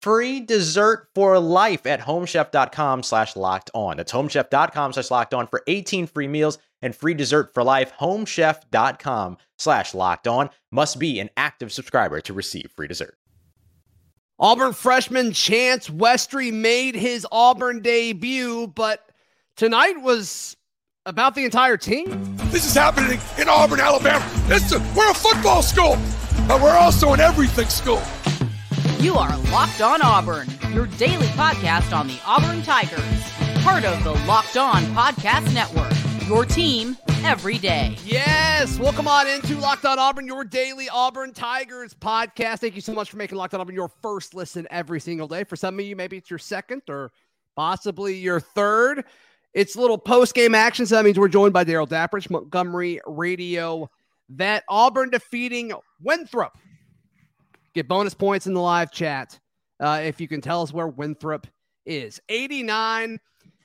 free 0.00 0.40
dessert 0.40 1.08
for 1.14 1.38
life 1.38 1.86
at 1.86 2.00
homechef.com 2.00 3.02
slash 3.02 3.36
locked 3.36 3.70
on. 3.74 3.96
That's 3.96 4.12
homechef.com 4.12 4.92
slash 4.92 5.10
locked 5.10 5.34
on 5.34 5.46
for 5.46 5.62
18 5.66 6.06
free 6.06 6.28
meals 6.28 6.58
and 6.82 6.94
free 6.94 7.14
dessert 7.14 7.52
for 7.54 7.62
life. 7.62 7.92
Homechef.com 7.98 9.36
slash 9.58 9.94
locked 9.94 10.26
on 10.26 10.50
must 10.70 10.98
be 10.98 11.20
an 11.20 11.30
active 11.36 11.72
subscriber 11.72 12.20
to 12.22 12.32
receive 12.32 12.70
free 12.74 12.88
dessert. 12.88 13.16
Auburn 14.38 14.72
freshman 14.72 15.32
Chance 15.32 15.90
Westry 15.90 16.50
made 16.50 16.94
his 16.94 17.26
Auburn 17.30 17.82
debut, 17.82 18.68
but 18.68 19.06
tonight 19.54 20.00
was 20.00 20.56
about 21.04 21.34
the 21.34 21.44
entire 21.44 21.76
team. 21.76 22.36
This 22.46 22.64
is 22.64 22.74
happening 22.74 23.20
in 23.38 23.50
Auburn, 23.50 23.80
Alabama. 23.80 24.24
It's 24.46 24.72
a, 24.72 24.78
we're 24.96 25.10
a 25.10 25.14
football 25.14 25.60
school, 25.60 25.98
but 26.48 26.62
we're 26.62 26.76
also 26.76 27.12
an 27.12 27.20
everything 27.20 27.68
school. 27.68 28.02
You 29.00 29.14
are 29.14 29.34
Locked 29.50 29.80
On 29.80 30.02
Auburn, 30.02 30.46
your 30.74 30.84
daily 30.84 31.24
podcast 31.28 31.96
on 31.96 32.06
the 32.06 32.20
Auburn 32.26 32.60
Tigers, 32.60 33.00
part 33.62 33.82
of 33.86 34.04
the 34.04 34.12
Locked 34.26 34.58
On 34.58 34.82
Podcast 34.94 35.54
Network. 35.54 35.90
Your 36.28 36.44
team 36.44 36.98
every 37.24 37.56
day. 37.56 37.96
Yes, 38.04 38.78
welcome 38.78 39.08
on 39.08 39.26
into 39.26 39.56
Locked 39.56 39.86
On 39.86 39.98
Auburn, 39.98 40.26
your 40.26 40.44
daily 40.44 40.90
Auburn 40.90 41.32
Tigers 41.32 41.94
podcast. 41.94 42.58
Thank 42.58 42.74
you 42.74 42.82
so 42.82 42.92
much 42.92 43.10
for 43.10 43.16
making 43.16 43.38
Locked 43.38 43.54
On 43.54 43.62
Auburn 43.62 43.74
your 43.74 43.88
first 44.02 44.34
listen 44.34 44.66
every 44.70 45.00
single 45.00 45.26
day. 45.26 45.44
For 45.44 45.56
some 45.56 45.78
of 45.78 45.84
you, 45.86 45.96
maybe 45.96 46.18
it's 46.18 46.28
your 46.28 46.38
second 46.38 46.82
or 46.90 47.10
possibly 47.56 48.18
your 48.18 48.38
third. 48.38 49.06
It's 49.54 49.76
a 49.76 49.80
little 49.80 49.96
post 49.96 50.34
game 50.34 50.54
action, 50.54 50.84
so 50.84 50.96
that 50.96 51.06
means 51.06 51.18
we're 51.18 51.28
joined 51.28 51.54
by 51.54 51.64
Darrell 51.64 51.86
Dapprich, 51.86 52.28
Montgomery 52.28 53.00
Radio 53.06 53.88
vet. 54.28 54.62
Auburn 54.68 55.08
defeating 55.08 55.72
Winthrop 56.02 56.58
Get 57.74 57.88
bonus 57.88 58.14
points 58.14 58.46
in 58.46 58.54
the 58.54 58.60
live 58.60 58.90
chat 58.90 59.38
uh, 59.78 60.00
if 60.02 60.20
you 60.20 60.28
can 60.28 60.40
tell 60.40 60.62
us 60.62 60.72
where 60.72 60.88
Winthrop 60.88 61.46
is. 61.86 62.20
89 62.28 63.18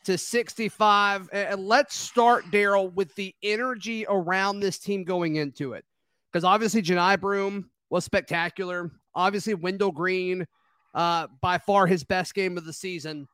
to 0.06 0.18
65. 0.18 1.30
And 1.34 1.68
let's 1.68 1.96
start, 1.96 2.50
Darrell, 2.52 2.90
with 2.90 3.14
the 3.16 3.36
energy 3.44 4.06
around 4.08 4.60
this 4.60 4.78
team 4.78 5.04
going 5.04 5.36
into 5.36 5.74
it. 5.74 5.84
Because 6.32 6.44
obviously, 6.44 6.82
Johni 6.82 7.20
Broome 7.20 7.70
was 7.90 8.06
spectacular. 8.06 8.92
Obviously, 9.14 9.54
Wendell 9.54 9.92
Green, 9.92 10.46
uh, 10.94 11.28
by 11.42 11.58
far 11.58 11.88
his 11.88 12.04
best 12.04 12.34
game 12.34 12.58
of 12.58 12.66
the 12.66 12.74
season. 12.74 13.28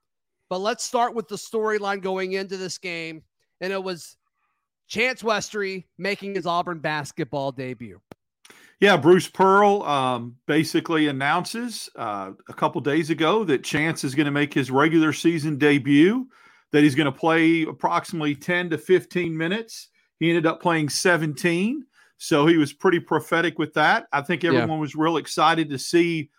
But 0.50 0.60
let's 0.60 0.84
start 0.84 1.16
with 1.16 1.28
the 1.28 1.36
storyline 1.36 2.02
going 2.02 2.34
into 2.34 2.58
this 2.58 2.78
game. 2.78 3.24
And 3.60 3.72
it 3.72 3.84
was 3.84 4.18
Chance 4.88 5.24
Westry 5.24 5.86
making 5.98 6.36
his 6.36 6.46
Auburn 6.46 6.80
basketball 6.80 7.52
debut. 7.52 8.02
Yeah, 8.82 8.98
Bruce 8.98 9.28
Pearl 9.28 9.84
um, 9.84 10.38
basically 10.48 11.08
announces 11.08 11.88
uh, 11.96 12.32
a 12.50 12.54
couple 12.54 12.82
days 12.82 13.12
ago 13.12 13.44
that 13.44 13.64
Chance 13.64 14.04
is 14.04 14.16
going 14.16 14.26
to 14.26 14.32
make 14.32 14.52
his 14.52 14.72
regular 14.72 15.14
season 15.14 15.60
debut, 15.60 16.28
that 16.72 16.82
he's 16.82 16.96
going 16.96 17.06
to 17.06 17.12
play 17.12 17.62
approximately 17.62 18.34
10 18.34 18.72
to 18.72 18.80
15 18.80 19.38
minutes. 19.38 19.90
He 20.20 20.30
ended 20.30 20.48
up 20.48 20.64
playing 20.64 20.90
17. 20.90 21.86
So 22.18 22.48
he 22.48 22.58
was 22.58 22.74
pretty 22.74 23.00
prophetic 23.00 23.60
with 23.60 23.72
that. 23.76 24.08
I 24.12 24.22
think 24.22 24.44
everyone 24.44 24.70
yeah. 24.70 24.78
was 24.78 24.96
real 24.96 25.18
excited 25.18 25.70
to 25.70 25.78
see, 25.78 26.32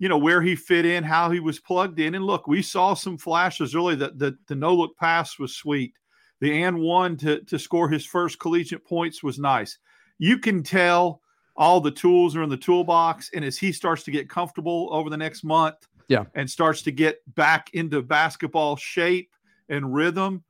you 0.00 0.08
know, 0.08 0.18
where 0.18 0.42
he 0.42 0.56
fit 0.56 0.86
in, 0.86 1.04
how 1.04 1.30
he 1.30 1.38
was 1.38 1.60
plugged 1.60 2.00
in. 2.00 2.16
And 2.16 2.24
look, 2.24 2.48
we 2.48 2.62
saw 2.62 2.94
some 2.94 3.16
flashes 3.16 3.76
early 3.76 3.94
that 3.94 4.18
the, 4.18 4.36
the 4.48 4.56
no 4.56 4.74
look 4.74 4.96
pass 4.96 5.38
was 5.38 5.54
sweet. 5.54 5.92
The 6.40 6.64
and 6.64 6.80
one 6.80 7.16
to, 7.18 7.44
to 7.44 7.60
score 7.60 7.88
his 7.88 8.04
first 8.04 8.40
collegiate 8.40 8.84
points 8.84 9.22
was 9.22 9.38
nice. 9.38 9.78
You 10.18 10.38
can 10.38 10.64
tell 10.64 11.22
all 11.56 11.80
the 11.80 11.90
tools 11.90 12.36
are 12.36 12.42
in 12.42 12.50
the 12.50 12.56
toolbox. 12.56 13.30
And 13.34 13.44
as 13.44 13.56
he 13.58 13.72
starts 13.72 14.02
to 14.04 14.10
get 14.10 14.28
comfortable 14.28 14.88
over 14.92 15.10
the 15.10 15.16
next 15.16 15.44
month, 15.44 15.76
yeah, 16.08 16.24
and 16.34 16.48
starts 16.48 16.82
to 16.82 16.92
get 16.92 17.18
back 17.34 17.70
into 17.72 18.00
basketball 18.02 18.76
shape 18.76 19.34
and 19.68 19.92
rhythm, 19.92 20.44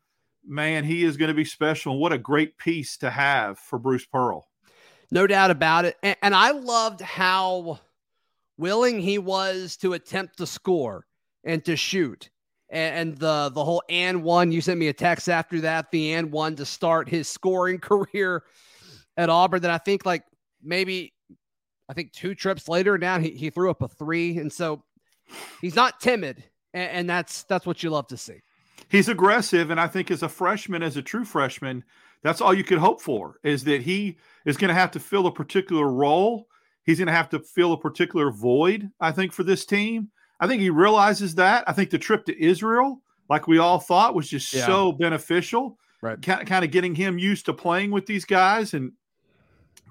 man, 0.46 0.84
he 0.84 1.04
is 1.04 1.16
going 1.16 1.28
to 1.28 1.34
be 1.34 1.44
special. 1.44 1.92
And 1.92 2.00
What 2.00 2.12
a 2.12 2.18
great 2.18 2.58
piece 2.58 2.96
to 2.98 3.10
have 3.10 3.58
for 3.58 3.78
Bruce 3.78 4.06
Pearl. 4.06 4.48
No 5.10 5.26
doubt 5.26 5.50
about 5.50 5.84
it. 5.84 5.96
And, 6.02 6.16
and 6.22 6.34
I 6.34 6.50
loved 6.50 7.00
how 7.00 7.80
willing 8.58 9.00
he 9.00 9.18
was 9.18 9.76
to 9.78 9.92
attempt 9.92 10.38
to 10.38 10.46
score 10.46 11.06
and 11.44 11.64
to 11.64 11.76
shoot. 11.76 12.30
And, 12.68 13.10
and 13.10 13.18
the 13.18 13.50
the 13.54 13.64
whole 13.64 13.82
and 13.88 14.22
one, 14.22 14.52
you 14.52 14.60
sent 14.60 14.78
me 14.78 14.88
a 14.88 14.92
text 14.92 15.28
after 15.28 15.60
that, 15.62 15.90
the 15.90 16.14
and 16.14 16.32
one 16.32 16.56
to 16.56 16.66
start 16.66 17.08
his 17.08 17.28
scoring 17.28 17.78
career 17.80 18.42
at 19.16 19.30
Auburn 19.30 19.62
that 19.62 19.70
I 19.70 19.78
think 19.78 20.04
like 20.04 20.24
maybe 20.62 21.12
I 21.88 21.92
think 21.92 22.12
two 22.12 22.34
trips 22.34 22.68
later 22.68 22.98
now 22.98 23.18
he, 23.18 23.30
he 23.30 23.50
threw 23.50 23.70
up 23.70 23.82
a 23.82 23.88
three. 23.88 24.38
And 24.38 24.52
so 24.52 24.82
he's 25.60 25.76
not 25.76 26.00
timid. 26.00 26.42
And, 26.74 26.90
and 26.90 27.10
that's 27.10 27.44
that's 27.44 27.66
what 27.66 27.82
you 27.82 27.90
love 27.90 28.08
to 28.08 28.16
see. 28.16 28.40
He's 28.88 29.08
aggressive. 29.08 29.70
And 29.70 29.80
I 29.80 29.86
think 29.86 30.10
as 30.10 30.22
a 30.22 30.28
freshman, 30.28 30.82
as 30.82 30.96
a 30.96 31.02
true 31.02 31.24
freshman, 31.24 31.84
that's 32.22 32.40
all 32.40 32.54
you 32.54 32.64
could 32.64 32.78
hope 32.78 33.00
for 33.00 33.38
is 33.42 33.64
that 33.64 33.82
he 33.82 34.18
is 34.44 34.56
going 34.56 34.68
to 34.68 34.74
have 34.74 34.90
to 34.92 35.00
fill 35.00 35.26
a 35.26 35.32
particular 35.32 35.88
role. 35.88 36.46
He's 36.84 36.98
going 36.98 37.06
to 37.06 37.12
have 37.12 37.28
to 37.30 37.40
fill 37.40 37.72
a 37.72 37.80
particular 37.80 38.30
void, 38.30 38.90
I 39.00 39.12
think, 39.12 39.32
for 39.32 39.42
this 39.42 39.66
team. 39.66 40.10
I 40.38 40.46
think 40.46 40.60
he 40.60 40.70
realizes 40.70 41.34
that. 41.36 41.64
I 41.66 41.72
think 41.72 41.90
the 41.90 41.98
trip 41.98 42.24
to 42.26 42.42
Israel, 42.42 43.00
like 43.28 43.48
we 43.48 43.58
all 43.58 43.78
thought, 43.80 44.14
was 44.14 44.28
just 44.28 44.52
yeah. 44.52 44.66
so 44.66 44.92
beneficial. 44.92 45.78
Right. 46.02 46.20
Kind 46.20 46.64
of 46.64 46.70
getting 46.70 46.94
him 46.94 47.18
used 47.18 47.46
to 47.46 47.54
playing 47.54 47.90
with 47.90 48.06
these 48.06 48.24
guys 48.24 48.74
and 48.74 48.92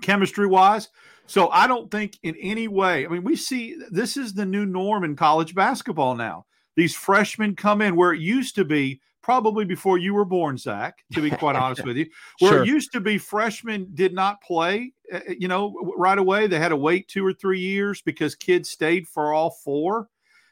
chemistry 0.01 0.47
wise. 0.47 0.89
So 1.27 1.49
I 1.49 1.67
don't 1.67 1.89
think 1.89 2.19
in 2.23 2.35
any 2.39 2.67
way, 2.67 3.05
I 3.05 3.09
mean, 3.09 3.23
we 3.23 3.35
see 3.35 3.77
this 3.89 4.15
is 4.15 4.33
the 4.33 4.45
new 4.45 4.65
norm 4.65 5.03
in 5.03 5.15
college 5.15 5.55
basketball 5.55 6.15
now. 6.15 6.45
These 6.75 6.95
freshmen 6.95 7.55
come 7.55 7.81
in 7.81 7.95
where 7.95 8.13
it 8.13 8.19
used 8.19 8.55
to 8.55 8.65
be 8.65 9.01
probably 9.23 9.65
before 9.65 9.97
you 9.97 10.13
were 10.13 10.25
born, 10.25 10.55
Zac, 10.55 10.99
to 11.13 11.21
be 11.21 11.31
quite 11.31 11.55
honest 11.55 11.83
with 11.85 11.97
you, 11.97 12.05
where 12.39 12.51
sure. 12.51 12.63
it 12.63 12.67
used 12.67 12.91
to 12.91 12.99
be 12.99 13.17
freshmen 13.17 13.87
did 13.95 14.13
not 14.13 14.41
play, 14.41 14.93
uh, 15.11 15.17
uh, 15.17 15.33
you 15.39 15.47
know, 15.47 15.73
right 15.97 16.19
away. 16.19 16.45
They 16.45 16.59
had 16.59 16.69
to 16.69 16.75
wait 16.75 17.07
two 17.07 17.25
or 17.25 17.33
three 17.33 17.59
years 17.59 18.01
because 18.01 18.35
kids 18.35 18.69
stayed 18.69 19.07
for 19.07 19.33
all 19.33 19.49
four. 19.49 20.09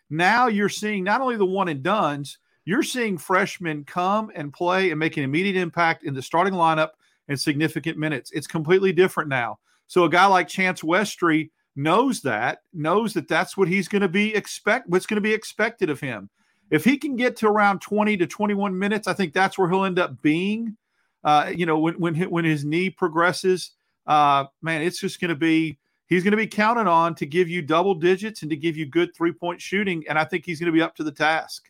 Now 0.10 0.48
you're 0.48 0.69
seeing 0.69 1.04
not 1.04 1.22
only 1.22 1.38
the 1.38 1.46
one 1.46 1.68
and 1.68 1.84
dones, 1.84 2.39
you're 2.66 2.84
seeing 2.84 3.18
freshmen 3.18 3.84
come 3.84 4.31
and 4.34 4.51
play 4.51 4.89
and 4.89 5.00
make 5.00 5.18
an 5.18 5.24
immediate 5.24 5.56
impact 5.56 6.04
in 6.04 6.16
the 6.16 6.22
starting 6.22 6.54
lineup 6.54 6.92
and 7.28 7.40
significant 7.40 7.98
minutes. 7.98 8.31
It's 8.31 8.48
completely 8.48 8.94
different 8.94 9.30
now. 9.30 9.60
So 9.88 10.06
a 10.06 10.10
guy 10.10 10.25
like 10.25 10.48
Chance 10.48 10.81
Westry 10.81 11.50
knows 11.75 12.22
that, 12.22 12.60
knows 12.74 13.14
that 13.14 13.28
that's 13.28 13.58
what 13.58 13.68
he's 13.68 13.88
going 13.88 14.02
to 14.02 14.08
be 14.08 14.34
expect 14.36 14.90
what's 14.90 15.06
going 15.06 15.18
to 15.18 15.22
be 15.22 15.34
expected 15.34 15.90
of 15.90 16.00
him. 16.00 16.30
if 16.70 16.84
he 16.84 16.98
can 16.98 17.16
get 17.16 17.36
to 17.38 17.48
around 17.48 17.81
20 17.81 18.18
to 18.18 18.28
21 18.28 18.78
minutes, 18.78 19.08
I 19.08 19.14
think 19.14 19.34
that's 19.34 19.58
where 19.58 19.70
he'll 19.70 19.86
end 19.86 20.00
up 20.00 20.22
being. 20.22 20.78
Uh, 21.24 21.52
you 21.56 21.66
know, 21.66 21.80
when 21.80 21.96
when 22.00 22.16
when 22.30 22.46
his 22.46 22.66
knee 22.66 22.90
progresses, 22.90 23.72
uh, 24.08 24.46
man, 24.62 24.81
it's 24.81 25.00
just 25.00 25.22
going 25.22 25.30
to 25.30 25.36
be 25.36 25.80
he's 26.08 26.24
going 26.24 26.31
to 26.31 26.38
be 26.38 26.48
counted 26.48 26.88
on 26.88 27.16
to 27.16 27.25
give 27.25 27.48
you 27.48 27.62
double 27.62 27.96
digits 27.96 28.42
and 28.42 28.52
to 28.52 28.58
give 28.58 28.75
you 28.75 28.86
good 28.86 29.16
three 29.16 29.31
point 29.31 29.62
shooting, 29.62 30.04
and 30.10 30.20
I 30.20 30.25
think 30.25 30.46
he's 30.46 30.60
going 30.60 30.72
to 30.72 30.78
be 30.78 30.81
up 30.81 30.96
to 30.98 31.04
the 31.04 31.12
task. 31.12 31.70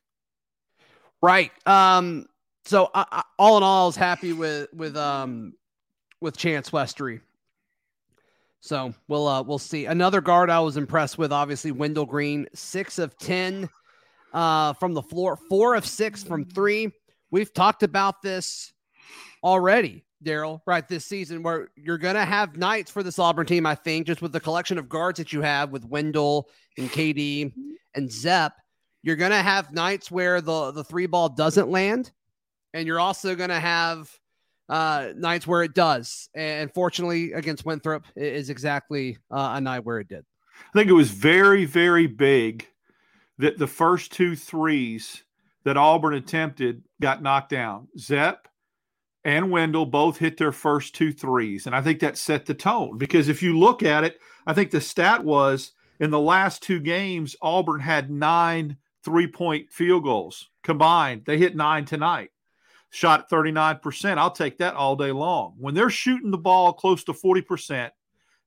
Right. 1.21 1.51
Um. 1.65 2.27
So 2.65 2.89
I, 2.93 3.05
I, 3.11 3.23
all 3.37 3.57
in 3.57 3.63
all, 3.63 3.83
I 3.83 3.87
was 3.87 3.95
happy 3.95 4.33
with 4.33 4.73
with 4.73 4.95
um 4.95 5.53
with 6.21 6.37
Chance 6.37 6.69
Westry. 6.69 7.21
So 8.61 8.93
we'll 9.07 9.27
uh, 9.27 9.43
we'll 9.43 9.59
see. 9.59 9.85
Another 9.85 10.21
guard 10.21 10.49
I 10.49 10.61
was 10.61 10.77
impressed 10.77 11.17
with, 11.17 11.33
obviously 11.33 11.71
Wendell 11.71 12.05
Green, 12.05 12.47
six 12.53 12.97
of 12.97 13.17
ten 13.17 13.69
uh, 14.33 14.73
from 14.73 14.93
the 14.93 15.01
floor, 15.01 15.37
four 15.49 15.75
of 15.75 15.85
six 15.85 16.23
from 16.23 16.45
three. 16.45 16.91
We've 17.29 17.53
talked 17.53 17.83
about 17.83 18.21
this 18.21 18.71
already, 19.43 20.05
Darrell, 20.21 20.63
right? 20.65 20.87
This 20.87 21.05
season, 21.05 21.43
where 21.43 21.69
you're 21.75 21.97
to 22.15 22.23
have 22.23 22.55
nights 22.55 22.89
for 22.89 23.03
this 23.03 23.19
Auburn 23.19 23.45
team, 23.45 23.65
I 23.65 23.75
think, 23.75 24.07
just 24.07 24.21
with 24.21 24.31
the 24.31 24.39
collection 24.39 24.77
of 24.77 24.87
guards 24.87 25.17
that 25.17 25.33
you 25.33 25.41
have 25.41 25.71
with 25.71 25.83
Wendell 25.83 26.47
and 26.77 26.89
KD 26.89 27.51
and 27.95 28.11
Zep, 28.11 28.53
you're 29.01 29.17
to 29.31 29.37
have 29.37 29.73
nights 29.73 30.09
where 30.09 30.39
the, 30.39 30.71
the 30.71 30.83
three 30.83 31.07
ball 31.07 31.27
doesn't 31.27 31.69
land. 31.69 32.11
And 32.73 32.87
you're 32.87 32.99
also 32.99 33.35
going 33.35 33.49
to 33.49 33.59
have 33.59 34.09
uh, 34.69 35.09
nights 35.15 35.45
where 35.45 35.63
it 35.63 35.73
does. 35.73 36.29
And 36.33 36.73
fortunately, 36.73 37.33
against 37.33 37.65
Winthrop, 37.65 38.05
is 38.15 38.49
exactly 38.49 39.17
uh, 39.31 39.53
a 39.55 39.61
night 39.61 39.85
where 39.85 39.99
it 39.99 40.07
did. 40.07 40.25
I 40.73 40.77
think 40.77 40.89
it 40.89 40.93
was 40.93 41.11
very, 41.11 41.65
very 41.65 42.07
big 42.07 42.67
that 43.37 43.57
the 43.57 43.67
first 43.67 44.11
two 44.11 44.35
threes 44.35 45.23
that 45.63 45.77
Auburn 45.77 46.13
attempted 46.13 46.83
got 47.01 47.21
knocked 47.21 47.49
down. 47.49 47.87
Zep 47.97 48.47
and 49.23 49.51
Wendell 49.51 49.85
both 49.85 50.17
hit 50.17 50.37
their 50.37 50.51
first 50.51 50.95
two 50.95 51.11
threes. 51.11 51.65
And 51.65 51.75
I 51.75 51.81
think 51.81 51.99
that 51.99 52.17
set 52.17 52.45
the 52.45 52.53
tone 52.53 52.97
because 52.97 53.29
if 53.29 53.41
you 53.41 53.57
look 53.57 53.83
at 53.83 54.03
it, 54.03 54.19
I 54.45 54.53
think 54.53 54.71
the 54.71 54.81
stat 54.81 55.23
was 55.23 55.71
in 55.99 56.09
the 56.09 56.19
last 56.19 56.61
two 56.61 56.79
games, 56.79 57.35
Auburn 57.41 57.79
had 57.79 58.11
nine 58.11 58.77
three 59.03 59.27
point 59.27 59.71
field 59.71 60.03
goals 60.03 60.49
combined. 60.63 61.23
They 61.25 61.37
hit 61.37 61.55
nine 61.55 61.85
tonight, 61.85 62.31
shot 62.93 63.29
39%. 63.29 64.17
I'll 64.17 64.31
take 64.31 64.59
that 64.59 64.75
all 64.75 64.95
day 64.95 65.11
long. 65.11 65.55
When 65.57 65.73
they're 65.73 65.89
shooting 65.89 66.31
the 66.31 66.37
ball 66.37 66.73
close 66.73 67.03
to 67.05 67.13
40%, 67.13 67.89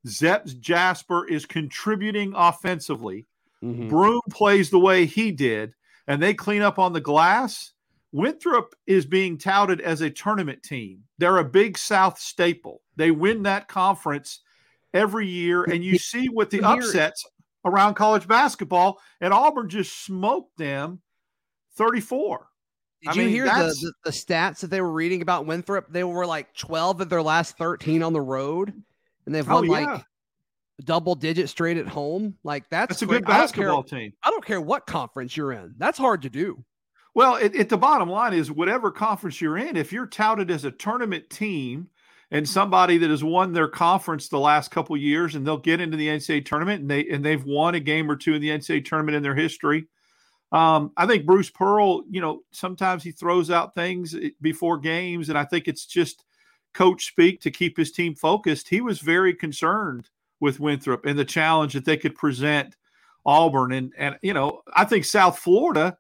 Zep 0.07 0.47
Jasper 0.61 1.29
is 1.29 1.45
contributing 1.45 2.33
offensively. 2.37 3.27
Mm-hmm. 3.63 3.89
Broome 3.89 4.21
plays 4.31 4.71
the 4.71 4.79
way 4.79 5.05
he 5.05 5.33
did, 5.33 5.75
and 6.07 6.23
they 6.23 6.33
clean 6.33 6.63
up 6.63 6.79
on 6.79 6.93
the 6.93 7.01
glass 7.01 7.73
Winthrop 8.17 8.75
is 8.87 9.05
being 9.05 9.37
touted 9.37 9.83
as 9.83 10.01
a 10.01 10.09
tournament 10.09 10.63
team. 10.63 11.03
They're 11.19 11.37
a 11.37 11.45
big 11.45 11.77
South 11.77 12.19
staple. 12.19 12.81
They 12.97 13.11
win 13.11 13.43
that 13.43 13.69
conference 13.69 14.41
every 14.95 15.27
year, 15.27 15.65
and 15.65 15.85
you 15.85 15.99
see 15.99 16.29
what 16.29 16.49
the 16.49 16.63
upsets 16.63 17.27
around 17.67 17.93
college 17.93 18.27
basketball, 18.27 18.99
and 19.21 19.35
Auburn 19.35 19.69
just 19.69 20.05
smoked 20.05 20.57
them 20.57 21.03
34. 21.77 22.47
Did 23.03 23.11
I 23.11 23.13
you 23.15 23.23
mean, 23.23 23.31
hear 23.31 23.45
the, 23.45 23.75
the, 23.81 23.93
the, 24.05 24.11
stats 24.11 24.61
that 24.61 24.69
they 24.69 24.81
were 24.81 24.91
reading 24.91 25.23
about 25.23 25.47
Winthrop? 25.47 25.93
They 25.93 26.03
were 26.03 26.27
like 26.27 26.55
12 26.55 27.03
of 27.03 27.09
their 27.09 27.23
last 27.23 27.59
13 27.59 28.03
on 28.03 28.13
the 28.13 28.21
road, 28.21 28.73
and 29.27 29.35
they've 29.35 29.49
oh, 29.49 29.57
won 29.57 29.69
oh, 29.69 29.73
yeah. 29.75 29.93
like 29.93 30.05
double 30.85 31.15
digit 31.15 31.49
straight 31.49 31.77
at 31.77 31.87
home. 31.87 32.37
Like 32.43 32.69
that's, 32.71 32.89
that's 32.89 33.03
a 33.03 33.07
good 33.07 33.25
basketball 33.25 33.85
I 33.87 33.89
care, 33.89 33.99
team. 34.01 34.13
I 34.23 34.31
don't 34.31 34.45
care 34.45 34.61
what 34.61 34.87
conference 34.87 35.37
you're 35.37 35.53
in. 35.53 35.75
That's 35.79 35.99
hard 35.99 36.23
to 36.23 36.31
do. 36.31 36.65
Well, 37.15 37.37
it, 37.37 37.55
it, 37.55 37.69
the 37.71 37.79
bottom 37.79 38.11
line 38.11 38.35
is 38.35 38.51
whatever 38.51 38.91
conference 38.91 39.41
you're 39.41 39.57
in, 39.57 39.77
if 39.77 39.91
you're 39.91 40.07
touted 40.07 40.51
as 40.51 40.67
a 40.67 40.71
tournament 40.71 41.31
team 41.31 41.89
and 42.31 42.47
somebody 42.47 42.99
that 42.99 43.09
has 43.09 43.25
won 43.25 43.53
their 43.53 43.69
conference 43.69 44.29
the 44.29 44.39
last 44.39 44.71
couple 44.71 44.97
years 44.97 45.35
and 45.35 45.47
they'll 45.47 45.57
get 45.57 45.81
into 45.81 45.97
the 45.97 46.09
NCAA 46.09 46.45
tournament 46.45 46.83
and 46.83 46.91
they 46.91 47.09
and 47.09 47.25
they've 47.25 47.45
won 47.45 47.75
a 47.75 47.81
game 47.81 48.11
or 48.11 48.17
two 48.17 48.35
in 48.35 48.43
the 48.43 48.51
NCAA 48.51 48.85
tournament 48.85 49.17
in 49.17 49.23
their 49.23 49.35
history. 49.35 49.87
Um, 50.53 50.93
I 50.97 51.07
think 51.07 51.27
Bruce 51.27 51.51
Pearl, 51.51 52.05
you 52.09 52.21
know, 52.21 52.43
sometimes 52.53 53.03
he 53.03 53.11
throws 53.11 53.51
out 53.51 53.75
things 53.75 54.15
eh, 54.15 54.31
before 54.41 54.79
games, 54.79 55.29
and 55.29 55.37
I 55.37 55.45
think 55.45 55.67
it's 55.67 55.87
just 55.87 56.25
coach 56.73 57.07
speak 57.07 57.41
to 57.41 57.51
keep 57.51 57.77
his 57.77 57.91
team 57.91 58.15
focused. 58.15 58.69
He 58.69 58.81
was 58.81 59.01
very 59.01 59.35
concerned 59.35 60.09
with 60.41 60.61
Winthrop 60.61 61.05
and 61.07 61.19
the 61.19 61.25
challenge 61.25 61.73
that 61.73 61.85
they 61.85 61.97
could 61.97 62.15
present 62.15 62.77
Auburn, 63.25 63.73
and 63.73 63.93
and 63.99 64.17
you 64.23 64.35
know, 64.35 64.63
I 64.75 64.85
think 64.85 65.05
South 65.05 65.39
Florida 65.39 65.99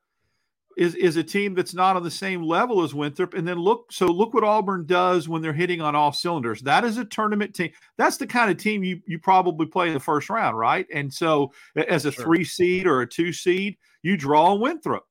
is 0.76 0.94
is 0.94 1.16
a 1.16 1.22
team 1.22 1.54
that's 1.54 1.74
not 1.74 1.96
on 1.96 2.02
the 2.02 2.10
same 2.10 2.42
level 2.42 2.82
as 2.82 2.94
Winthrop. 2.94 3.34
And 3.34 3.48
then 3.48 3.58
look, 3.58 3.90
so 3.90 4.06
look 4.06 4.34
what 4.34 4.44
Auburn 4.44 4.84
does 4.84 5.28
when 5.28 5.40
they're 5.40 5.52
hitting 5.52 5.80
on 5.80 5.96
all 5.96 6.12
cylinders. 6.12 6.60
That 6.60 6.84
is 6.84 6.98
a 6.98 7.04
tournament 7.04 7.54
team. 7.54 7.70
That's 7.96 8.18
the 8.18 8.26
kind 8.26 8.50
of 8.50 8.58
team 8.58 8.84
you 8.84 9.00
you 9.06 9.18
probably 9.18 9.66
play 9.66 9.88
in 9.88 9.94
the 9.94 10.00
first 10.00 10.28
round, 10.28 10.58
right? 10.58 10.86
And 10.92 11.12
so 11.12 11.52
as 11.88 12.04
a 12.04 12.12
sure. 12.12 12.24
three 12.24 12.44
seed 12.44 12.86
or 12.86 13.00
a 13.00 13.08
two 13.08 13.32
seed, 13.32 13.78
you 14.02 14.16
draw 14.16 14.52
a 14.52 14.56
Winthrop. 14.56 15.04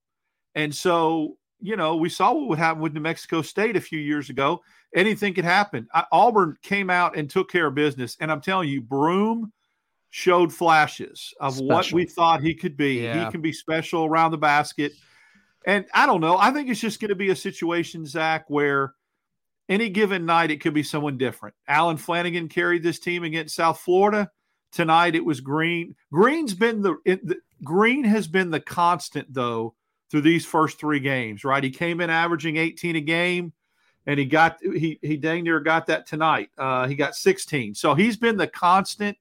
And 0.54 0.74
so 0.74 1.38
you 1.60 1.76
know 1.76 1.96
we 1.96 2.10
saw 2.10 2.32
what 2.34 2.48
would 2.50 2.60
happen 2.60 2.82
with 2.82 2.94
New 2.94 3.02
Mexico 3.02 3.42
State 3.42 3.76
a 3.76 3.82
few 3.82 4.00
years 4.00 4.30
ago. 4.30 4.62
Anything 4.96 5.34
could 5.34 5.46
happen. 5.46 5.88
I, 5.94 6.06
Auburn 6.12 6.58
came 6.62 6.92
out 6.92 7.18
and 7.18 7.28
took 7.28 7.52
care 7.52 7.68
of 7.68 7.76
business, 7.76 8.18
and 8.20 8.32
I'm 8.32 8.40
telling 8.40 8.70
you, 8.70 8.82
Broome 8.82 9.52
showed 10.12 10.54
flashes 10.54 11.34
of 11.42 11.56
special. 11.56 11.68
what 11.68 11.92
we 11.92 12.06
thought 12.06 12.42
he 12.42 12.54
could 12.54 12.78
be. 12.78 13.02
Yeah. 13.02 13.26
He 13.26 13.32
can 13.32 13.42
be 13.42 13.52
special 13.52 14.06
around 14.06 14.32
the 14.32 14.38
basket. 14.38 14.94
And 15.66 15.86
I 15.94 16.06
don't 16.06 16.22
know. 16.22 16.38
I 16.38 16.52
think 16.52 16.70
it's 16.70 16.80
just 16.80 17.00
going 17.00 17.10
to 17.10 17.16
be 17.16 17.32
a 17.32 17.36
situation, 17.36 18.06
Zac, 18.06 18.46
where 18.50 18.94
any 19.68 19.90
given 19.90 20.26
night 20.26 20.52
it 20.52 20.62
could 20.62 20.74
be 20.74 20.84
someone 20.84 21.18
different. 21.18 21.56
Allen 21.68 21.98
Flanagan 21.98 22.48
carried 22.48 22.84
this 22.84 23.00
team 23.00 23.24
against 23.24 23.56
South 23.56 23.80
Florida. 23.80 24.30
Tonight 24.72 25.16
it 25.16 25.26
was 25.26 25.42
Green. 25.42 25.96
Green's 26.12 26.54
been 26.54 26.82
the, 26.82 26.98
it, 27.04 27.26
the 27.26 27.38
Green 27.64 28.04
has 28.04 28.28
been 28.28 28.52
the 28.52 28.60
constant 28.60 29.34
though 29.34 29.74
through 30.12 30.22
these 30.22 30.46
first 30.46 30.80
three 30.80 31.00
games. 31.00 31.44
Right, 31.44 31.64
he 31.64 31.72
came 31.72 32.00
in 32.00 32.10
averaging 32.10 32.58
18 32.58 32.98
a 32.98 33.02
game, 33.02 33.54
and 34.06 34.20
he 34.20 34.26
got 34.26 34.60
he 34.62 35.00
he 35.02 35.18
dang 35.18 35.46
near 35.46 35.60
got 35.62 35.88
that 35.88 36.06
tonight. 36.06 36.50
Uh, 36.58 36.88
he 36.88 36.96
got 36.96 37.16
16. 37.16 37.74
So 37.74 37.96
he's 37.96 38.18
been 38.18 38.38
the 38.38 38.48
constant 38.48 39.18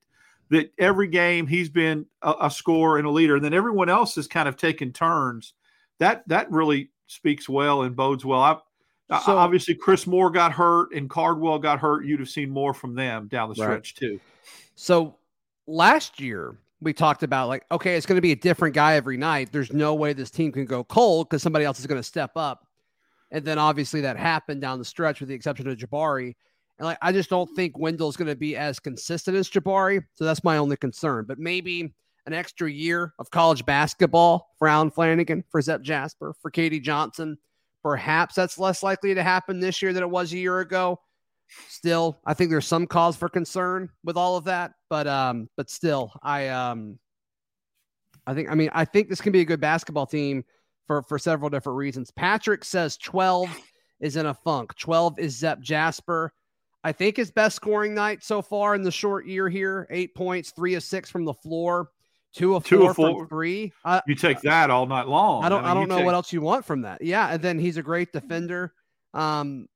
that 0.50 0.72
every 0.78 1.08
game 1.08 1.46
he's 1.46 1.70
been 1.70 2.04
a, 2.20 2.34
a 2.42 2.50
scorer 2.50 2.98
and 2.98 3.06
a 3.06 3.10
leader, 3.10 3.36
and 3.36 3.44
then 3.44 3.54
everyone 3.54 3.88
else 3.88 4.16
has 4.16 4.26
kind 4.26 4.48
of 4.48 4.56
taken 4.56 4.92
turns 4.92 5.54
that 5.98 6.26
that 6.28 6.50
really 6.50 6.90
speaks 7.06 7.48
well 7.48 7.82
and 7.82 7.94
bodes 7.94 8.24
well. 8.24 8.40
I, 8.40 8.58
so, 9.20 9.36
obviously, 9.36 9.74
Chris 9.74 10.06
Moore 10.06 10.30
got 10.30 10.52
hurt 10.52 10.94
and 10.94 11.10
Cardwell 11.10 11.58
got 11.58 11.78
hurt. 11.78 12.06
You'd 12.06 12.20
have 12.20 12.28
seen 12.28 12.50
more 12.50 12.72
from 12.72 12.94
them 12.94 13.28
down 13.28 13.50
the 13.50 13.54
stretch 13.54 13.94
right. 14.00 14.10
too. 14.10 14.20
So 14.76 15.16
last 15.66 16.20
year 16.20 16.58
we 16.80 16.92
talked 16.92 17.22
about 17.22 17.48
like, 17.48 17.64
okay, 17.70 17.96
it's 17.96 18.06
going 18.06 18.16
to 18.16 18.22
be 18.22 18.32
a 18.32 18.36
different 18.36 18.74
guy 18.74 18.94
every 18.94 19.16
night. 19.16 19.52
There's 19.52 19.72
no 19.72 19.94
way 19.94 20.12
this 20.12 20.30
team 20.30 20.52
can 20.52 20.64
go 20.64 20.84
cold 20.84 21.28
because 21.28 21.42
somebody 21.42 21.64
else 21.64 21.80
is 21.80 21.86
going 21.86 22.00
to 22.00 22.06
step 22.06 22.32
up. 22.36 22.66
And 23.30 23.44
then 23.44 23.58
obviously 23.58 24.00
that 24.02 24.16
happened 24.16 24.60
down 24.60 24.78
the 24.78 24.84
stretch, 24.84 25.20
with 25.20 25.28
the 25.28 25.34
exception 25.34 25.68
of 25.68 25.76
Jabari. 25.76 26.34
And 26.78 26.86
like, 26.86 26.98
I 27.00 27.12
just 27.12 27.30
don't 27.30 27.48
think 27.54 27.78
Wendell's 27.78 28.16
going 28.16 28.28
to 28.28 28.36
be 28.36 28.56
as 28.56 28.80
consistent 28.80 29.36
as 29.36 29.48
Jabari. 29.48 30.02
So 30.14 30.24
that's 30.24 30.44
my 30.44 30.56
only 30.56 30.76
concern. 30.76 31.24
But 31.26 31.38
maybe 31.38 31.94
an 32.26 32.32
extra 32.32 32.70
year 32.70 33.14
of 33.18 33.30
college 33.30 33.64
basketball 33.66 34.50
for 34.58 34.68
Allen 34.68 34.90
Flanagan, 34.90 35.44
for 35.50 35.60
Zep 35.60 35.82
Jasper, 35.82 36.34
for 36.40 36.50
KD 36.50 36.82
Johnson. 36.82 37.38
Perhaps 37.82 38.34
that's 38.34 38.58
less 38.58 38.82
likely 38.82 39.14
to 39.14 39.22
happen 39.22 39.60
this 39.60 39.82
year 39.82 39.92
than 39.92 40.02
it 40.02 40.10
was 40.10 40.32
a 40.32 40.38
year 40.38 40.60
ago. 40.60 41.00
Still, 41.68 42.18
I 42.24 42.32
think 42.34 42.50
there's 42.50 42.66
some 42.66 42.86
cause 42.86 43.16
for 43.16 43.28
concern 43.28 43.90
with 44.02 44.16
all 44.16 44.36
of 44.36 44.44
that, 44.44 44.72
but 44.88 45.06
um, 45.06 45.50
but 45.56 45.68
still, 45.68 46.12
I 46.22 46.48
um, 46.48 46.98
I 48.26 48.34
think 48.34 48.50
I 48.50 48.54
mean 48.54 48.70
I 48.72 48.86
think 48.86 49.08
this 49.08 49.20
can 49.20 49.32
be 49.32 49.40
a 49.40 49.44
good 49.44 49.60
basketball 49.60 50.06
team 50.06 50.44
for 50.86 51.02
for 51.02 51.18
several 51.18 51.50
different 51.50 51.76
reasons. 51.76 52.10
Patrick 52.10 52.64
says 52.64 52.96
12 52.96 53.50
is 54.00 54.16
in 54.16 54.26
a 54.26 54.34
funk. 54.34 54.74
12 54.76 55.18
is 55.18 55.36
Zep 55.36 55.60
Jasper. 55.60 56.32
I 56.82 56.92
think 56.92 57.16
his 57.16 57.30
best 57.30 57.56
scoring 57.56 57.94
night 57.94 58.22
so 58.22 58.42
far 58.42 58.74
in 58.74 58.82
the 58.82 58.90
short 58.90 59.26
year 59.26 59.48
here, 59.48 59.86
eight 59.90 60.14
points, 60.14 60.50
three 60.50 60.74
of 60.74 60.82
six 60.82 61.10
from 61.10 61.24
the 61.24 61.32
floor. 61.32 61.88
Two 62.34 62.56
of 62.56 62.64
two 62.64 62.80
four, 62.80 62.94
four. 62.94 63.28
three. 63.28 63.72
Uh, 63.84 64.00
you 64.08 64.16
take 64.16 64.40
that 64.40 64.68
all 64.68 64.86
night 64.86 65.06
long. 65.06 65.44
I 65.44 65.48
don't. 65.48 65.60
I, 65.60 65.68
mean, 65.68 65.70
I 65.70 65.74
don't 65.74 65.88
know 65.88 65.96
take... 65.98 66.04
what 66.04 66.14
else 66.14 66.32
you 66.32 66.40
want 66.40 66.64
from 66.64 66.82
that. 66.82 67.00
Yeah, 67.00 67.28
and 67.28 67.40
then 67.40 67.60
he's 67.60 67.76
a 67.76 67.82
great 67.82 68.12
defender. 68.12 68.72
Um, 69.12 69.68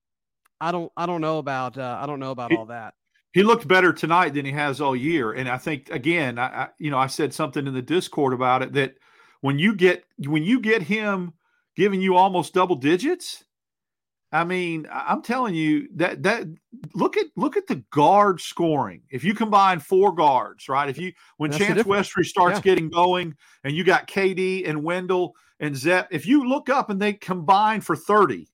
I 0.60 0.72
don't. 0.72 0.90
I 0.96 1.06
don't 1.06 1.20
know 1.20 1.38
about. 1.38 1.78
Uh, 1.78 1.98
I 2.00 2.06
don't 2.06 2.18
know 2.18 2.32
about 2.32 2.50
he, 2.50 2.56
all 2.56 2.66
that. 2.66 2.94
He 3.32 3.44
looked 3.44 3.68
better 3.68 3.92
tonight 3.92 4.34
than 4.34 4.44
he 4.44 4.50
has 4.52 4.80
all 4.80 4.96
year, 4.96 5.32
and 5.32 5.48
I 5.48 5.56
think 5.56 5.88
again, 5.90 6.36
I, 6.36 6.46
I 6.46 6.68
you 6.78 6.90
know 6.90 6.98
I 6.98 7.06
said 7.06 7.32
something 7.32 7.64
in 7.64 7.74
the 7.74 7.82
Discord 7.82 8.32
about 8.32 8.62
it 8.62 8.72
that 8.72 8.96
when 9.40 9.60
you 9.60 9.76
get 9.76 10.04
when 10.26 10.42
you 10.42 10.58
get 10.58 10.82
him 10.82 11.34
giving 11.76 12.00
you 12.00 12.16
almost 12.16 12.54
double 12.54 12.74
digits, 12.74 13.44
I 14.30 14.44
mean, 14.44 14.86
I'm 14.92 15.22
telling 15.22 15.54
you 15.54 15.88
that 15.96 16.22
that 16.24 16.46
look 16.94 17.16
at 17.16 17.26
look 17.36 17.56
at 17.56 17.66
the 17.66 17.82
guard 17.90 18.40
scoring. 18.40 19.02
If 19.10 19.24
you 19.24 19.32
combine 19.34 19.80
four 19.80 20.14
guards, 20.14 20.68
right? 20.68 20.88
If 20.88 20.98
you 20.98 21.12
when 21.38 21.50
That's 21.50 21.64
Chance 21.64 21.82
Westry 21.84 22.24
starts 22.24 22.58
yeah. 22.58 22.62
getting 22.62 22.90
going, 22.90 23.34
and 23.64 23.74
you 23.74 23.84
got 23.84 24.06
KD 24.06 24.68
and 24.68 24.84
Wendell 24.84 25.34
and 25.60 25.74
Zep, 25.74 26.08
if 26.10 26.26
you 26.26 26.46
look 26.46 26.68
up 26.68 26.90
and 26.90 27.00
they 27.00 27.14
combine 27.14 27.80
for 27.80 27.96
30, 27.96 28.48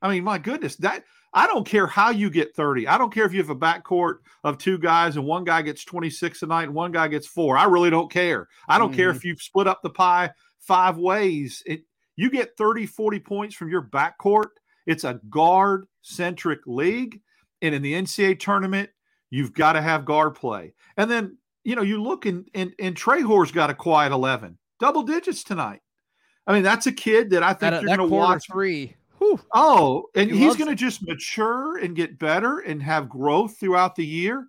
I 0.00 0.10
mean, 0.10 0.24
my 0.24 0.38
goodness, 0.38 0.76
that 0.76 1.04
I 1.34 1.46
don't 1.46 1.66
care 1.66 1.86
how 1.86 2.08
you 2.08 2.30
get 2.30 2.56
30. 2.56 2.88
I 2.88 2.96
don't 2.96 3.12
care 3.12 3.26
if 3.26 3.34
you 3.34 3.40
have 3.40 3.50
a 3.50 3.56
backcourt 3.56 4.20
of 4.44 4.56
two 4.56 4.78
guys 4.78 5.16
and 5.16 5.26
one 5.26 5.44
guy 5.44 5.60
gets 5.60 5.84
26 5.84 6.42
a 6.42 6.46
night 6.46 6.64
and 6.64 6.74
one 6.74 6.92
guy 6.92 7.08
gets 7.08 7.26
four. 7.26 7.58
I 7.58 7.64
really 7.64 7.90
don't 7.90 8.10
care. 8.10 8.48
I 8.66 8.78
don't 8.78 8.88
mm-hmm. 8.88 8.96
care 8.96 9.10
if 9.10 9.24
you 9.24 9.36
split 9.36 9.66
up 9.66 9.82
the 9.82 9.90
pie 9.90 10.30
five 10.58 10.96
ways. 10.96 11.62
It 11.66 11.82
you 12.16 12.30
get 12.30 12.56
30, 12.56 12.86
40 12.86 13.20
points 13.20 13.54
from 13.54 13.68
your 13.68 13.82
backcourt. 13.82 14.48
It's 14.86 15.04
a 15.04 15.20
guard 15.28 15.86
centric 16.02 16.60
league. 16.66 17.20
And 17.62 17.74
in 17.74 17.82
the 17.82 17.94
NCAA 17.94 18.38
tournament, 18.38 18.90
you've 19.30 19.54
got 19.54 19.72
to 19.72 19.82
have 19.82 20.04
guard 20.04 20.34
play. 20.34 20.74
And 20.96 21.10
then, 21.10 21.38
you 21.64 21.74
know, 21.74 21.82
you 21.82 22.02
look 22.02 22.26
and 22.26 22.48
and, 22.54 22.72
and 22.78 22.96
Traore's 22.96 23.50
got 23.50 23.70
a 23.70 23.74
quiet 23.74 24.12
11, 24.12 24.56
double 24.78 25.02
digits 25.02 25.42
tonight. 25.42 25.80
I 26.46 26.52
mean, 26.52 26.62
that's 26.62 26.86
a 26.86 26.92
kid 26.92 27.30
that 27.30 27.42
I 27.42 27.52
think 27.54 27.72
that, 27.72 27.82
you're 27.82 27.96
going 27.96 28.08
to 28.08 28.14
watch. 28.14 28.46
Three. 28.50 28.94
Whew. 29.18 29.40
Oh, 29.52 30.04
and 30.14 30.30
he 30.30 30.38
he's 30.38 30.56
going 30.56 30.68
to 30.68 30.76
just 30.76 31.06
mature 31.06 31.78
and 31.78 31.96
get 31.96 32.18
better 32.18 32.60
and 32.60 32.82
have 32.82 33.08
growth 33.08 33.58
throughout 33.58 33.96
the 33.96 34.06
year. 34.06 34.46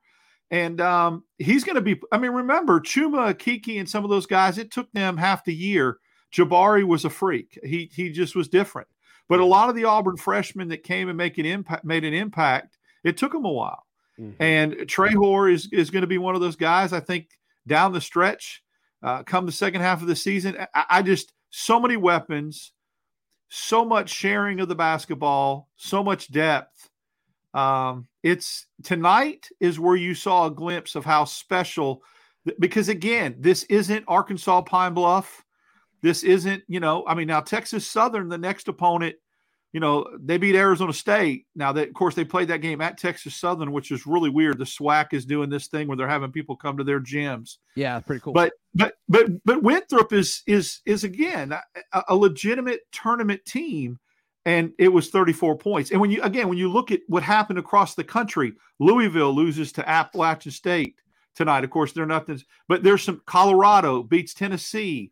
And 0.51 0.79
um, 0.79 1.23
he's 1.39 1.63
going 1.63 1.75
to 1.75 1.81
be, 1.81 1.99
I 2.11 2.17
mean, 2.17 2.31
remember 2.31 2.79
Chuma, 2.79 3.37
Kiki, 3.37 3.79
and 3.79 3.89
some 3.89 4.03
of 4.03 4.09
those 4.09 4.25
guys, 4.25 4.57
it 4.57 4.71
took 4.71 4.91
them 4.91 5.17
half 5.17 5.43
the 5.43 5.53
year. 5.53 5.97
Jabari 6.33 6.85
was 6.85 7.05
a 7.05 7.09
freak. 7.09 7.57
He 7.63 7.89
he 7.93 8.09
just 8.11 8.35
was 8.35 8.47
different. 8.49 8.87
But 9.29 9.39
a 9.39 9.45
lot 9.45 9.69
of 9.69 9.75
the 9.75 9.85
Auburn 9.85 10.17
freshmen 10.17 10.69
that 10.69 10.83
came 10.83 11.09
and 11.09 11.17
make 11.17 11.37
an 11.37 11.45
impact 11.45 11.83
made 11.83 12.05
an 12.05 12.13
impact, 12.13 12.77
it 13.03 13.17
took 13.17 13.33
them 13.33 13.45
a 13.45 13.51
while. 13.51 13.83
Mm-hmm. 14.19 14.41
And 14.41 14.73
Traore 14.87 15.53
is 15.53 15.69
is 15.71 15.89
going 15.89 16.01
to 16.01 16.07
be 16.07 16.17
one 16.17 16.35
of 16.35 16.41
those 16.41 16.55
guys. 16.55 16.93
I 16.93 16.99
think 16.99 17.29
down 17.65 17.91
the 17.91 18.01
stretch, 18.01 18.63
uh, 19.03 19.23
come 19.23 19.45
the 19.45 19.51
second 19.51 19.81
half 19.81 20.01
of 20.01 20.07
the 20.07 20.15
season, 20.15 20.57
I, 20.73 20.85
I 20.89 21.01
just 21.01 21.33
so 21.49 21.79
many 21.79 21.97
weapons 21.97 22.71
so 23.49 23.85
much 23.85 24.09
sharing 24.09 24.59
of 24.59 24.67
the 24.67 24.75
basketball, 24.75 25.69
so 25.75 26.03
much 26.03 26.31
depth. 26.31 26.89
Um, 27.53 28.07
it's 28.23 28.67
tonight 28.83 29.47
is 29.59 29.79
where 29.79 29.95
you 29.95 30.13
saw 30.13 30.47
a 30.47 30.51
glimpse 30.51 30.95
of 30.95 31.05
how 31.05 31.25
special, 31.25 32.03
because 32.59 32.89
again, 32.89 33.35
this 33.39 33.63
isn't 33.63 34.05
Arkansas 34.07 34.61
Pine 34.63 34.93
Bluff. 34.93 35.43
This 36.07 36.23
isn't, 36.23 36.63
you 36.69 36.79
know, 36.79 37.03
I 37.05 37.15
mean, 37.15 37.27
now 37.27 37.41
Texas 37.41 37.85
Southern, 37.85 38.29
the 38.29 38.37
next 38.37 38.69
opponent, 38.69 39.17
you 39.73 39.81
know, 39.81 40.07
they 40.17 40.37
beat 40.37 40.55
Arizona 40.55 40.93
State. 40.93 41.47
Now 41.53 41.73
that, 41.73 41.89
of 41.89 41.93
course, 41.93 42.15
they 42.15 42.23
played 42.23 42.47
that 42.47 42.61
game 42.61 42.79
at 42.79 42.97
Texas 42.97 43.35
Southern, 43.35 43.73
which 43.73 43.91
is 43.91 44.07
really 44.07 44.29
weird. 44.29 44.57
The 44.57 44.63
SWAC 44.63 45.11
is 45.11 45.25
doing 45.25 45.49
this 45.49 45.67
thing 45.67 45.85
where 45.85 45.97
they're 45.97 46.07
having 46.07 46.31
people 46.31 46.55
come 46.55 46.77
to 46.77 46.85
their 46.85 47.01
gyms. 47.01 47.57
Yeah, 47.75 47.99
pretty 47.99 48.21
cool. 48.21 48.31
But 48.31 48.53
but 48.73 48.93
but 49.09 49.27
but 49.43 49.61
Winthrop 49.63 50.13
is 50.13 50.43
is 50.47 50.79
is 50.85 51.03
again 51.03 51.51
a, 51.91 52.03
a 52.07 52.15
legitimate 52.15 52.83
tournament 52.93 53.43
team, 53.43 53.99
and 54.45 54.71
it 54.79 54.87
was 54.87 55.09
34 55.09 55.57
points. 55.57 55.91
And 55.91 55.99
when 55.99 56.11
you 56.11 56.21
again 56.21 56.47
when 56.47 56.57
you 56.57 56.71
look 56.71 56.89
at 56.89 57.01
what 57.07 57.23
happened 57.23 57.59
across 57.59 57.95
the 57.95 58.05
country, 58.05 58.53
Louisville 58.79 59.35
loses 59.35 59.73
to 59.73 59.89
Appalachian 59.89 60.53
State 60.53 60.95
tonight. 61.35 61.65
Of 61.65 61.69
course, 61.69 61.91
they're 61.91 62.05
nothing, 62.05 62.41
but 62.69 62.81
there's 62.81 63.03
some 63.03 63.21
Colorado 63.25 64.01
beats 64.01 64.33
Tennessee. 64.33 65.11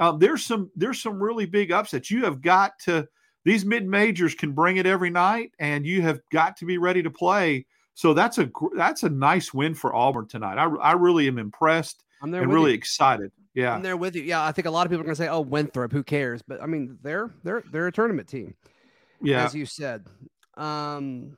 Um, 0.00 0.18
there's 0.18 0.44
some 0.44 0.70
there's 0.74 1.00
some 1.00 1.22
really 1.22 1.46
big 1.46 1.70
upsets. 1.70 2.10
You 2.10 2.24
have 2.24 2.40
got 2.40 2.78
to 2.80 3.06
these 3.44 3.64
mid 3.64 3.86
majors 3.86 4.34
can 4.34 4.52
bring 4.52 4.78
it 4.78 4.86
every 4.86 5.10
night, 5.10 5.52
and 5.60 5.86
you 5.86 6.02
have 6.02 6.20
got 6.32 6.56
to 6.56 6.64
be 6.64 6.78
ready 6.78 7.02
to 7.02 7.10
play. 7.10 7.66
So 7.94 8.14
that's 8.14 8.38
a 8.38 8.50
that's 8.74 9.02
a 9.02 9.10
nice 9.10 9.52
win 9.52 9.74
for 9.74 9.94
Auburn 9.94 10.26
tonight. 10.26 10.56
I, 10.56 10.64
I 10.76 10.92
really 10.92 11.28
am 11.28 11.38
impressed. 11.38 12.02
I'm 12.22 12.30
there 12.30 12.42
and 12.42 12.52
really 12.52 12.70
you. 12.70 12.76
excited. 12.76 13.30
Yeah, 13.54 13.74
I'm 13.74 13.82
there 13.82 13.96
with 13.96 14.16
you. 14.16 14.22
Yeah, 14.22 14.42
I 14.42 14.52
think 14.52 14.66
a 14.66 14.70
lot 14.70 14.86
of 14.86 14.90
people 14.90 15.02
are 15.02 15.04
going 15.04 15.16
to 15.16 15.22
say, 15.22 15.28
"Oh, 15.28 15.40
Winthrop, 15.40 15.92
who 15.92 16.02
cares?" 16.02 16.40
But 16.40 16.62
I 16.62 16.66
mean, 16.66 16.98
they're 17.02 17.30
they're 17.44 17.62
they're 17.70 17.88
a 17.88 17.92
tournament 17.92 18.26
team. 18.26 18.54
Yeah, 19.20 19.44
as 19.44 19.54
you 19.54 19.66
said. 19.66 20.06
Um, 20.56 21.36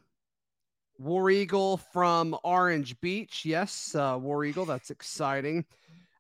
War 0.98 1.30
Eagle 1.30 1.78
from 1.78 2.36
Orange 2.44 3.00
Beach. 3.00 3.44
Yes, 3.44 3.94
uh, 3.96 4.16
War 4.20 4.44
Eagle. 4.44 4.66
That's 4.66 4.90
exciting. 4.90 5.64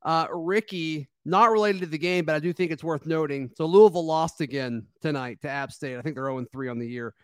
Uh, 0.04 0.26
Ricky 0.32 1.08
not 1.24 1.50
related 1.50 1.80
to 1.82 1.86
the 1.86 1.98
game, 1.98 2.24
but 2.24 2.34
I 2.34 2.40
do 2.40 2.52
think 2.52 2.72
it's 2.72 2.82
worth 2.82 3.06
noting. 3.06 3.50
So 3.56 3.66
Louisville 3.66 4.04
lost 4.04 4.40
again 4.40 4.86
tonight 5.00 5.40
to 5.42 5.48
App 5.48 5.72
State. 5.72 5.96
I 5.96 6.02
think 6.02 6.16
they're 6.16 6.26
0 6.26 6.44
3 6.50 6.68
on 6.68 6.78
the 6.78 6.88
year. 6.88 7.14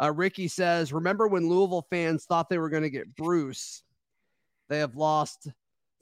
Uh, 0.00 0.12
Ricky 0.12 0.48
says, 0.48 0.92
Remember 0.92 1.26
when 1.26 1.48
Louisville 1.48 1.86
fans 1.90 2.24
thought 2.24 2.48
they 2.48 2.58
were 2.58 2.70
going 2.70 2.84
to 2.84 2.90
get 2.90 3.14
Bruce? 3.16 3.82
They 4.68 4.78
have 4.78 4.94
lost 4.94 5.48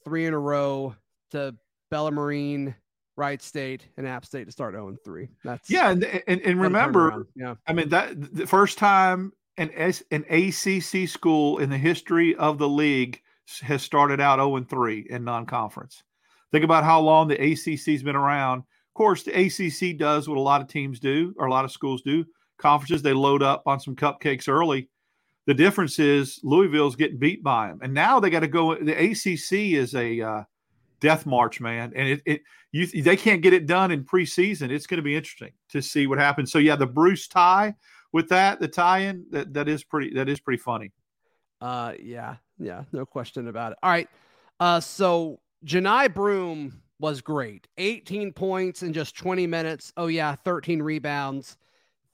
three 0.04 0.26
in 0.26 0.34
a 0.34 0.38
row 0.38 0.94
to 1.30 1.54
Bellarmine, 1.90 2.74
Wright 3.16 3.42
State, 3.42 3.88
and 3.96 4.06
App 4.06 4.26
State 4.26 4.44
to 4.44 4.52
start 4.52 4.74
0 4.74 4.96
3. 5.02 5.28
That's 5.42 5.70
yeah. 5.70 5.90
And, 5.90 6.04
and, 6.04 6.40
and 6.42 6.60
remember, 6.60 7.26
yeah. 7.34 7.54
I 7.66 7.72
mean, 7.72 7.88
that 7.88 8.34
the 8.34 8.46
first 8.46 8.76
time 8.76 9.32
an, 9.56 9.70
S, 9.74 10.02
an 10.10 10.24
ACC 10.28 11.08
school 11.08 11.58
in 11.58 11.70
the 11.70 11.78
history 11.78 12.36
of 12.36 12.58
the 12.58 12.68
league 12.68 13.20
has 13.62 13.82
started 13.82 14.20
out 14.20 14.38
0 14.38 14.64
3 14.68 15.06
in 15.08 15.24
non 15.24 15.46
conference. 15.46 16.02
Think 16.52 16.64
about 16.64 16.84
how 16.84 17.00
long 17.00 17.28
the 17.28 17.36
ACC's 17.36 18.02
been 18.02 18.16
around. 18.16 18.58
Of 18.60 18.94
course, 18.94 19.22
the 19.22 19.32
ACC 19.32 19.96
does 19.96 20.28
what 20.28 20.38
a 20.38 20.40
lot 20.40 20.60
of 20.60 20.68
teams 20.68 20.98
do, 20.98 21.34
or 21.38 21.46
a 21.46 21.50
lot 21.50 21.64
of 21.64 21.72
schools 21.72 22.02
do. 22.02 22.24
Conferences, 22.58 23.02
they 23.02 23.12
load 23.12 23.42
up 23.42 23.62
on 23.66 23.78
some 23.78 23.94
cupcakes 23.94 24.48
early. 24.48 24.88
The 25.46 25.54
difference 25.54 25.98
is 25.98 26.40
Louisville's 26.42 26.96
getting 26.96 27.18
beat 27.18 27.42
by 27.42 27.68
them, 27.68 27.78
and 27.82 27.94
now 27.94 28.20
they 28.20 28.28
got 28.28 28.40
to 28.40 28.48
go. 28.48 28.74
The 28.74 28.92
ACC 28.92 29.78
is 29.78 29.94
a 29.94 30.20
uh, 30.20 30.42
death 31.00 31.26
march, 31.26 31.60
man, 31.60 31.92
and 31.96 32.08
it, 32.08 32.22
it 32.26 32.42
you 32.72 33.02
they 33.02 33.16
can't 33.16 33.40
get 33.40 33.52
it 33.52 33.66
done 33.66 33.90
in 33.90 34.04
preseason. 34.04 34.70
It's 34.70 34.86
going 34.86 34.98
to 34.98 35.02
be 35.02 35.16
interesting 35.16 35.52
to 35.70 35.80
see 35.80 36.06
what 36.06 36.18
happens. 36.18 36.52
So 36.52 36.58
yeah, 36.58 36.76
the 36.76 36.86
Bruce 36.86 37.28
tie 37.28 37.74
with 38.12 38.28
that, 38.28 38.60
the 38.60 38.68
tie-in 38.68 39.24
that 39.30 39.54
that 39.54 39.68
is 39.68 39.84
pretty 39.84 40.12
that 40.14 40.28
is 40.28 40.40
pretty 40.40 40.60
funny. 40.60 40.92
Uh, 41.60 41.94
yeah, 42.00 42.36
yeah, 42.58 42.84
no 42.92 43.06
question 43.06 43.48
about 43.48 43.72
it. 43.72 43.78
All 43.82 43.90
right, 43.90 44.08
uh, 44.60 44.80
so 44.80 45.40
Johni 45.64 46.12
Broome 46.12 46.82
was 47.00 47.20
great. 47.20 47.66
18 47.78 48.32
points 48.32 48.82
in 48.82 48.92
just 48.92 49.16
20 49.16 49.46
minutes. 49.46 49.92
Oh 49.96 50.06
yeah, 50.06 50.34
13 50.34 50.82
rebounds, 50.82 51.56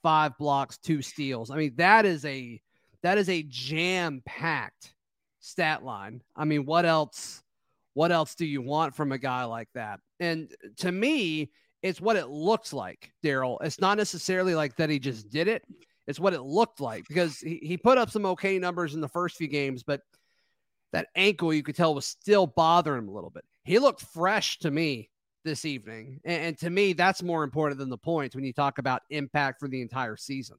five 0.03 0.37
blocks, 0.39 0.79
two 0.79 1.03
steals. 1.03 1.51
I 1.51 1.57
mean, 1.57 1.75
that 1.77 2.05
is 2.05 2.25
a 2.25 2.61
that 3.03 3.19
is 3.19 3.29
a 3.29 3.43
jam-packed 3.43 4.95
stat 5.41 5.85
line. 5.85 6.23
I 6.35 6.45
mean, 6.45 6.65
what 6.65 6.87
else 6.87 7.43
what 7.95 8.11
else 8.11 8.35
do 8.35 8.45
you 8.45 8.61
want 8.61 8.95
from 8.95 9.13
a 9.13 9.19
guy 9.19 9.45
like 9.45 9.69
that? 9.75 10.01
And 10.21 10.53
to 10.79 10.91
me, 10.91 11.51
it's 11.83 12.01
what 12.01 12.17
it 12.17 12.29
looks 12.29 12.73
like, 12.73 13.13
Darrell. 13.23 13.61
It's 13.63 13.81
not 13.81 13.99
necessarily 13.99 14.55
like 14.55 14.77
that 14.77 14.91
he 14.91 14.99
just 14.99 15.31
did 15.31 15.49
it. 15.49 15.63
It's 16.07 16.21
what 16.21 16.35
it 16.35 16.43
looked 16.43 16.81
like 16.81 17.05
because 17.09 17.39
he, 17.39 17.61
he 17.63 17.77
put 17.77 17.99
up 17.99 18.11
some 18.11 18.27
okay 18.27 18.59
numbers 18.59 18.95
in 18.95 19.01
the 19.01 19.09
first 19.09 19.37
few 19.37 19.49
games, 19.49 19.83
but 19.83 20.01
that 20.95 21.09
ankle 21.17 21.53
you 21.53 21.65
could 21.65 21.75
tell 21.75 21.93
was 21.93 22.07
still 22.07 22.47
bothering 22.47 23.03
him 23.03 23.09
a 23.09 23.13
little 23.13 23.29
bit. 23.29 23.45
He 23.65 23.81
looked 23.81 24.01
fresh 24.01 24.61
to 24.61 24.71
me 24.71 25.11
this 25.45 25.65
evening. 25.65 26.21
And, 26.25 26.43
and, 26.43 26.59
to 26.59 26.71
me, 26.71 26.93
that's 26.93 27.21
more 27.21 27.43
important 27.43 27.79
than 27.81 27.91
the 27.91 27.99
points 27.99 28.37
when 28.37 28.45
you 28.45 28.53
talk 28.53 28.79
about 28.79 29.03
impact 29.11 29.59
for 29.59 29.69
the 29.69 29.83
entire 29.83 30.17
season. 30.17 30.57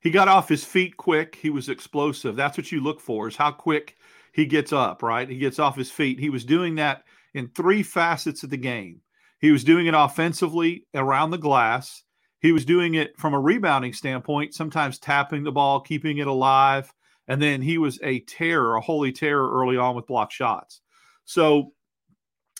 He 0.00 0.10
got 0.10 0.28
off 0.28 0.48
his 0.48 0.64
feet 0.64 0.96
quick. 0.96 1.34
He 1.34 1.50
was 1.50 1.68
explosive. 1.68 2.36
That's 2.36 2.56
what 2.56 2.70
you 2.70 2.80
look 2.80 3.00
for 3.00 3.26
is 3.26 3.36
how 3.36 3.50
quick 3.50 3.96
he 4.32 4.46
gets 4.46 4.72
up, 4.72 5.02
right? 5.02 5.28
He 5.28 5.38
gets 5.38 5.58
off 5.58 5.76
his 5.76 5.90
feet. 5.90 6.20
He 6.20 6.30
was 6.30 6.44
doing 6.44 6.76
that 6.76 7.02
in 7.34 7.48
three 7.48 7.82
facets 7.82 8.44
of 8.44 8.50
the 8.50 8.56
game. 8.56 9.00
He 9.40 9.50
was 9.50 9.64
doing 9.64 9.86
it 9.86 9.94
offensively 9.94 10.86
around 10.94 11.30
the 11.30 11.38
glass. 11.38 12.04
He 12.40 12.52
was 12.52 12.64
doing 12.64 12.94
it 12.94 13.18
from 13.18 13.34
a 13.34 13.40
rebounding 13.40 13.92
standpoint, 13.92 14.54
sometimes 14.54 15.00
tapping 15.00 15.42
the 15.42 15.52
ball, 15.52 15.80
keeping 15.80 16.18
it 16.18 16.28
alive. 16.28 16.92
And 17.28 17.42
then 17.42 17.60
he 17.60 17.78
was 17.78 17.98
a 18.02 18.20
terror, 18.20 18.76
a 18.76 18.80
holy 18.80 19.12
terror 19.12 19.50
early 19.50 19.76
on 19.76 19.96
with 19.96 20.06
block 20.06 20.30
shots. 20.30 20.80
So, 21.24 21.72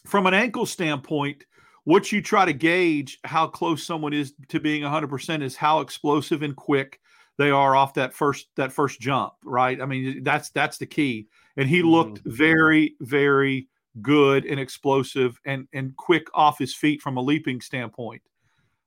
from 0.07 0.27
an 0.27 0.35
ankle 0.35 0.67
standpoint, 0.67 1.45
what 1.85 2.11
you 2.11 2.21
try 2.21 2.45
to 2.45 2.53
gauge 2.53 3.19
how 3.25 3.47
close 3.47 3.85
someone 3.85 4.13
is 4.13 4.35
to 4.49 4.59
being 4.59 4.83
100% 4.83 5.43
is 5.43 5.55
how 5.55 5.81
explosive 5.81 6.43
and 6.43 6.57
quick 6.57 7.01
they 7.39 7.51
are 7.51 7.77
off 7.77 7.95
that 7.95 8.13
first 8.13 8.49
that 8.57 8.73
first 8.73 9.01
jump, 9.01 9.35
right? 9.45 9.81
I 9.81 9.87
mean, 9.87 10.23
that's 10.23 10.51
that's 10.51 10.79
the 10.79 10.87
key. 10.87 11.29
And 11.57 11.69
he 11.69 11.83
looked 11.83 12.25
mm. 12.25 12.33
very 12.33 12.97
very 13.01 13.69
good 14.03 14.45
and 14.47 14.59
explosive 14.59 15.39
and 15.45 15.69
and 15.73 15.97
quick 15.97 16.27
off 16.35 16.59
his 16.59 16.75
feet 16.75 17.01
from 17.03 17.17
a 17.17 17.23
leaping 17.23 17.61
standpoint. 17.61 18.23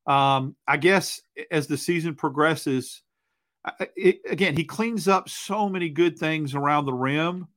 Um, 0.08 0.56
I 0.68 0.78
guess 0.78 1.22
as 1.52 1.68
the 1.68 1.78
season 1.78 2.16
progresses, 2.16 3.04
it, 3.96 4.22
again, 4.30 4.56
he 4.56 4.64
cleans 4.64 5.08
up 5.08 5.30
so 5.30 5.70
many 5.70 5.90
good 5.90 6.18
things 6.18 6.56
around 6.56 6.86
the 6.86 6.94
rim, 6.94 7.48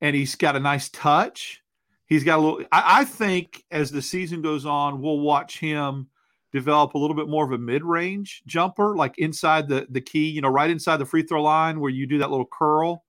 and 0.00 0.14
he's 0.14 0.34
got 0.34 0.56
a 0.56 0.60
nice 0.60 0.88
touch. 0.90 1.62
He's 2.06 2.24
got 2.24 2.38
a 2.38 2.42
little. 2.42 2.60
I, 2.72 3.00
I 3.00 3.04
think 3.04 3.64
as 3.70 3.90
the 3.90 4.02
season 4.02 4.42
goes 4.42 4.66
on, 4.66 5.00
we'll 5.00 5.20
watch 5.20 5.58
him 5.58 6.08
develop 6.52 6.94
a 6.94 6.98
little 6.98 7.16
bit 7.16 7.28
more 7.28 7.44
of 7.44 7.52
a 7.52 7.58
mid-range 7.58 8.42
jumper, 8.46 8.96
like 8.96 9.18
inside 9.18 9.68
the 9.68 9.86
the 9.90 10.00
key, 10.00 10.28
you 10.28 10.40
know, 10.40 10.48
right 10.48 10.70
inside 10.70 10.98
the 10.98 11.06
free 11.06 11.22
throw 11.22 11.42
line 11.42 11.80
where 11.80 11.90
you 11.90 12.06
do 12.06 12.18
that 12.18 12.30
little 12.30 12.46
curl. 12.46 13.04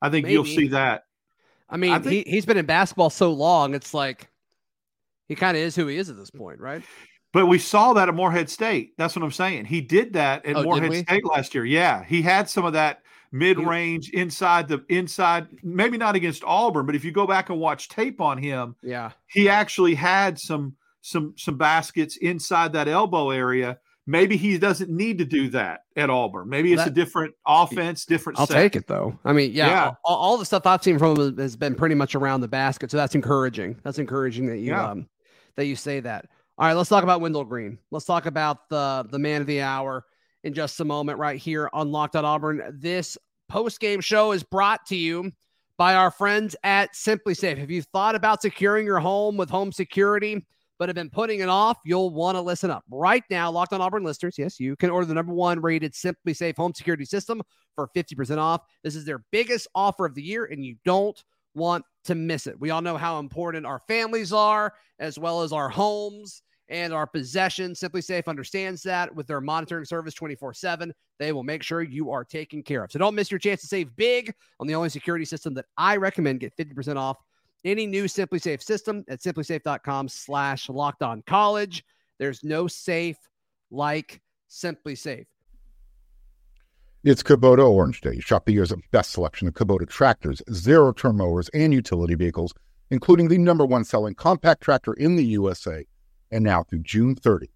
I 0.00 0.08
think 0.08 0.24
Maybe. 0.24 0.32
you'll 0.32 0.44
see 0.44 0.68
that. 0.68 1.04
I 1.68 1.76
mean, 1.76 1.92
I 1.92 1.98
think, 1.98 2.26
he, 2.26 2.32
he's 2.32 2.46
been 2.46 2.56
in 2.56 2.66
basketball 2.66 3.10
so 3.10 3.32
long, 3.32 3.74
it's 3.74 3.94
like 3.94 4.28
he 5.28 5.34
kind 5.34 5.56
of 5.56 5.62
is 5.62 5.76
who 5.76 5.86
he 5.86 5.96
is 5.96 6.08
at 6.10 6.16
this 6.16 6.30
point, 6.30 6.58
right? 6.58 6.82
But 7.32 7.46
we 7.46 7.58
saw 7.58 7.92
that 7.92 8.08
at 8.08 8.14
Morehead 8.14 8.50
State. 8.50 8.94
That's 8.98 9.14
what 9.14 9.22
I'm 9.24 9.30
saying. 9.30 9.66
He 9.66 9.80
did 9.80 10.14
that 10.14 10.44
at 10.44 10.56
Oh, 10.56 10.62
did 10.62 10.66
Morehead? 10.66 11.06
State 11.06 11.24
last 11.24 11.54
year. 11.54 11.64
Yeah, 11.64 12.02
he 12.04 12.22
had 12.22 12.48
some 12.50 12.64
of 12.64 12.72
that 12.72 13.02
mid-range 13.32 14.10
inside 14.10 14.66
the 14.68 14.84
inside. 14.88 15.46
Maybe 15.62 15.96
not 15.96 16.16
against 16.16 16.42
Auburn, 16.44 16.86
but 16.86 16.94
if 16.96 17.04
you 17.04 17.12
go 17.12 17.26
back 17.26 17.48
and 17.50 17.60
watch 17.60 17.88
tape 17.88 18.20
on 18.20 18.38
him, 18.38 18.74
Yeah. 18.82 19.10
he 19.28 19.48
actually 19.48 19.94
had 19.94 20.38
some 20.38 20.74
some 21.02 21.32
some 21.38 21.56
baskets 21.56 22.16
inside 22.18 22.72
that 22.74 22.86
elbow 22.88 23.30
area. 23.30 23.78
Maybe 24.06 24.36
he 24.36 24.58
doesn't 24.58 24.90
need 24.90 25.18
to 25.18 25.24
do 25.24 25.48
that 25.50 25.84
at 25.96 26.10
Auburn. 26.10 26.48
Maybe 26.48 26.72
it's 26.72 26.84
a 26.84 26.90
different 26.90 27.32
offense, 27.46 28.04
different. 28.04 28.38
I'll 28.40 28.46
set. 28.46 28.54
take 28.56 28.76
it 28.76 28.86
though. 28.88 29.16
I 29.24 29.32
mean, 29.32 29.52
yeah, 29.52 29.68
Yeah. 29.68 29.92
All, 30.04 30.16
all 30.16 30.36
the 30.36 30.44
stuff 30.44 30.66
I've 30.66 30.82
seen 30.82 30.98
from 30.98 31.16
him 31.16 31.38
has 31.38 31.54
been 31.56 31.74
pretty 31.74 31.94
much 31.94 32.14
around 32.16 32.40
the 32.40 32.48
basket, 32.48 32.90
so 32.90 32.96
that's 32.96 33.14
encouraging. 33.14 33.76
That's 33.84 33.98
encouraging 34.00 34.46
that 34.48 34.58
you 34.58 34.72
Yeah. 34.72 34.90
um 34.90 35.06
that 35.56 35.66
you 35.66 35.76
say 35.76 36.00
that. 36.00 36.26
All 36.60 36.66
right, 36.66 36.74
let's 36.74 36.90
talk 36.90 37.04
about 37.04 37.22
Wendell 37.22 37.44
Green. 37.44 37.78
Let's 37.90 38.04
talk 38.04 38.26
about 38.26 38.68
the 38.68 39.06
the 39.10 39.18
man 39.18 39.40
of 39.40 39.46
the 39.46 39.62
hour 39.62 40.04
in 40.44 40.52
just 40.52 40.78
a 40.78 40.84
moment, 40.84 41.18
right 41.18 41.40
here 41.40 41.70
on 41.72 41.90
Locked 41.90 42.16
On 42.16 42.24
Auburn. 42.26 42.60
This 42.78 43.16
post 43.48 43.80
game 43.80 44.02
show 44.02 44.32
is 44.32 44.42
brought 44.42 44.84
to 44.88 44.94
you 44.94 45.32
by 45.78 45.94
our 45.94 46.10
friends 46.10 46.54
at 46.62 46.92
SimpliSafe. 46.92 47.56
If 47.56 47.70
you've 47.70 47.86
thought 47.94 48.14
about 48.14 48.42
securing 48.42 48.84
your 48.84 48.98
home 48.98 49.38
with 49.38 49.48
home 49.48 49.72
security, 49.72 50.44
but 50.78 50.90
have 50.90 50.96
been 50.96 51.08
putting 51.08 51.40
it 51.40 51.48
off, 51.48 51.78
you'll 51.86 52.10
want 52.10 52.36
to 52.36 52.42
listen 52.42 52.70
up. 52.70 52.84
Right 52.90 53.24
now, 53.30 53.50
Locked 53.50 53.72
on 53.72 53.80
Auburn 53.80 54.04
listeners, 54.04 54.36
yes, 54.36 54.60
you 54.60 54.76
can 54.76 54.90
order 54.90 55.06
the 55.06 55.14
number 55.14 55.32
one 55.32 55.62
rated 55.62 55.94
SimpliSafe 55.94 56.58
home 56.58 56.74
security 56.74 57.06
system 57.06 57.40
for 57.74 57.88
50% 57.96 58.36
off. 58.36 58.60
This 58.84 58.96
is 58.96 59.06
their 59.06 59.24
biggest 59.32 59.66
offer 59.74 60.04
of 60.04 60.14
the 60.14 60.22
year, 60.22 60.44
and 60.44 60.62
you 60.62 60.76
don't 60.84 61.24
want 61.54 61.86
to 62.04 62.14
miss 62.14 62.46
it. 62.46 62.60
We 62.60 62.68
all 62.68 62.82
know 62.82 62.98
how 62.98 63.18
important 63.18 63.64
our 63.64 63.80
families 63.88 64.30
are, 64.34 64.74
as 64.98 65.18
well 65.18 65.40
as 65.40 65.54
our 65.54 65.70
homes 65.70 66.42
and 66.70 66.94
our 66.94 67.06
possession. 67.06 67.72
SimpliSafe 67.72 68.26
understands 68.28 68.82
that 68.84 69.14
with 69.14 69.26
their 69.26 69.40
monitoring 69.40 69.84
service 69.84 70.14
24 70.14 70.54
7. 70.54 70.92
They 71.18 71.32
will 71.32 71.42
make 71.42 71.62
sure 71.62 71.82
you 71.82 72.10
are 72.10 72.24
taken 72.24 72.62
care 72.62 72.84
of. 72.84 72.92
So 72.92 72.98
don't 72.98 73.14
miss 73.14 73.30
your 73.30 73.40
chance 73.40 73.60
to 73.60 73.66
save 73.66 73.94
big 73.96 74.32
on 74.58 74.66
the 74.66 74.74
only 74.74 74.88
security 74.88 75.24
system 75.24 75.52
that 75.54 75.66
I 75.76 75.96
recommend. 75.96 76.40
Get 76.40 76.56
50% 76.56 76.96
off 76.96 77.18
any 77.64 77.86
new 77.86 78.04
SimpliSafe 78.04 78.62
system 78.62 79.04
at 79.08 79.20
simplisafe.com 79.20 80.08
slash 80.08 80.68
locked 80.68 81.02
on 81.02 81.22
college. 81.26 81.84
There's 82.18 82.42
no 82.42 82.68
safe 82.68 83.18
like 83.70 84.20
SimpliSafe. 84.48 85.26
It's 87.02 87.22
Kubota 87.22 87.66
Orange 87.66 88.02
Day. 88.02 88.20
Shop 88.20 88.44
the 88.44 88.52
year's 88.52 88.74
best 88.90 89.12
selection 89.12 89.48
of 89.48 89.54
Kubota 89.54 89.88
tractors, 89.88 90.42
zero 90.52 90.92
turn 90.92 91.16
mowers, 91.16 91.48
and 91.50 91.72
utility 91.72 92.14
vehicles, 92.14 92.52
including 92.90 93.28
the 93.28 93.38
number 93.38 93.64
one 93.64 93.84
selling 93.84 94.14
compact 94.14 94.62
tractor 94.62 94.92
in 94.94 95.16
the 95.16 95.24
USA. 95.24 95.86
And 96.30 96.44
now 96.44 96.62
through 96.62 96.80
June 96.80 97.14
30, 97.14 97.48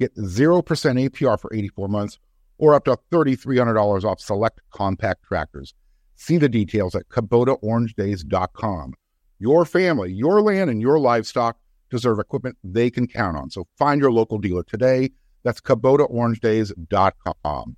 get 0.00 0.14
0% 0.16 0.64
APR 0.64 1.40
for 1.40 1.54
84 1.54 1.88
months 1.88 2.18
or 2.58 2.74
up 2.74 2.84
to 2.84 2.98
$3,300 3.10 4.04
off 4.04 4.20
select 4.20 4.60
compact 4.70 5.24
tractors. 5.24 5.74
See 6.14 6.36
the 6.38 6.48
details 6.48 6.94
at 6.94 7.08
KubotaOrangeDays.com. 7.08 8.94
Your 9.40 9.64
family, 9.64 10.12
your 10.12 10.40
land, 10.40 10.70
and 10.70 10.80
your 10.80 11.00
livestock 11.00 11.58
deserve 11.90 12.20
equipment 12.20 12.56
they 12.62 12.90
can 12.90 13.08
count 13.08 13.36
on. 13.36 13.50
So 13.50 13.66
find 13.76 14.00
your 14.00 14.12
local 14.12 14.38
dealer 14.38 14.62
today. 14.62 15.10
That's 15.42 15.60
KubotaOrangeDays.com. 15.60 17.76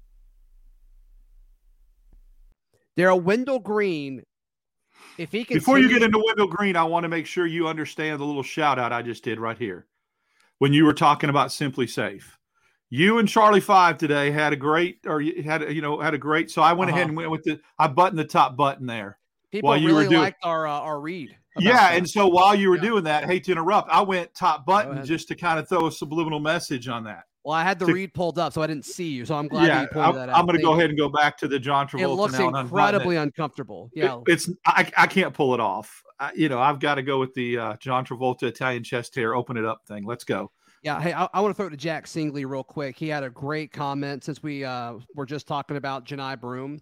Darrell 2.97 3.21
Wendell 3.21 3.59
Green, 3.59 4.23
if 5.19 5.33
he 5.33 5.45
can 5.45 5.57
Before 5.57 5.79
you 5.79 5.89
get 5.89 6.03
into 6.03 6.23
Wendell 6.25 6.49
Green, 6.49 6.77
I 6.77 6.85
want 6.85 7.05
to 7.05 7.09
make 7.09 7.27
sure 7.27 7.47
you 7.47 7.67
understand 7.67 8.21
the 8.21 8.25
little 8.25 8.43
shout 8.43 8.79
out 8.79 8.93
I 8.93 9.03
just 9.03 9.25
did 9.25 9.41
right 9.41 9.59
here 9.59 9.87
when 10.65 10.73
you 10.73 10.87
were 10.87 10.95
talking 10.95 11.29
about 11.29 11.49
SimpliSafe. 11.49 12.23
You 12.89 13.19
and 13.19 13.29
Charlie 13.29 13.61
Five 13.61 13.99
today 13.99 14.31
had 14.31 14.55
a 14.55 14.57
great, 14.57 15.01
or 15.07 15.21
you 15.21 15.43
had 15.43 15.63
a- 15.63 15.71
you 15.71 15.83
know 15.83 16.01
had 16.01 16.15
a 16.15 16.19
great. 16.19 16.51
So 16.51 16.63
I 16.63 16.73
went 16.73 16.91
ahead 16.91 17.03
Uh-huh. 17.03 17.09
and 17.09 17.17
went 17.19 17.31
with 17.31 17.43
the 17.43 17.61
I 17.79 17.87
buttoned 17.87 18.19
the 18.19 18.25
top 18.25 18.57
button 18.57 18.87
there. 18.87 19.19
people 19.53 19.69
while 19.69 19.77
you 19.79 19.95
were 19.95 20.05
doing- 20.05 20.23
liked 20.23 20.43
our 20.43 20.67
uh, 20.67 20.71
our 20.81 20.99
read. 21.03 21.37
Yeah, 21.59 21.73
that. 21.75 21.97
and 21.99 22.09
so 22.09 22.27
while 22.29 22.55
you 22.55 22.71
were 22.71 22.77
Yeah. 22.77 22.83
doing 22.83 23.05
that, 23.05 23.25
hate 23.27 23.45
to 23.45 23.53
interrupt, 23.53 23.91
I 23.91 24.01
went 24.01 24.33
top 24.35 24.65
button 24.65 25.05
just 25.05 25.29
to 25.29 25.35
kind 25.35 25.59
of 25.59 25.69
throw 25.69 25.87
a 25.87 25.93
subliminal 25.93 26.41
message 26.41 26.89
on 26.89 27.05
that. 27.05 27.25
Well, 27.45 27.55
I 27.55 27.63
had 27.63 27.79
the 27.79 27.87
to- 27.87 27.93
read 27.93 28.15
pulled 28.15 28.39
up, 28.39 28.55
so 28.55 28.63
I 28.63 28.67
didn't 28.67 28.87
see 28.87 29.09
you. 29.11 29.27
So 29.27 29.35
I'm 29.35 29.49
glad 29.49 29.67
yeah, 29.67 29.83
you 29.83 29.89
pointed 29.89 30.09
I'm, 30.09 30.15
that 30.15 30.29
out. 30.31 30.39
I'm 30.39 30.47
going 30.47 30.57
to 30.57 30.63
go 30.63 30.73
ahead 30.73 30.89
and 30.89 30.99
go 30.99 31.11
back 31.11 31.37
to 31.39 31.49
the 31.49 31.59
John. 31.59 31.87
Travolta. 31.87 32.01
It 32.01 32.09
looks 32.09 32.33
now 32.33 32.49
and 32.49 32.57
unbutton 32.57 32.63
it. 32.63 32.63
incredibly 32.63 33.17
uncomfortable. 33.17 33.91
Yeah, 33.95 34.17
It- 34.27 34.33
it's 34.33 34.51
I, 34.67 34.91
I 34.97 35.07
can't 35.07 35.35
pull 35.35 35.53
it 35.53 35.61
off. 35.61 36.03
I, 36.19 36.33
you 36.35 36.49
know, 36.49 36.59
I've 36.59 36.81
got 36.81 36.95
to 36.95 37.03
go 37.03 37.19
with 37.19 37.35
the 37.35 37.59
uh, 37.59 37.77
John 37.77 38.05
Travolta 38.07 38.45
Italian 38.45 38.83
chest 38.83 39.15
hair, 39.15 39.35
open 39.35 39.57
it 39.57 39.65
up 39.65 39.87
thing. 39.87 40.05
Let's 40.05 40.25
go. 40.25 40.51
Yeah, 40.83 41.01
hey, 41.01 41.13
I, 41.13 41.29
I 41.33 41.41
want 41.41 41.51
to 41.51 41.57
throw 41.57 41.67
it 41.67 41.71
to 41.71 41.77
Jack 41.77 42.07
Singley 42.07 42.47
real 42.47 42.63
quick. 42.63 42.97
He 42.97 43.09
had 43.09 43.25
a 43.25 43.31
great 43.31 43.73
comment 43.73 44.23
since 44.23 44.43
we 44.43 44.65
uh, 44.65 44.95
were 45.15 45.27
just 45.27 45.47
talking 45.47 45.77
about 45.77 46.07
Johni 46.07 46.41
Broome. 46.41 46.81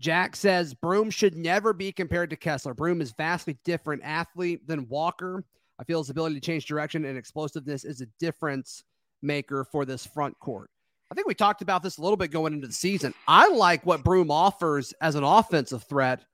Jack 0.00 0.34
says 0.34 0.74
Broome 0.74 1.10
should 1.10 1.36
never 1.36 1.72
be 1.72 1.92
compared 1.92 2.30
to 2.30 2.36
Kessler. 2.36 2.74
Broome 2.74 3.00
is 3.00 3.12
vastly 3.12 3.56
different 3.64 4.02
athlete 4.04 4.66
than 4.66 4.88
Walker. 4.88 5.44
I 5.78 5.84
feel 5.84 5.98
his 5.98 6.10
ability 6.10 6.36
to 6.36 6.40
change 6.40 6.66
direction 6.66 7.04
and 7.04 7.18
explosiveness 7.18 7.84
is 7.84 8.00
a 8.00 8.06
difference 8.18 8.82
maker 9.22 9.64
for 9.64 9.84
this 9.84 10.06
front 10.06 10.38
court. 10.38 10.70
I 11.10 11.14
think 11.14 11.26
we 11.26 11.34
talked 11.34 11.62
about 11.62 11.82
this 11.82 11.98
a 11.98 12.02
little 12.02 12.16
bit 12.16 12.30
going 12.30 12.54
into 12.54 12.66
the 12.66 12.72
season. 12.72 13.12
I 13.28 13.48
like 13.48 13.84
what 13.84 14.02
Broome 14.02 14.30
offers 14.30 14.94
as 15.00 15.14
an 15.14 15.24
offensive 15.24 15.84
threat 15.84 16.24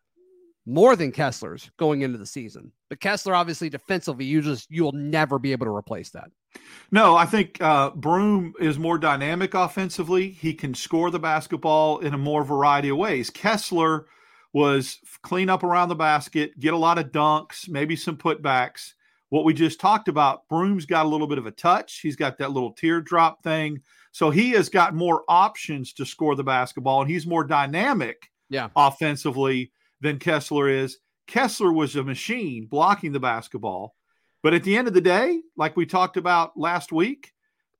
more 0.66 0.94
than 0.94 1.10
Kessler's 1.10 1.70
going 1.78 2.02
into 2.02 2.18
the 2.18 2.26
season. 2.26 2.70
But 2.90 3.00
Kessler, 3.00 3.34
obviously, 3.34 3.70
defensively, 3.70 4.26
you 4.26 4.42
just 4.42 4.70
you'll 4.70 4.92
never 4.92 5.38
be 5.38 5.52
able 5.52 5.66
to 5.66 5.74
replace 5.74 6.10
that. 6.10 6.30
No, 6.90 7.16
I 7.16 7.26
think 7.26 7.60
uh, 7.60 7.90
Broome 7.90 8.54
is 8.60 8.78
more 8.78 8.98
dynamic 8.98 9.54
offensively. 9.54 10.30
He 10.30 10.54
can 10.54 10.74
score 10.74 11.10
the 11.10 11.18
basketball 11.18 11.98
in 11.98 12.14
a 12.14 12.18
more 12.18 12.44
variety 12.44 12.90
of 12.90 12.98
ways. 12.98 13.30
Kessler 13.30 14.06
was 14.52 14.98
clean 15.22 15.50
up 15.50 15.62
around 15.62 15.88
the 15.88 15.94
basket, 15.94 16.58
get 16.60 16.72
a 16.74 16.78
lot 16.78 16.98
of 16.98 17.12
dunks, 17.12 17.68
maybe 17.68 17.96
some 17.96 18.16
putbacks. 18.16 18.92
What 19.30 19.44
we 19.44 19.52
just 19.52 19.78
talked 19.80 20.08
about, 20.08 20.48
Broome's 20.48 20.86
got 20.86 21.04
a 21.04 21.08
little 21.08 21.26
bit 21.26 21.38
of 21.38 21.46
a 21.46 21.50
touch. 21.50 22.00
He's 22.00 22.16
got 22.16 22.38
that 22.38 22.52
little 22.52 22.72
teardrop 22.72 23.42
thing. 23.42 23.80
So 24.12 24.30
he 24.30 24.50
has 24.52 24.68
got 24.68 24.94
more 24.94 25.22
options 25.28 25.92
to 25.94 26.06
score 26.06 26.34
the 26.34 26.44
basketball, 26.44 27.02
and 27.02 27.10
he's 27.10 27.26
more 27.26 27.44
dynamic 27.44 28.30
Yeah. 28.48 28.68
offensively 28.74 29.70
than 30.00 30.18
Kessler 30.18 30.68
is. 30.68 30.98
Kessler 31.26 31.72
was 31.72 31.94
a 31.96 32.02
machine 32.02 32.66
blocking 32.66 33.12
the 33.12 33.20
basketball. 33.20 33.94
But 34.42 34.54
at 34.54 34.62
the 34.62 34.76
end 34.76 34.88
of 34.88 34.94
the 34.94 35.00
day, 35.00 35.42
like 35.56 35.76
we 35.76 35.84
talked 35.84 36.16
about 36.16 36.56
last 36.56 36.90
week, 36.92 37.32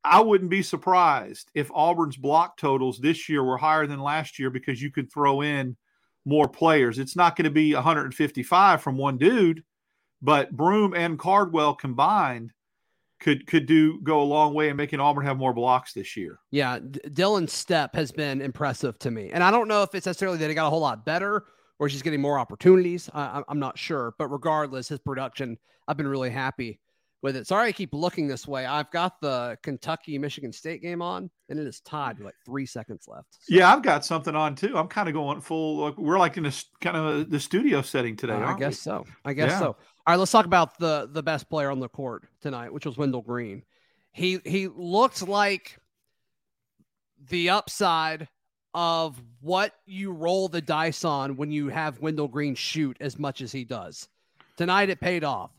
I 0.05 0.21
wouldn't 0.21 0.51
be 0.51 0.63
surprised 0.63 1.51
if 1.55 1.71
Auburn's 1.73 2.17
block 2.17 2.57
totals 2.57 2.99
this 2.99 3.29
year 3.29 3.43
were 3.43 3.57
higher 3.57 3.87
than 3.87 4.01
last 4.01 4.39
year 4.39 4.51
because 4.51 4.83
you 4.83 4.91
could 4.91 5.11
throw 5.11 5.41
in 5.41 5.77
more 6.25 6.49
players. 6.49 6.99
It's 6.99 7.17
not 7.17 7.37
going 7.37 7.45
to 7.45 7.51
be 7.51 7.75
155 7.75 8.83
from 8.83 8.97
one 8.97 9.17
dude, 9.19 9.63
but 10.23 10.51
Broome 10.53 10.95
and 10.95 11.19
Cardwell 11.19 11.75
combined 11.75 12.53
could 13.21 13.47
could 13.47 13.67
do 13.67 14.01
go 14.03 14.21
a 14.21 14.25
long 14.25 14.55
way 14.55 14.69
in 14.69 14.77
making 14.77 15.01
Auburn 15.01 15.25
have 15.25 15.37
more 15.37 15.53
blocks 15.53 15.93
this 15.93 16.17
year. 16.17 16.39
Yeah, 16.51 16.79
D- 16.79 17.01
Dylan's 17.09 17.53
step 17.53 17.95
has 17.95 18.13
been 18.13 18.41
impressive 18.41 18.99
to 19.01 19.11
me, 19.11 19.31
and 19.33 19.43
I 19.43 19.51
don't 19.51 19.69
know 19.69 19.83
if 19.83 19.95
it's 19.95 20.07
necessarily 20.07 20.39
that 20.39 20.49
he 20.49 20.55
got 20.55 20.67
a 20.67 20.71
whole 20.71 20.81
lot 20.81 21.05
better 21.05 21.45
or 21.79 21.89
he's 21.89 22.03
getting 22.03 22.21
more 22.21 22.39
opportunities. 22.39 23.09
I, 23.15 23.43
I'm 23.49 23.59
not 23.61 23.79
sure, 23.79 24.15
but 24.19 24.29
regardless, 24.29 24.89
his 24.89 24.99
production, 24.99 25.59
I've 25.87 25.97
been 25.97 26.09
really 26.09 26.31
happy 26.31 26.81
with 27.23 27.37
it. 27.37 27.47
Sorry, 27.47 27.69
I 27.69 27.73
keep 27.73 27.93
looking 27.93 28.29
this 28.29 28.47
way. 28.47 28.65
I've 28.65 28.91
got 28.91 29.21
the 29.21 29.59
Kentucky 29.63 30.19
Michigan 30.19 30.53
State 30.53 30.83
game 30.83 31.03
on, 31.03 31.31
and 31.49 31.59
it 31.59 31.67
is 31.67 31.81
tied 31.81 32.19
with 32.19 32.27
like 32.27 32.35
three 32.45 32.65
seconds 32.67 33.07
left. 33.09 33.27
So, 33.41 33.55
Yeah, 33.57 33.73
I've 33.73 33.83
got 33.83 34.05
something 34.05 34.37
on 34.37 34.55
too. 34.55 34.77
I'm 34.79 34.89
kind 34.89 35.09
of 35.09 35.15
going 35.15 35.41
full. 35.41 35.79
like, 35.79 35.99
We're 35.99 36.19
like 36.19 36.37
in 36.37 36.45
this 36.45 36.67
kind 36.81 36.97
of 36.97 37.29
the 37.31 37.41
studio 37.41 37.83
setting 37.83 38.15
today. 38.17 38.35
uh, 38.35 38.39
I 38.39 38.43
aren't 38.43 38.59
we? 38.61 38.67
guess 38.67 38.79
so. 38.79 39.05
I 39.25 39.33
guess 39.33 39.51
Yeah. 39.51 39.59
so. 39.59 39.67
All 39.67 39.77
right, 40.15 40.17
let's 40.17 40.31
talk 40.33 40.47
about 40.47 40.79
the 40.79 41.09
the 41.13 41.23
best 41.23 41.51
player 41.51 41.71
on 41.71 41.81
the 41.81 41.89
court 41.89 42.25
tonight, 42.41 42.73
which 42.73 42.87
was 42.87 42.97
Wendell 42.97 43.23
Green. 43.23 43.63
He 44.13 44.41
he 44.45 44.69
looked 44.69 45.27
like 45.27 45.79
the 47.29 47.51
upside 47.51 48.29
of 48.75 49.21
what 49.41 49.75
you 49.87 50.13
roll 50.13 50.49
the 50.49 50.61
dice 50.61 51.05
on 51.05 51.37
when 51.37 51.51
you 51.51 51.69
have 51.69 52.01
Wendell 52.01 52.29
Green 52.29 52.55
shoot 52.55 52.97
as 53.01 53.19
much 53.19 53.41
as 53.41 53.51
he 53.51 53.65
does. 53.65 54.09
Tonight 54.57 54.89
it 54.89 55.01
paid 55.01 55.25
off. 55.25 55.51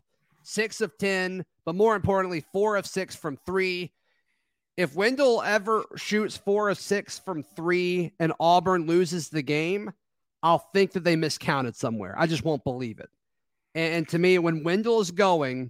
Six 0.49 0.81
of 0.81 0.97
10, 0.97 1.45
but 1.63 1.75
more 1.75 1.95
importantly, 1.95 2.43
four 2.51 2.75
of 2.75 2.87
six 2.87 3.15
from 3.15 3.37
three. 3.45 3.93
If 4.77 4.95
Wendell 4.95 5.43
ever 5.43 5.85
shoots 5.95 6.37
four 6.37 6.69
of 6.69 6.79
six 6.79 7.19
from 7.19 7.43
three 7.55 8.13
and 8.19 8.33
Auburn 8.39 8.87
loses 8.87 9.29
the 9.29 9.43
game, 9.43 9.91
I'll 10.41 10.67
think 10.73 10.93
that 10.93 11.03
they 11.03 11.15
miscounted 11.15 11.75
somewhere. 11.75 12.15
I 12.17 12.25
just 12.25 12.43
won't 12.43 12.63
believe 12.63 12.99
it. 12.99 13.11
And, 13.75 13.93
and 13.93 14.09
to 14.09 14.17
me, 14.17 14.39
when 14.39 14.63
Wendell 14.63 15.01
is 15.01 15.11
going, 15.11 15.69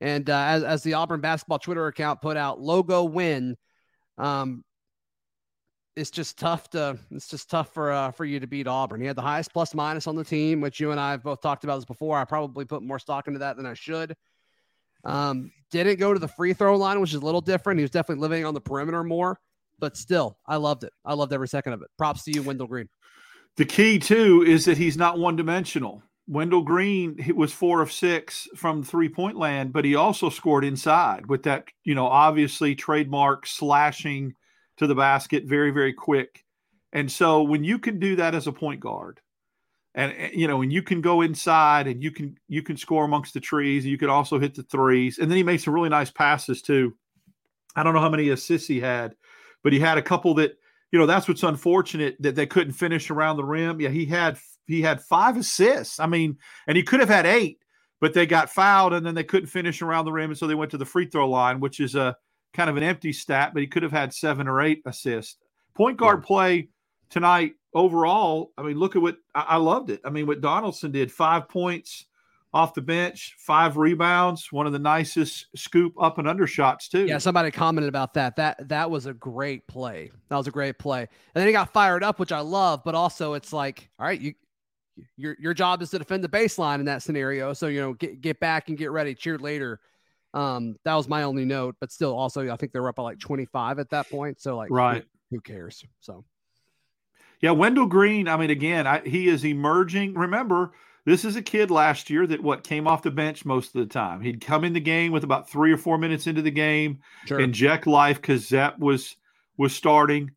and 0.00 0.28
uh, 0.28 0.44
as, 0.48 0.64
as 0.64 0.82
the 0.82 0.94
Auburn 0.94 1.20
basketball 1.20 1.60
Twitter 1.60 1.86
account 1.86 2.20
put 2.20 2.36
out, 2.36 2.60
logo 2.60 3.04
win, 3.04 3.56
um, 4.16 4.64
it's 5.98 6.10
just 6.10 6.38
tough 6.38 6.70
to 6.70 6.98
it's 7.10 7.28
just 7.28 7.50
tough 7.50 7.74
for 7.74 7.90
uh, 7.90 8.10
for 8.12 8.24
you 8.24 8.38
to 8.40 8.46
beat 8.46 8.66
Auburn. 8.66 9.00
He 9.00 9.06
had 9.06 9.16
the 9.16 9.22
highest 9.22 9.52
plus 9.52 9.74
minus 9.74 10.06
on 10.06 10.16
the 10.16 10.24
team, 10.24 10.60
which 10.60 10.78
you 10.80 10.92
and 10.92 11.00
I 11.00 11.10
have 11.10 11.22
both 11.22 11.40
talked 11.40 11.64
about 11.64 11.76
this 11.76 11.84
before. 11.84 12.18
I 12.18 12.24
probably 12.24 12.64
put 12.64 12.82
more 12.82 12.98
stock 12.98 13.26
into 13.26 13.40
that 13.40 13.56
than 13.56 13.66
I 13.66 13.74
should. 13.74 14.14
Um, 15.04 15.52
didn't 15.70 15.98
go 15.98 16.12
to 16.12 16.18
the 16.18 16.28
free 16.28 16.52
throw 16.52 16.76
line, 16.76 17.00
which 17.00 17.10
is 17.10 17.20
a 17.20 17.24
little 17.24 17.40
different. 17.40 17.78
He 17.78 17.82
was 17.82 17.90
definitely 17.90 18.22
living 18.22 18.44
on 18.44 18.54
the 18.54 18.60
perimeter 18.60 19.02
more, 19.04 19.38
but 19.78 19.96
still, 19.96 20.38
I 20.46 20.56
loved 20.56 20.84
it. 20.84 20.92
I 21.04 21.14
loved 21.14 21.32
every 21.32 21.48
second 21.48 21.72
of 21.72 21.82
it. 21.82 21.88
Props 21.98 22.24
to 22.24 22.32
you, 22.32 22.42
Wendell 22.42 22.68
Green. 22.68 22.88
The 23.56 23.64
key 23.64 23.98
too 23.98 24.44
is 24.46 24.64
that 24.66 24.78
he's 24.78 24.96
not 24.96 25.18
one 25.18 25.36
dimensional. 25.36 26.02
Wendell 26.28 26.62
Green 26.62 27.16
was 27.34 27.52
four 27.52 27.80
of 27.80 27.90
six 27.90 28.46
from 28.54 28.84
three 28.84 29.08
point 29.08 29.36
land, 29.36 29.72
but 29.72 29.84
he 29.84 29.94
also 29.96 30.28
scored 30.28 30.64
inside 30.64 31.26
with 31.26 31.42
that, 31.44 31.64
you 31.84 31.94
know, 31.94 32.06
obviously 32.06 32.74
trademark 32.74 33.46
slashing 33.46 34.34
to 34.78 34.86
the 34.86 34.94
basket 34.94 35.44
very, 35.44 35.70
very 35.70 35.92
quick. 35.92 36.44
And 36.92 37.10
so 37.10 37.42
when 37.42 37.64
you 37.64 37.78
can 37.78 37.98
do 37.98 38.16
that 38.16 38.34
as 38.34 38.46
a 38.46 38.52
point 38.52 38.80
guard, 38.80 39.20
and 39.94 40.12
eh, 40.16 40.30
you 40.32 40.48
know, 40.48 40.62
and 40.62 40.72
you 40.72 40.82
can 40.82 41.00
go 41.00 41.20
inside 41.20 41.86
and 41.86 42.02
you 42.02 42.10
can 42.10 42.36
you 42.48 42.62
can 42.62 42.76
score 42.76 43.04
amongst 43.04 43.34
the 43.34 43.40
trees, 43.40 43.84
you 43.84 43.98
can 43.98 44.08
also 44.08 44.38
hit 44.38 44.54
the 44.54 44.62
threes. 44.64 45.18
And 45.18 45.30
then 45.30 45.36
he 45.36 45.42
made 45.42 45.60
some 45.60 45.74
really 45.74 45.88
nice 45.88 46.10
passes 46.10 46.62
too. 46.62 46.94
I 47.76 47.82
don't 47.82 47.94
know 47.94 48.00
how 48.00 48.08
many 48.08 48.30
assists 48.30 48.68
he 48.68 48.80
had, 48.80 49.14
but 49.62 49.72
he 49.72 49.80
had 49.80 49.98
a 49.98 50.02
couple 50.02 50.34
that, 50.34 50.52
you 50.92 50.98
know, 50.98 51.06
that's 51.06 51.28
what's 51.28 51.42
unfortunate 51.42 52.16
that 52.20 52.34
they 52.34 52.46
couldn't 52.46 52.72
finish 52.72 53.10
around 53.10 53.36
the 53.36 53.44
rim. 53.44 53.80
Yeah, 53.80 53.90
he 53.90 54.06
had 54.06 54.38
he 54.66 54.80
had 54.82 55.02
five 55.02 55.36
assists. 55.36 56.00
I 56.00 56.06
mean, 56.06 56.38
and 56.66 56.76
he 56.76 56.82
could 56.82 57.00
have 57.00 57.08
had 57.08 57.26
eight, 57.26 57.58
but 58.00 58.14
they 58.14 58.26
got 58.26 58.50
fouled 58.50 58.94
and 58.94 59.04
then 59.04 59.14
they 59.14 59.24
couldn't 59.24 59.48
finish 59.48 59.82
around 59.82 60.04
the 60.04 60.12
rim, 60.12 60.30
and 60.30 60.38
so 60.38 60.46
they 60.46 60.54
went 60.54 60.70
to 60.70 60.78
the 60.78 60.86
free 60.86 61.06
throw 61.06 61.28
line, 61.28 61.60
which 61.60 61.80
is 61.80 61.94
a 61.94 62.16
kind 62.52 62.70
of 62.70 62.76
an 62.76 62.82
empty 62.82 63.12
stat. 63.12 63.52
But 63.52 63.60
he 63.60 63.66
could 63.66 63.82
have 63.82 63.92
had 63.92 64.12
seven 64.12 64.48
or 64.48 64.60
eight 64.60 64.82
assists. 64.86 65.36
Point 65.74 65.96
guard 65.96 66.20
yeah. 66.22 66.26
play 66.26 66.68
tonight 67.10 67.54
overall. 67.74 68.52
I 68.58 68.62
mean, 68.62 68.78
look 68.78 68.96
at 68.96 69.02
what 69.02 69.16
I, 69.34 69.40
I 69.40 69.56
loved 69.56 69.90
it. 69.90 70.00
I 70.04 70.10
mean, 70.10 70.26
what 70.26 70.40
Donaldson 70.40 70.90
did: 70.92 71.12
five 71.12 71.48
points 71.48 72.06
off 72.54 72.72
the 72.74 72.80
bench, 72.80 73.34
five 73.38 73.76
rebounds, 73.76 74.50
one 74.50 74.66
of 74.66 74.72
the 74.72 74.78
nicest 74.78 75.46
scoop 75.54 75.92
up 76.00 76.18
and 76.18 76.26
under 76.26 76.46
shots 76.46 76.88
too. 76.88 77.06
Yeah, 77.06 77.18
somebody 77.18 77.50
commented 77.50 77.88
about 77.88 78.14
that. 78.14 78.36
That 78.36 78.68
that 78.68 78.90
was 78.90 79.06
a 79.06 79.14
great 79.14 79.66
play. 79.66 80.10
That 80.28 80.36
was 80.36 80.46
a 80.46 80.50
great 80.50 80.78
play. 80.78 81.00
And 81.00 81.08
then 81.34 81.46
he 81.46 81.52
got 81.52 81.72
fired 81.72 82.02
up, 82.02 82.18
which 82.18 82.32
I 82.32 82.40
love, 82.40 82.82
but 82.84 82.94
also 82.94 83.34
it's 83.34 83.52
like, 83.52 83.90
all 83.98 84.06
right, 84.06 84.20
you 84.20 84.34
your 85.16 85.36
your 85.38 85.54
job 85.54 85.82
is 85.82 85.90
to 85.90 85.98
defend 85.98 86.24
the 86.24 86.28
baseline 86.28 86.80
in 86.80 86.86
that 86.86 87.02
scenario. 87.02 87.52
So 87.52 87.66
you 87.66 87.80
know, 87.80 87.92
get 87.92 88.20
get 88.20 88.40
back 88.40 88.68
and 88.68 88.78
get 88.78 88.90
ready. 88.90 89.14
Cheer 89.14 89.38
later. 89.38 89.80
Um, 90.34 90.76
that 90.84 90.94
was 90.94 91.08
my 91.08 91.22
only 91.22 91.44
note, 91.44 91.76
but 91.80 91.90
still, 91.90 92.16
also 92.16 92.50
I 92.52 92.56
think 92.56 92.72
they 92.72 92.80
were 92.80 92.88
up 92.88 92.96
by 92.96 93.02
like 93.02 93.18
25 93.18 93.78
at 93.78 93.90
that 93.90 94.10
point. 94.10 94.40
So 94.40 94.56
like, 94.56 94.70
right, 94.70 95.04
who, 95.30 95.36
who 95.36 95.40
cares? 95.40 95.84
So, 96.00 96.24
yeah, 97.40 97.52
Wendell 97.52 97.86
Green. 97.86 98.28
I 98.28 98.36
mean, 98.36 98.50
again, 98.50 98.86
I, 98.86 99.00
he 99.00 99.28
is 99.28 99.44
emerging. 99.44 100.14
Remember, 100.14 100.72
this 101.04 101.24
is 101.24 101.36
a 101.36 101.42
kid 101.42 101.70
last 101.70 102.10
year 102.10 102.26
that 102.26 102.42
what 102.42 102.64
came 102.64 102.86
off 102.86 103.02
the 103.02 103.10
bench 103.10 103.46
most 103.46 103.74
of 103.74 103.80
the 103.80 103.86
time. 103.86 104.20
He'd 104.20 104.44
come 104.44 104.64
in 104.64 104.74
the 104.74 104.80
game 104.80 105.12
with 105.12 105.24
about 105.24 105.48
three 105.48 105.72
or 105.72 105.78
four 105.78 105.96
minutes 105.96 106.26
into 106.26 106.42
the 106.42 106.50
game, 106.50 106.98
sure. 107.26 107.40
inject 107.40 107.86
life 107.86 108.20
because 108.20 108.46
Zep 108.46 108.78
was 108.78 109.16
was 109.56 109.74
starting. 109.74 110.30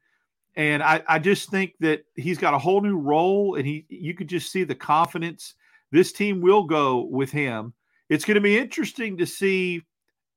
And 0.56 0.82
I, 0.82 1.01
I 1.08 1.19
just 1.19 1.49
think 1.49 1.73
that 1.80 2.06
he's 2.15 2.38
got 2.38 2.54
a 2.54 2.60
whole 2.60 2.82
new 2.82 2.97
role, 2.97 3.56
and 3.56 3.65
he 3.65 3.86
you 3.89 4.13
could 4.13 4.30
just 4.30 4.51
see 4.51 4.63
the 4.63 4.75
confidence. 4.75 5.56
This 5.91 6.13
team 6.13 6.39
will 6.39 6.63
go 6.63 7.01
with 7.01 7.32
him. 7.32 7.73
It's 8.12 8.26
going 8.26 8.36
to 8.36 8.41
be 8.41 8.58
interesting 8.58 9.17
to 9.19 9.26
see 9.26 9.84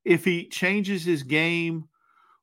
if 0.04 0.24
he 0.24 0.46
changes 0.46 1.04
his 1.04 1.24
game 1.24 1.88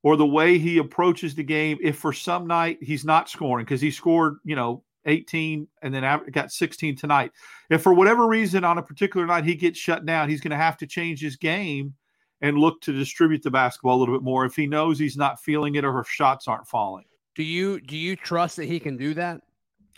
or 0.04 0.18
the 0.18 0.26
way 0.26 0.58
he 0.58 0.78
approaches 0.78 1.34
the 1.34 1.44
game. 1.44 1.78
If 1.82 1.98
for 1.98 2.12
some 2.12 2.46
night 2.46 2.80
he's 2.82 3.06
not 3.06 3.30
scoring 3.30 3.64
because 3.64 3.80
he 3.80 3.92
scored, 3.92 4.40
you 4.44 4.58
know, 4.58 4.84
18 5.06 5.70
and 5.82 5.94
then 5.94 6.22
got 6.32 6.52
16 6.52 6.98
tonight. 6.98 7.32
If 7.70 7.82
for 7.82 7.94
whatever 7.94 8.28
reason 8.28 8.66
on 8.66 8.78
a 8.78 8.84
particular 8.84 9.26
night 9.26 9.46
he 9.46 9.56
gets 9.56 9.80
shut 9.80 10.06
down, 10.06 10.30
he's 10.30 10.42
going 10.42 10.52
to 10.52 10.58
have 10.58 10.76
to 10.80 10.86
change 10.86 11.22
his 11.22 11.38
game 11.38 11.94
and 12.42 12.58
look 12.58 12.82
to 12.82 12.92
distribute 12.92 13.42
the 13.42 13.52
basketball 13.52 13.98
a 13.98 14.00
little 14.00 14.16
bit 14.16 14.24
more 14.24 14.44
if 14.44 14.58
he 14.58 14.68
knows 14.68 15.00
he's 15.00 15.16
not 15.16 15.40
feeling 15.40 15.76
it 15.76 15.86
or 15.86 15.98
if 16.02 16.10
shots 16.10 16.46
aren't 16.46 16.68
falling. 16.68 17.06
Do 17.36 17.44
you 17.44 17.80
do 17.80 17.96
you 17.96 18.18
trust 18.18 18.58
that 18.58 18.66
he 18.66 18.82
can 18.82 18.98
do 18.98 19.14
that? 19.14 19.40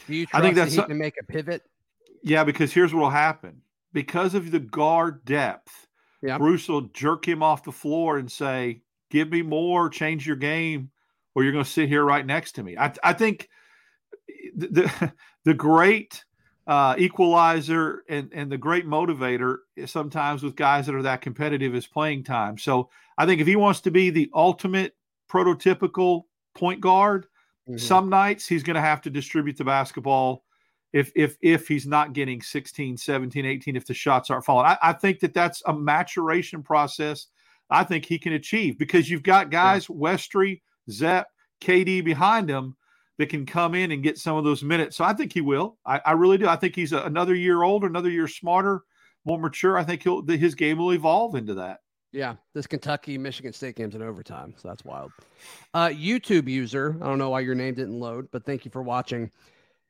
Do 0.06 0.13
you 0.13 0.28
trust 0.28 0.39
I 0.39 0.46
think 0.46 0.56
that's 0.56 0.76
that 0.76 0.84
he 0.84 0.88
can 0.89 1.00
make 1.00 1.15
a 1.19 1.24
pivot? 1.24 1.63
Yeah, 2.22 2.43
because 2.43 2.72
here's 2.72 2.93
what 2.93 3.02
will 3.02 3.10
happen. 3.10 3.63
Because 3.93 4.34
of 4.34 4.51
the 4.51 4.60
guard 4.60 5.23
depth, 5.25 5.88
yep. 6.21 6.39
Bruce 6.39 6.67
will 6.67 6.82
jerk 6.82 7.27
him 7.27 7.43
off 7.43 7.63
the 7.63 7.71
floor 7.71 8.17
and 8.17 8.32
say, 8.32 8.82
"Give 9.10 9.29
me 9.29 9.41
more, 9.41 9.89
change 9.89 10.25
your 10.25 10.36
game, 10.36 10.89
or 11.36 11.43
you're 11.43 11.53
going 11.53 11.65
to 11.65 11.69
sit 11.69 11.89
here 11.89 12.03
right 12.03 12.25
next 12.25 12.53
to 12.53 12.63
me." 12.63 12.77
I, 12.77 12.93
I 13.03 13.13
think 13.13 13.49
the 14.56 14.67
the, 14.67 15.13
the 15.45 15.53
great 15.53 16.25
uh, 16.65 16.95
equalizer 16.97 18.03
and 18.10 18.32
and 18.34 18.51
the 18.51 18.58
great 18.58 18.88
motivator 18.88 19.58
is 19.75 19.91
sometimes 19.91 20.43
with 20.43 20.56
guys 20.56 20.88
that 20.88 20.95
are 20.95 21.03
that 21.03 21.21
competitive 21.21 21.75
is 21.75 21.88
playing 21.88 22.23
time. 22.23 22.58
So 22.58 22.89
I 23.17 23.25
think 23.25 23.41
if 23.41 23.47
he 23.47 23.56
wants 23.56 23.82
to 23.82 23.91
be 23.91 24.10
the 24.10 24.29
ultimate 24.34 24.95
prototypical 25.34 26.23
point 26.53 26.82
guard. 26.82 27.27
Mm-hmm. 27.67 27.77
Some 27.77 28.10
nights 28.10 28.47
he's 28.47 28.63
going 28.63 28.75
to 28.75 28.82
have 28.82 29.01
to 29.01 29.10
distribute 29.10 29.58
the 29.58 29.63
basketball 29.63 30.43
if 30.93 31.12
if 31.15 31.36
if 31.41 31.67
he's 31.67 31.86
not 31.86 32.13
getting 32.13 32.41
16, 32.41 32.97
17, 32.97 33.45
18 33.45 33.75
if 33.75 33.86
the 33.86 33.93
shots 33.93 34.29
aren't 34.29 34.45
falling. 34.45 34.67
I, 34.67 34.77
I 34.82 34.93
think 34.93 35.19
that 35.19 35.34
that's 35.34 35.62
a 35.65 35.73
maturation 35.73 36.63
process 36.63 37.27
I 37.69 37.84
think 37.84 38.06
he 38.06 38.19
can 38.19 38.34
achieve 38.34 38.77
because 38.77 39.10
you've 39.10 39.23
got 39.23 39.49
guys 39.49 39.88
yeah. 39.89 39.95
Westry, 39.95 40.62
Zep, 40.89 41.27
KD 41.62 42.03
behind 42.03 42.49
him 42.49 42.75
that 43.17 43.29
can 43.29 43.45
come 43.45 43.75
in 43.75 43.91
and 43.91 44.03
get 44.03 44.17
some 44.17 44.38
of 44.38 44.43
those 44.43 44.63
minutes. 44.63 44.97
So 44.97 45.03
I 45.03 45.13
think 45.13 45.34
he 45.34 45.41
will. 45.41 45.77
I, 45.86 45.99
I 46.06 46.12
really 46.13 46.38
do. 46.38 46.47
I 46.47 46.56
think 46.56 46.75
he's 46.75 46.93
a, 46.93 46.99
another 46.99 47.36
year 47.36 47.63
older, 47.63 47.88
another 47.88 48.10
year 48.10 48.27
smarter, 48.27 48.84
more 49.25 49.39
mature. 49.39 49.77
I 49.77 49.84
think 49.84 50.03
he'll 50.03 50.25
his 50.25 50.56
game 50.56 50.77
will 50.77 50.93
evolve 50.93 51.36
into 51.36 51.56
that. 51.56 51.79
Yeah, 52.12 52.36
this 52.53 52.67
Kentucky 52.67 53.17
Michigan 53.17 53.53
State 53.53 53.75
game's 53.75 53.95
in 53.95 54.03
overtime, 54.03 54.53
so 54.56 54.67
that's 54.67 54.86
wild. 54.86 55.12
Uh, 55.73 55.88
YouTube 55.88 56.47
user, 56.47 56.95
I 57.01 57.08
don't 57.08 57.17
know 57.17 57.32
why 57.32 57.39
your 57.39 57.56
name 57.56 57.73
didn't 57.73 57.99
load, 57.99 58.27
but 58.32 58.45
thank 58.45 58.65
you 58.65 58.71
for 58.71 58.84
watching. 58.84 59.32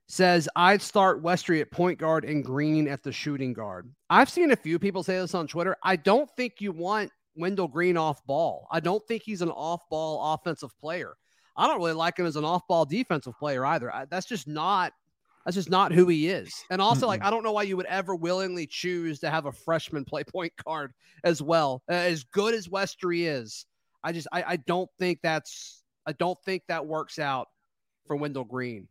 Says 0.08 0.50
I'd 0.56 0.82
start 0.82 1.24
Westry 1.24 1.62
at 1.62 1.72
point 1.72 1.98
guard 1.98 2.26
and 2.26 2.44
Green 2.44 2.88
at 2.88 3.04
the 3.04 3.12
shooting 3.12 3.54
guard. 3.54 3.90
I've 4.10 4.30
seen 4.30 4.52
a 4.52 4.56
few 4.56 4.78
people 4.78 5.02
say 5.02 5.18
this 5.18 5.34
on 5.34 5.48
Twitter. 5.48 5.76
I 5.82 5.96
don't 5.96 6.30
think 6.36 6.60
you 6.60 6.72
want 6.72 7.12
Wendell 7.36 7.68
Green 7.68 7.98
off 7.98 8.24
ball. 8.26 8.68
I 8.72 8.80
don't 8.80 9.06
think 9.08 9.24
he's 9.24 9.42
an 9.42 9.50
off 9.50 9.82
ball 9.90 10.34
offensive 10.34 10.78
player. 10.80 11.16
I 11.56 11.68
don't 11.68 11.78
really 11.78 11.94
like 11.94 12.18
him 12.18 12.26
as 12.26 12.36
an 12.36 12.46
off 12.46 12.68
ball 12.68 12.86
defensive 12.86 13.38
player 13.38 13.66
either. 13.66 13.94
I, 13.94 14.06
that's 14.06 14.26
just 14.26 14.48
not 14.48 14.94
that's 15.46 15.56
just 15.56 15.70
not 15.70 15.92
who 15.92 16.08
he 16.08 16.30
is. 16.30 16.64
And 16.70 16.82
also, 16.82 17.06
mm 17.06 17.10
like, 17.10 17.24
I 17.24 17.30
don't 17.30 17.44
know 17.44 17.52
why 17.52 17.64
you 17.64 17.76
would 17.76 17.86
ever 17.88 18.16
willingly 18.16 18.66
choose 18.66 19.20
to 19.20 19.30
have 19.30 19.46
a 19.46 19.52
freshman 19.52 20.06
play 20.06 20.24
point 20.32 20.54
guard 20.66 20.94
as 21.24 21.42
well. 21.42 21.84
As 21.88 22.24
good 22.24 22.54
as 22.54 22.68
Westry 22.68 23.28
is, 23.28 23.66
I 24.04 24.12
just 24.12 24.28
I, 24.32 24.44
I 24.44 24.56
don't 24.58 24.90
think 25.00 25.20
that's 25.22 25.84
I 26.06 26.14
don't 26.14 26.38
think 26.46 26.64
that 26.68 26.86
works 26.86 27.20
out 27.20 27.48
for 28.08 28.16
Wendell 28.16 28.46
Green. 28.46 28.88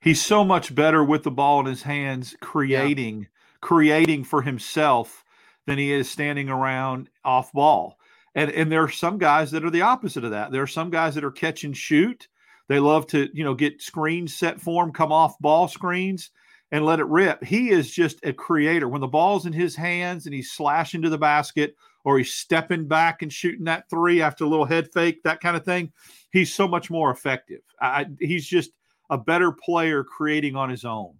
He's 0.00 0.24
so 0.24 0.44
much 0.44 0.74
better 0.74 1.02
with 1.02 1.24
the 1.24 1.30
ball 1.30 1.60
in 1.60 1.66
his 1.66 1.82
hands, 1.82 2.36
creating, 2.40 3.20
yeah. 3.20 3.26
creating 3.60 4.24
for 4.24 4.42
himself 4.42 5.24
than 5.66 5.78
he 5.78 5.92
is 5.92 6.08
standing 6.08 6.48
around 6.48 7.10
off 7.24 7.52
ball. 7.52 7.98
And 8.34 8.50
and 8.50 8.70
there 8.70 8.82
are 8.82 8.90
some 8.90 9.18
guys 9.18 9.50
that 9.50 9.64
are 9.64 9.70
the 9.70 9.82
opposite 9.82 10.24
of 10.24 10.30
that. 10.30 10.52
There 10.52 10.62
are 10.62 10.68
some 10.68 10.90
guys 10.90 11.14
that 11.14 11.24
are 11.24 11.30
catch 11.30 11.64
and 11.64 11.76
shoot 11.76 12.28
they 12.68 12.78
love 12.78 13.06
to, 13.08 13.28
you 13.32 13.44
know, 13.44 13.54
get 13.54 13.82
screens 13.82 14.34
set 14.34 14.60
for 14.60 14.84
him, 14.84 14.92
come 14.92 15.10
off 15.10 15.38
ball 15.38 15.68
screens 15.68 16.30
and 16.70 16.84
let 16.84 17.00
it 17.00 17.06
rip. 17.06 17.42
He 17.42 17.70
is 17.70 17.90
just 17.90 18.24
a 18.24 18.32
creator. 18.32 18.88
When 18.88 19.00
the 19.00 19.06
ball's 19.06 19.46
in 19.46 19.54
his 19.54 19.74
hands 19.74 20.26
and 20.26 20.34
he's 20.34 20.52
slashing 20.52 21.02
to 21.02 21.08
the 21.08 21.18
basket 21.18 21.74
or 22.04 22.18
he's 22.18 22.34
stepping 22.34 22.86
back 22.86 23.22
and 23.22 23.32
shooting 23.32 23.64
that 23.64 23.88
three 23.88 24.20
after 24.20 24.44
a 24.44 24.48
little 24.48 24.66
head 24.66 24.92
fake, 24.92 25.22
that 25.24 25.40
kind 25.40 25.56
of 25.56 25.64
thing, 25.64 25.92
he's 26.30 26.52
so 26.52 26.68
much 26.68 26.90
more 26.90 27.10
effective. 27.10 27.60
I, 27.80 28.06
he's 28.20 28.46
just 28.46 28.70
a 29.10 29.18
better 29.18 29.52
player 29.52 30.04
creating 30.04 30.56
on 30.56 30.70
his 30.70 30.84
own. 30.84 31.14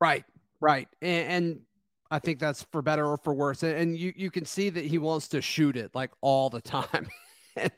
Right, 0.00 0.24
right. 0.60 0.88
And, 1.02 1.28
and 1.28 1.60
I 2.10 2.18
think 2.18 2.38
that's 2.38 2.64
for 2.72 2.82
better 2.82 3.06
or 3.06 3.16
for 3.18 3.34
worse. 3.34 3.62
And 3.62 3.96
you, 3.96 4.12
you 4.16 4.30
can 4.30 4.44
see 4.44 4.70
that 4.70 4.84
he 4.84 4.98
wants 4.98 5.28
to 5.28 5.40
shoot 5.40 5.76
it 5.76 5.90
like 5.94 6.10
all 6.20 6.50
the 6.50 6.60
time. 6.60 7.08
and, 7.56 7.70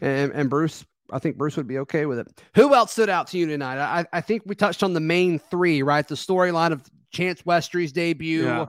and 0.00 0.50
Bruce, 0.50 0.84
I 1.10 1.18
think 1.18 1.36
Bruce 1.36 1.56
would 1.56 1.68
be 1.68 1.78
okay 1.78 2.06
with 2.06 2.18
it. 2.18 2.42
Who 2.54 2.74
else 2.74 2.92
stood 2.92 3.10
out 3.10 3.26
to 3.28 3.38
you 3.38 3.46
tonight? 3.46 3.78
I, 3.78 4.04
I 4.12 4.20
think 4.20 4.42
we 4.46 4.54
touched 4.54 4.82
on 4.82 4.94
the 4.94 5.00
main 5.00 5.38
three, 5.38 5.82
right? 5.82 6.06
The 6.06 6.14
storyline 6.14 6.72
of 6.72 6.82
Chance 7.12 7.44
Westry's 7.44 7.92
debut, 7.92 8.44
yeah. 8.44 8.66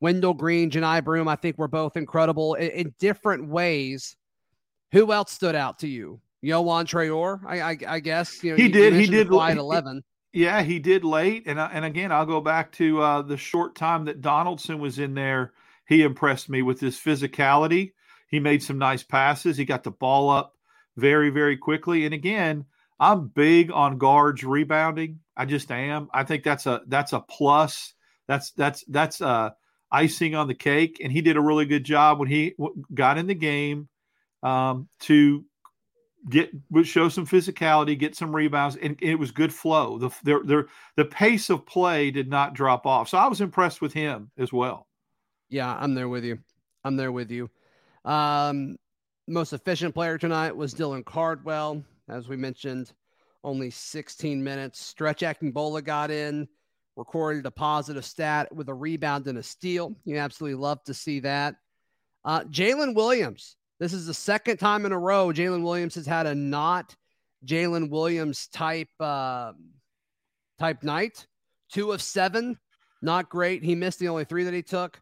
Wendell 0.00 0.34
Green, 0.34 0.70
Johni 0.70 1.02
Broome. 1.02 1.28
I 1.28 1.36
think 1.36 1.56
we're 1.56 1.68
both 1.68 1.96
incredible 1.96 2.54
in, 2.54 2.70
in, 2.70 2.94
different 2.98 3.48
ways. 3.48 4.16
Who 4.92 5.12
else 5.12 5.32
stood 5.32 5.54
out 5.54 5.80
to 5.80 5.88
you? 5.88 6.20
Yohan 6.44 6.84
Traore, 6.84 7.40
I, 7.46 7.60
I, 7.60 7.78
I 7.88 8.00
guess. 8.00 8.42
You 8.42 8.52
know, 8.52 8.56
he 8.56 8.64
you, 8.64 8.68
did. 8.68 8.94
You 8.94 9.00
he 9.00 9.06
did. 9.06 9.32
At 9.32 9.56
eleven. 9.56 10.02
Yeah, 10.32 10.62
he 10.62 10.78
did 10.78 11.04
late, 11.04 11.44
and 11.46 11.58
and 11.58 11.84
again, 11.84 12.12
I'll 12.12 12.26
go 12.26 12.40
back 12.40 12.72
to 12.72 13.00
uh, 13.00 13.22
the 13.22 13.36
short 13.36 13.74
time 13.74 14.04
that 14.04 14.20
Donaldson 14.20 14.78
was 14.78 14.98
in 14.98 15.14
there. 15.14 15.52
He 15.86 16.02
impressed 16.02 16.48
me 16.48 16.62
with 16.62 16.80
his 16.80 16.96
physicality. 16.96 17.92
He 18.28 18.40
made 18.40 18.62
some 18.62 18.78
nice 18.78 19.02
passes. 19.02 19.56
He 19.56 19.64
got 19.64 19.84
the 19.84 19.90
ball 19.90 20.28
up 20.28 20.54
very, 20.96 21.30
very 21.30 21.56
quickly. 21.56 22.04
And 22.04 22.12
again, 22.12 22.66
I'm 23.00 23.28
big 23.28 23.70
on 23.72 23.96
guards 23.96 24.44
rebounding. 24.44 25.20
I 25.36 25.46
just 25.46 25.70
am. 25.70 26.08
I 26.12 26.24
think 26.24 26.44
that's 26.44 26.66
a 26.66 26.82
that's 26.86 27.12
a 27.12 27.20
plus. 27.20 27.94
That's 28.26 28.50
that's 28.50 28.84
that's 28.88 29.20
a 29.20 29.54
icing 29.90 30.34
on 30.34 30.48
the 30.48 30.54
cake, 30.54 31.00
and 31.02 31.10
he 31.10 31.22
did 31.22 31.36
a 31.36 31.40
really 31.40 31.64
good 31.64 31.84
job 31.84 32.18
when 32.18 32.28
he 32.28 32.54
got 32.92 33.16
in 33.16 33.26
the 33.26 33.34
game 33.34 33.88
um, 34.42 34.88
to 35.00 35.44
get 36.28 36.50
show 36.82 37.08
some 37.08 37.26
physicality, 37.26 37.98
get 37.98 38.16
some 38.16 38.34
rebounds, 38.34 38.76
and, 38.76 38.96
it 39.00 39.16
was 39.16 39.30
good 39.30 39.52
flow. 39.52 39.98
The 39.98 40.10
their, 40.22 40.42
their 40.42 40.66
the 40.96 41.04
pace 41.04 41.50
of 41.50 41.66
play 41.66 42.10
did 42.10 42.28
not 42.28 42.54
drop 42.54 42.86
off, 42.86 43.08
so 43.08 43.18
I 43.18 43.26
was 43.26 43.40
impressed 43.40 43.80
with 43.80 43.92
him 43.92 44.30
as 44.38 44.52
well. 44.52 44.86
Yeah, 45.48 45.74
I'm 45.78 45.94
there 45.94 46.08
with 46.08 46.24
you. 46.24 46.38
I'm 46.84 46.96
there 46.96 47.12
with 47.12 47.30
you. 47.30 47.50
Um, 48.04 48.76
most 49.26 49.52
efficient 49.52 49.94
player 49.94 50.18
tonight 50.18 50.56
was 50.56 50.74
Dylan 50.74 51.04
Cardwell, 51.04 51.84
as 52.08 52.28
we 52.28 52.36
mentioned. 52.36 52.92
Only 53.44 53.70
16 53.70 54.42
minutes. 54.42 54.80
Stretch 54.80 55.20
Akingbola 55.20 55.84
got 55.84 56.10
in, 56.10 56.48
recorded 56.96 57.46
a 57.46 57.50
positive 57.50 58.04
stat 58.04 58.52
with 58.54 58.68
a 58.68 58.74
rebound 58.74 59.26
and 59.26 59.38
a 59.38 59.42
steal. 59.42 59.94
You 60.04 60.18
absolutely 60.18 60.56
love 60.56 60.82
to 60.84 60.94
see 60.94 61.20
that. 61.20 61.56
Uh, 62.24 62.40
Jaylin 62.44 62.94
Williams. 62.94 63.56
This 63.80 63.92
is 63.92 64.06
the 64.06 64.14
second 64.14 64.56
time 64.58 64.86
in 64.86 64.92
a 64.92 64.98
row 64.98 65.28
Jaylin 65.28 65.62
Williams 65.62 65.94
has 65.94 66.06
had 66.06 66.26
a 66.26 66.34
not 66.34 66.96
Jaylin 67.46 67.90
Williams 67.90 68.48
type 68.48 68.88
uh, 68.98 69.52
type 70.58 70.82
night. 70.82 71.26
Two 71.72 71.92
of 71.92 72.02
seven, 72.02 72.58
not 73.02 73.28
great. 73.28 73.62
He 73.62 73.74
missed 73.74 73.98
the 73.98 74.08
only 74.08 74.24
three 74.24 74.44
that 74.44 74.54
he 74.54 74.62
took. 74.62 75.00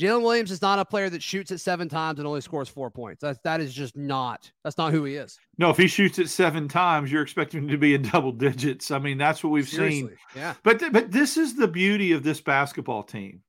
Jaylin 0.00 0.22
Williams 0.22 0.50
is 0.50 0.60
not 0.60 0.80
a 0.80 0.84
player 0.84 1.08
that 1.08 1.22
shoots 1.22 1.52
it 1.52 1.58
seven 1.58 1.88
times 1.88 2.18
and 2.18 2.26
only 2.26 2.40
scores 2.40 2.68
four 2.68 2.90
points. 2.90 3.20
That's 3.20 3.38
that 3.44 3.60
is 3.60 3.72
just 3.72 3.96
not 3.96 4.50
that's 4.64 4.76
not 4.76 4.92
who 4.92 5.04
he 5.04 5.14
is. 5.14 5.38
No, 5.56 5.70
if 5.70 5.76
he 5.76 5.86
shoots 5.86 6.18
it 6.18 6.28
seven 6.30 6.66
times, 6.66 7.12
you're 7.12 7.22
expecting 7.22 7.62
him 7.62 7.68
to 7.68 7.78
be 7.78 7.94
in 7.94 8.02
double 8.02 8.32
digits. 8.32 8.90
I 8.90 8.98
mean, 8.98 9.18
that's 9.18 9.44
what 9.44 9.50
we've 9.50 9.68
Seriously, 9.68 10.00
seen. 10.00 10.16
Yeah. 10.34 10.54
But 10.64 10.80
th- 10.80 10.92
but 10.92 11.12
this 11.12 11.36
is 11.36 11.54
the 11.54 11.68
beauty 11.68 12.10
of 12.12 12.24
this 12.24 12.40
basketball 12.40 13.04
team. 13.04 13.42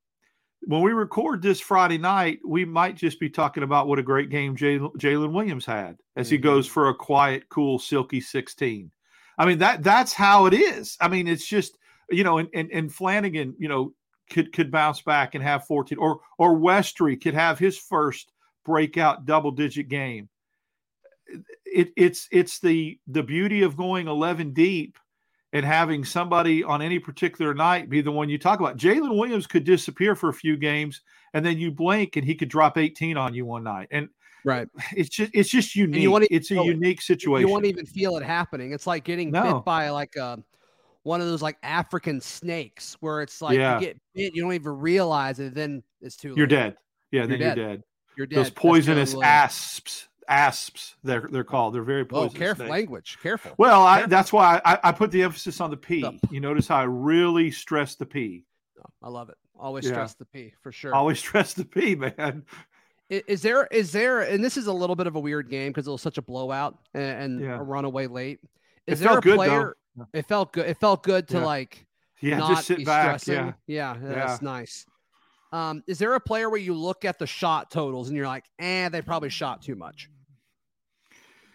When 0.62 0.82
we 0.82 0.94
record 0.94 1.42
this 1.42 1.60
Friday 1.60 1.98
night, 1.98 2.40
we 2.46 2.66
might 2.66 2.96
just 2.96 3.20
be 3.20 3.30
talking 3.30 3.64
about 3.64 3.88
what 3.88 4.00
a 4.00 4.04
great 4.04 4.30
game 4.30 4.56
Jaylin 4.56 5.32
Williams 5.32 5.66
had 5.66 5.98
as 6.16 6.28
mm-hmm. 6.28 6.36
he 6.36 6.38
goes 6.40 6.68
for 6.68 6.90
a 6.90 6.96
quiet, 6.96 7.48
cool, 7.50 7.78
silky 7.78 8.20
16. 8.20 8.92
I 9.38 9.46
mean 9.46 9.58
that 9.60 9.84
that's 9.84 10.14
how 10.14 10.46
it 10.46 10.54
is. 10.54 10.98
I 11.02 11.08
mean, 11.08 11.28
it's 11.28 11.46
just 11.46 11.78
you 12.10 12.24
know, 12.24 12.38
and 12.38 12.50
and, 12.54 12.72
and 12.72 12.94
Flanagan, 12.94 13.56
you 13.58 13.68
know, 13.68 13.94
could 14.30 14.54
could 14.54 14.72
bounce 14.72 15.02
back 15.02 15.36
and 15.36 15.44
have 15.44 15.66
14 15.66 15.98
or 15.98 16.20
or 16.38 16.58
Westry 16.58 17.22
could 17.22 17.34
have 17.34 17.60
his 17.60 17.78
first 17.78 18.32
breakout 18.64 19.26
double 19.26 19.52
digit 19.52 19.90
game. 19.90 20.30
It, 21.66 21.92
it's 21.96 22.28
it's 22.32 22.60
the 22.60 23.00
the 23.08 23.24
beauty 23.24 23.64
of 23.64 23.78
going 23.78 24.08
11 24.08 24.54
deep 24.54 24.98
and 25.56 25.66
having 25.66 26.04
somebody 26.04 26.66
on 26.66 26.82
any 26.82 27.00
particular 27.00 27.54
night 27.54 27.90
be 27.90 28.02
the 28.02 28.12
one 28.12 28.28
you 28.28 28.38
talk 28.38 28.60
about. 28.60 28.76
Jaylin 28.76 29.18
Williams 29.18 29.48
could 29.48 29.64
disappear 29.64 30.14
for 30.14 30.28
a 30.28 30.34
few 30.34 30.58
games 30.58 31.00
and 31.34 31.46
then 31.46 31.58
you 31.58 31.72
blink 31.72 32.18
and 32.18 32.26
he 32.26 32.36
could 32.36 32.50
drop 32.50 32.78
18 32.78 33.16
on 33.16 33.34
you 33.34 33.46
one 33.46 33.64
night. 33.64 33.88
And 33.90 34.10
right, 34.44 34.68
it's 34.92 35.08
just 35.08 35.32
it's 35.34 35.50
just 35.50 35.74
unique. 35.74 36.28
it's 36.30 36.52
a 36.52 36.56
unique 36.56 37.02
situation. 37.02 37.48
You 37.48 37.54
won't 37.54 37.66
even 37.66 37.86
feel 37.86 38.18
it 38.18 38.24
happening. 38.24 38.74
It's 38.74 38.86
like 38.86 39.06
getting 39.06 39.32
no. 39.32 39.54
bit 39.54 39.66
by 39.66 39.90
like 39.92 40.18
a 40.18 40.44
one 41.04 41.22
of 41.22 41.28
those 41.28 41.42
like 41.42 41.58
African 41.64 42.20
snakes 42.20 42.98
where 43.00 43.22
it's 43.22 43.42
like 43.42 43.58
yeah. 43.58 43.80
you 43.80 43.86
get 43.86 43.98
bit, 44.14 44.36
you 44.36 44.42
don't 44.42 44.54
even 44.54 44.78
realize 44.78 45.40
it, 45.40 45.54
then 45.54 45.84
it's 46.02 46.18
too 46.18 46.30
late. 46.30 46.38
You're 46.38 46.48
dead. 46.48 46.76
Yeah, 47.12 47.20
you're 47.20 47.28
then 47.28 47.40
dead. 47.40 47.58
you're 47.58 47.68
dead. 47.68 47.84
You're 48.18 48.28
dead. 48.28 48.40
Those 48.40 48.50
poisonous 48.50 49.16
asps, 49.24 50.10
asps, 50.28 50.96
they're 51.04 51.28
they're 51.32 51.44
called. 51.44 51.74
They're 51.74 51.84
very 51.84 52.02
oh, 52.02 52.06
poisonous. 52.06 52.36
Oh, 52.36 52.38
careful 52.38 52.66
snakes. 52.66 52.72
language. 52.72 53.18
Careful. 53.22 53.52
Well, 53.58 53.84
I, 53.84 54.06
that's 54.06 54.32
why 54.34 54.62
I, 54.66 54.80
I 54.84 54.92
put 54.92 55.12
the 55.12 55.24
emphasis 55.24 55.62
on 55.62 55.70
the 55.70 55.78
P. 55.78 56.06
You 56.30 56.40
notice 56.40 56.68
how 56.68 56.78
I 56.78 56.84
really 56.84 57.52
stress 57.52 57.96
the 57.96 58.06
P. 58.06 58.46
Oh, 59.04 59.12
love 59.12 59.30
it. 59.30 59.38
Always 59.58 59.86
yeah. 59.86 59.92
stress 59.92 60.14
the 60.16 60.26
P 60.26 60.54
for 60.62 60.72
sure. 60.72 60.94
Always 60.94 61.20
stress 61.26 61.54
the 61.54 61.66
P, 61.66 61.96
man. 61.96 62.44
Is 63.10 63.42
there 63.44 63.68
is 63.68 63.92
there 63.92 64.22
and 64.22 64.44
this 64.44 64.58
is 64.58 64.68
a 64.68 64.74
little 64.74 64.96
bit 64.96 65.06
of 65.06 65.16
a 65.16 65.20
weird 65.20 65.50
game 65.50 65.72
because 65.72 65.88
it 65.88 65.92
was 65.92 66.02
such 66.02 66.18
a 66.18 66.24
blowout 66.24 66.78
and, 66.94 67.04
and 67.04 67.42
yeah. 67.42 67.60
a 67.60 67.64
runaway 67.64 68.08
late. 68.08 68.40
Is 68.88 69.02
it 69.02 69.06
there 69.06 69.18
a 69.18 69.22
good, 69.22 69.36
player? 69.36 69.78
It 70.14 70.28
felt 70.28 70.54
good. 70.54 70.68
It 70.68 70.80
felt 70.80 71.04
good 71.04 71.28
to 71.30 71.38
yeah. 71.38 71.46
like 71.46 71.86
yeah, 72.22 72.38
not 72.38 72.50
just 72.50 72.68
sit 72.68 72.78
be 72.78 72.86
back. 72.86 73.20
stressing. 73.20 73.54
Yeah. 73.68 73.96
yeah, 73.96 73.98
that's 74.02 74.42
nice. 74.42 74.86
Um, 75.52 75.84
is 75.88 76.00
there 76.00 76.16
a 76.16 76.20
player 76.20 76.50
where 76.50 76.60
you 76.60 76.74
look 76.74 77.06
at 77.06 77.20
the 77.20 77.28
shot 77.28 77.72
totals 77.72 78.10
and 78.10 78.18
you're 78.18 78.28
like, 78.28 78.46
eh, 78.60 78.90
they 78.90 79.02
probably 79.02 79.30
shot 79.30 79.62
too 79.62 79.76
much, 79.76 80.10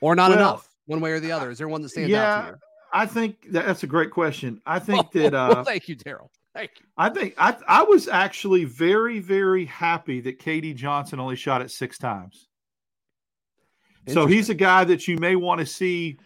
or 0.01 0.15
not 0.15 0.31
well, 0.31 0.39
enough, 0.39 0.69
one 0.87 1.01
way 1.01 1.13
or 1.13 1.21
the 1.21 1.33
other? 1.33 1.51
Is 1.51 1.59
there 1.59 1.69
one 1.69 1.83
that 1.83 1.91
stands 1.91 2.11
yeah, 2.11 2.35
out 2.35 2.43
to 2.43 2.49
you? 2.49 2.57
I 2.93 3.07
think 3.07 3.53
that, 3.53 3.67
that's 3.67 3.83
a 3.83 3.87
great 3.87 4.11
question. 4.11 4.61
I 4.67 4.79
think 4.81 5.11
that. 5.13 5.35
Uh, 5.35 5.65
thank 5.65 5.89
you, 5.89 5.95
Darrell. 5.95 6.31
Thank 6.55 6.73
you. 6.81 6.87
I 6.97 7.11
think 7.11 7.35
I 7.39 7.57
I 7.69 7.83
was 7.83 8.09
actually 8.09 8.65
very 8.65 9.21
very 9.21 9.65
happy 9.67 10.21
that 10.23 10.41
KD 10.41 10.75
Johnson 10.75 11.21
only 11.21 11.37
shot 11.37 11.63
it 11.63 11.71
six 11.71 11.99
times. 11.99 12.49
So 14.09 14.27
he's 14.27 14.49
a 14.51 14.55
guy 14.55 14.83
that 14.85 15.07
you 15.07 15.19
may 15.19 15.37
want 15.37 15.61
to 15.61 15.67
see 15.67 16.19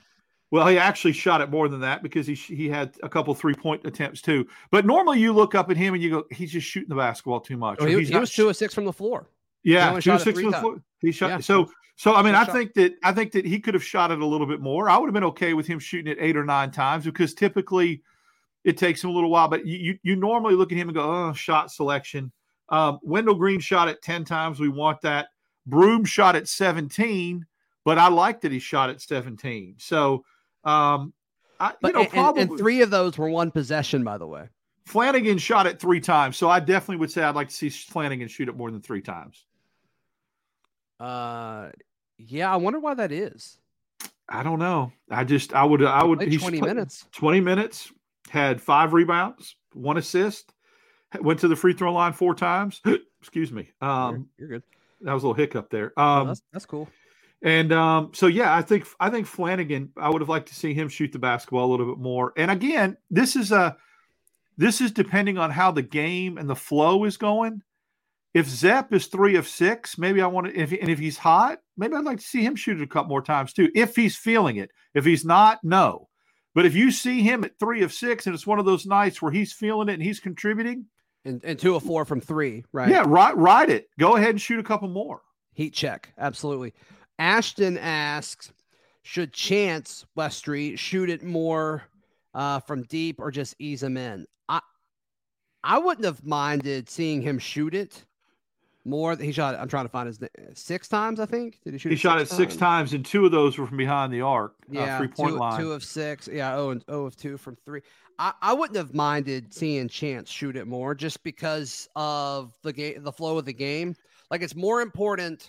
well, 0.55 0.69
he 0.69 0.79
actually 0.79 1.15
shot 1.15 1.41
it 1.41 1.51
more 1.51 1.69
than 1.69 1.81
that 1.81 2.01
because 2.01 2.29
he 2.29 2.35
he 2.35 2.69
had 2.69 2.95
a 3.03 3.09
couple 3.09 3.35
three 3.35 3.55
point 3.55 3.85
attempts 3.85 4.23
too. 4.23 4.47
But 4.71 4.87
normally 4.87 5.19
you 5.19 5.33
look 5.33 5.57
up 5.57 5.69
at 5.69 5.77
him 5.77 5.95
and 5.95 6.03
you 6.03 6.11
go, 6.11 6.25
he's 6.31 6.53
just 6.53 6.65
shooting 6.65 6.91
the 6.91 6.95
basketball 6.95 7.41
too 7.41 7.57
much. 7.57 7.79
Oh, 7.81 7.87
he, 7.87 8.05
he 8.05 8.17
was 8.17 8.31
two 8.31 8.49
of 8.49 8.57
six 8.57 8.73
from 8.73 8.85
the 8.85 8.93
floor. 8.93 9.29
Yeah, 9.65 9.99
two 9.99 10.13
of 10.13 10.23
six 10.23 10.39
from 10.39 10.53
the 10.53 10.59
floor. 10.59 10.83
He 11.05 11.13
shot. 11.13 11.29
Yeah. 11.29 11.39
So 11.39 11.71
so 11.97 12.15
I 12.15 12.23
mean, 12.23 12.35
I 12.35 12.45
think 12.45 12.75
that 12.75 12.95
I 13.03 13.13
think 13.13 13.33
that 13.33 13.45
he 13.45 13.61
could 13.61 13.75
have 13.75 13.85
shot 13.85 14.11
it 14.11 14.21
a 14.21 14.27
little 14.27 14.47
bit 14.47 14.61
more. 14.61 14.89
I 14.91 14.97
would 14.99 15.07
have 15.07 15.15
been 15.15 15.25
okay 15.25 15.55
with 15.55 15.67
him 15.67 15.79
shooting 15.79 16.11
it 16.11 16.19
eight 16.21 16.37
or 16.37 16.45
nine 16.45 16.71
times 16.71 17.05
because 17.05 17.35
typically 17.35 18.03
it 18.65 18.77
takes 18.77 19.05
him 19.05 19.11
a 19.11 19.13
little 19.13 19.31
while. 19.31 19.49
But 19.49 19.67
you 19.67 19.79
you, 19.79 19.99
you 20.03 20.17
normally 20.17 20.55
look 20.55 20.73
at 20.73 20.79
him 20.79 20.89
and 20.89 20.97
go, 20.97 21.03
oh, 21.03 21.33
shot 21.33 21.71
selection. 21.71 22.33
Um, 22.71 22.99
Wendell 23.03 23.35
Green 23.35 23.61
shot 23.61 23.89
it 23.89 24.03
ten 24.03 24.25
times. 24.25 24.59
We 24.59 24.69
want 24.69 25.01
that. 25.03 25.29
Broome 25.67 26.05
shot 26.05 26.37
at 26.37 26.49
seventeen, 26.49 27.47
but 27.85 27.99
I 27.99 28.09
like 28.09 28.41
that 28.43 28.53
he 28.53 28.59
shot 28.59 28.91
at 28.91 29.01
seventeen. 29.01 29.75
So 29.79 30.25
um, 30.65 31.13
I, 31.61 31.73
but, 31.81 31.89
you 31.89 31.93
know, 31.95 32.01
and, 32.01 32.11
probably 32.11 32.43
and 32.43 32.59
three 32.59 32.83
of 32.83 32.91
those 32.91 33.17
were 33.17 33.31
one 33.31 33.51
possession, 33.51 34.03
by 34.05 34.19
the 34.19 34.27
way. 34.27 34.49
Flanagan 34.85 35.39
shot 35.39 35.67
it 35.67 35.81
three 35.81 36.01
times, 36.01 36.37
so 36.37 36.51
I 36.51 36.61
definitely 36.61 36.97
would 36.97 37.11
say 37.11 37.23
I'd 37.23 37.35
like 37.35 37.49
to 37.49 37.55
see 37.55 37.71
Flanagan 37.71 38.29
shoot 38.29 38.49
it 38.49 38.57
more 38.57 38.71
than 38.71 38.83
three 38.83 39.01
times. 39.01 39.47
Uh, 41.05 41.71
yeah, 42.17 42.53
I 42.53 42.57
wonder 42.57 42.81
why 42.81 42.95
that 42.95 43.13
is. 43.13 43.59
I 44.29 44.43
don't 44.43 44.59
know. 44.59 44.93
I 45.11 45.25
just 45.25 45.53
I 45.53 45.65
would 45.65 45.85
I 45.85 46.03
would 46.03 46.23
he's 46.23 46.41
twenty 46.41 46.61
minutes. 46.61 47.07
Twenty 47.13 47.41
minutes 47.41 47.93
had 48.31 48.61
five 48.61 48.95
rebounds, 48.95 49.57
one 49.75 49.99
assist, 49.99 50.53
went 51.21 51.41
to 51.41 51.49
the 51.49 51.57
free 51.57 51.75
throw 51.75 51.93
line 51.93 52.15
four 52.15 52.35
times. 52.35 52.81
Excuse 53.21 53.53
me. 53.53 53.71
Um, 53.83 54.29
you're, 54.39 54.49
you're, 54.49 54.59
good. 54.59 54.63
That 55.03 55.13
was 55.13 55.23
a 55.25 55.27
little 55.27 55.35
hiccup 55.35 55.69
there. 55.69 55.93
Um, 55.99 56.29
that's, 56.29 56.43
that's 56.53 56.67
cool. 56.67 56.89
And 57.43 57.73
um, 57.75 58.13
so 58.15 58.27
yeah, 58.27 58.57
I 58.57 58.63
think 58.63 58.87
I 58.99 59.11
think 59.11 59.27
Flanagan. 59.27 59.91
I 59.99 60.09
would 60.09 60.23
have 60.23 60.31
liked 60.31 60.49
to 60.49 60.55
see 60.55 60.73
him 60.73 60.89
shoot 60.89 61.13
the 61.13 61.19
basketball 61.19 61.67
a 61.67 61.71
little 61.71 61.95
bit 61.95 61.99
more. 61.99 62.33
And 62.39 62.51
again, 62.51 62.97
this 63.11 63.37
is 63.37 63.53
a 63.53 63.77
this 64.57 64.81
is 64.81 64.91
depending 64.91 65.37
on 65.37 65.51
how 65.51 65.71
the 65.71 65.83
game 65.83 66.39
and 66.39 66.49
the 66.49 66.57
flow 66.57 67.05
is 67.05 67.19
going. 67.19 67.63
If 68.35 68.49
Zep 68.49 68.93
is 68.93 69.07
three 69.07 69.37
of 69.37 69.47
six, 69.47 69.97
maybe 69.97 70.21
I 70.21 70.27
want 70.27 70.49
to. 70.49 70.61
If 70.61 70.73
and 70.73 70.91
if 70.91 70.99
he's 70.99 71.17
hot, 71.17 71.61
maybe 71.77 71.95
I'd 71.95 72.05
like 72.05 72.19
to 72.19 72.25
see 72.25 72.45
him 72.45 72.57
shoot 72.57 72.81
it 72.81 72.83
a 72.83 72.89
couple 72.89 73.09
more 73.09 73.23
times 73.23 73.53
too. 73.53 73.71
If 73.75 73.95
he's 73.95 74.17
feeling 74.17 74.57
it. 74.57 74.71
If 74.93 75.05
he's 75.05 75.25
not, 75.25 75.61
no. 75.63 76.09
But 76.55 76.67
if 76.67 76.75
you 76.75 76.91
see 76.91 77.23
him 77.23 77.45
at 77.45 77.59
three 77.59 77.83
of 77.83 77.93
six, 77.93 78.27
and 78.27 78.35
it's 78.35 78.47
one 78.47 78.59
of 78.59 78.65
those 78.65 78.87
nights 78.87 79.23
where 79.23 79.33
he's 79.33 79.53
feeling 79.53 79.89
it 79.89 79.95
and 79.95 80.03
he's 80.03 80.21
contributing, 80.21 80.87
and, 81.25 81.45
and 81.45 81.59
two 81.59 81.75
of 81.75 81.83
four 81.83 82.05
from 82.05 82.21
three, 82.21 82.65
right? 82.73 82.91
Yeah, 82.91 83.05
ride 83.07 83.37
ride 83.37 83.71
it. 83.71 83.87
Go 83.99 84.17
ahead 84.17 84.31
and 84.31 84.41
shoot 84.41 84.59
a 84.59 84.65
couple 84.65 84.89
more. 84.89 85.23
Heat 85.55 85.73
check, 85.73 86.13
absolutely. 86.19 86.75
Ashton 87.19 87.79
asks, 87.79 88.53
should 89.03 89.33
Chance 89.33 90.07
Westry 90.19 90.77
shoot 90.77 91.09
it 91.09 91.23
more 91.23 91.85
uh, 92.35 92.59
from 92.61 92.83
deep 92.85 93.21
or 93.21 93.31
just 93.31 93.55
ease 93.61 93.83
him 93.83 93.97
in? 93.97 94.27
I 94.49 94.61
I 95.63 95.79
wouldn't 95.79 96.05
have 96.05 96.25
minded 96.25 96.91
seeing 96.91 97.23
him 97.23 97.39
shoot 97.39 97.75
it 97.75 98.05
more. 98.85 99.17
He 99.17 99.33
shot. 99.33 99.55
I'm 99.55 99.69
trying 99.69 99.85
to 99.85 99.91
find 99.91 100.07
his 100.07 100.19
six 100.55 100.89
times. 100.89 101.21
I 101.21 101.27
think 101.27 101.59
did 101.65 101.75
he 101.75 101.79
shoot? 101.79 101.91
He 101.91 101.97
shot 101.97 102.21
it 102.21 102.29
six 102.29 102.57
times, 102.57 102.93
and 102.93 103.05
two 103.05 103.25
of 103.25 103.33
those 103.33 103.59
were 103.59 103.67
from 103.67 103.77
behind 103.77 104.13
the 104.13 104.21
arc. 104.21 104.55
Uh, 104.63 104.73
yeah, 104.73 104.97
uh, 104.97 104.99
three 104.99 105.09
point 105.09 105.35
two, 105.35 105.39
line. 105.39 105.61
Two 105.61 105.73
of 105.73 105.85
six. 105.85 106.29
Yeah. 106.31 106.57
Oh, 106.57 106.71
and 106.71 106.85
oh 106.89 107.07
of 107.07 107.17
two 107.17 107.37
from 107.37 107.57
three. 107.65 107.81
I, 108.19 108.33
I 108.41 108.53
wouldn't 108.53 108.77
have 108.77 108.95
minded 108.95 109.53
seeing 109.53 109.89
Chance 109.89 110.31
shoot 110.31 110.57
it 110.57 110.67
more, 110.67 110.95
just 110.95 111.23
because 111.25 111.89
of 111.97 112.53
the 112.63 112.73
game, 112.73 113.03
the 113.03 113.13
flow 113.13 113.39
of 113.39 113.45
the 113.45 113.53
game. 113.53 113.95
Like 114.31 114.43
it's 114.43 114.57
more 114.57 114.81
important 114.81 115.49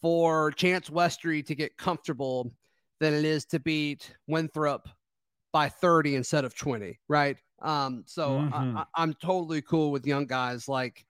for 0.00 0.52
Chance 0.52 0.90
Westry 0.90 1.44
to 1.46 1.54
get 1.54 1.76
comfortable 1.76 2.52
than 3.00 3.14
it 3.14 3.24
is 3.24 3.44
to 3.46 3.60
beat 3.60 4.14
Winthrop 4.26 4.88
by 5.52 5.68
30 5.68 6.16
instead 6.16 6.44
of 6.44 6.56
20, 6.56 6.98
right? 7.08 7.36
Um, 7.62 8.04
so 8.06 8.38
mm-hmm. 8.38 8.78
I, 8.78 9.02
am 9.02 9.14
totally 9.14 9.62
cool 9.62 9.90
with 9.90 10.06
young 10.06 10.26
guys 10.26 10.68
like 10.68 11.04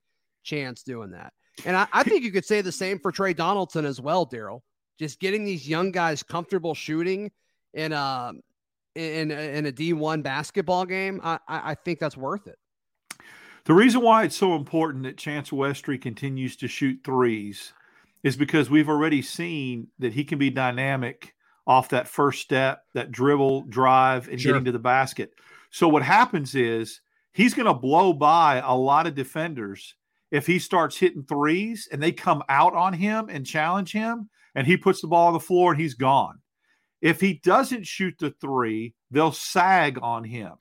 Chance 0.44 0.84
doing 0.84 1.10
that. 1.10 1.32
And 1.64 1.76
I, 1.76 1.86
I 1.92 2.02
think 2.02 2.22
you 2.22 2.30
could 2.30 2.44
say 2.44 2.60
the 2.60 2.72
same 2.72 2.98
for 2.98 3.10
Tre 3.10 3.32
Donaldson 3.32 3.84
as 3.84 4.00
well, 4.00 4.24
Darrell. 4.24 4.62
Just 4.98 5.20
getting 5.20 5.44
these 5.44 5.68
young 5.68 5.90
guys 5.90 6.22
comfortable 6.22 6.74
shooting 6.74 7.30
in 7.74 7.92
a 7.92 8.32
in 8.94 9.30
in 9.30 9.66
a 9.66 9.72
D1 9.72 10.22
basketball 10.22 10.84
game, 10.86 11.20
I, 11.22 11.38
I 11.48 11.74
think 11.74 11.98
that's 11.98 12.16
worth 12.16 12.46
it. 12.46 12.58
The 13.64 13.74
reason 13.74 14.00
why 14.00 14.24
it's 14.24 14.36
so 14.36 14.54
important 14.54 15.04
that 15.04 15.16
Chance 15.18 15.50
Westry 15.50 16.00
continues 16.00 16.56
to 16.56 16.68
shoot 16.68 17.00
threes 17.04 17.72
is 18.22 18.36
because 18.36 18.70
we've 18.70 18.88
already 18.88 19.22
seen 19.22 19.88
that 19.98 20.12
he 20.12 20.24
can 20.24 20.38
be 20.38 20.50
dynamic 20.50 21.34
off 21.66 21.88
that 21.88 22.06
first 22.06 22.42
step, 22.42 22.84
that 22.94 23.10
dribble, 23.10 23.62
drive, 23.62 24.28
and 24.28 24.40
Sure. 24.40 24.52
getting 24.52 24.64
to 24.66 24.72
the 24.72 24.78
basket. 24.78 25.32
So 25.70 25.88
what 25.88 26.04
happens 26.04 26.54
is 26.54 27.00
he's 27.32 27.54
going 27.54 27.66
to 27.66 27.74
blow 27.74 28.12
by 28.12 28.62
a 28.64 28.74
lot 28.74 29.06
of 29.06 29.14
defenders 29.14 29.94
if 30.30 30.46
he 30.46 30.58
starts 30.58 30.96
hitting 30.96 31.24
threes 31.24 31.88
and 31.90 32.02
they 32.02 32.12
come 32.12 32.42
out 32.48 32.74
on 32.74 32.92
him 32.92 33.28
and 33.28 33.46
challenge 33.46 33.92
him 33.92 34.28
and 34.54 34.66
he 34.66 34.76
puts 34.76 35.00
the 35.00 35.08
ball 35.08 35.28
on 35.28 35.32
the 35.32 35.40
floor 35.40 35.72
and 35.72 35.80
he's 35.80 35.94
gone. 35.94 36.38
If 37.00 37.20
he 37.20 37.40
doesn't 37.44 37.86
shoot 37.86 38.14
the 38.18 38.34
three, 38.40 38.94
they'll 39.10 39.32
sag 39.32 39.98
on 40.02 40.24
him. 40.24 40.52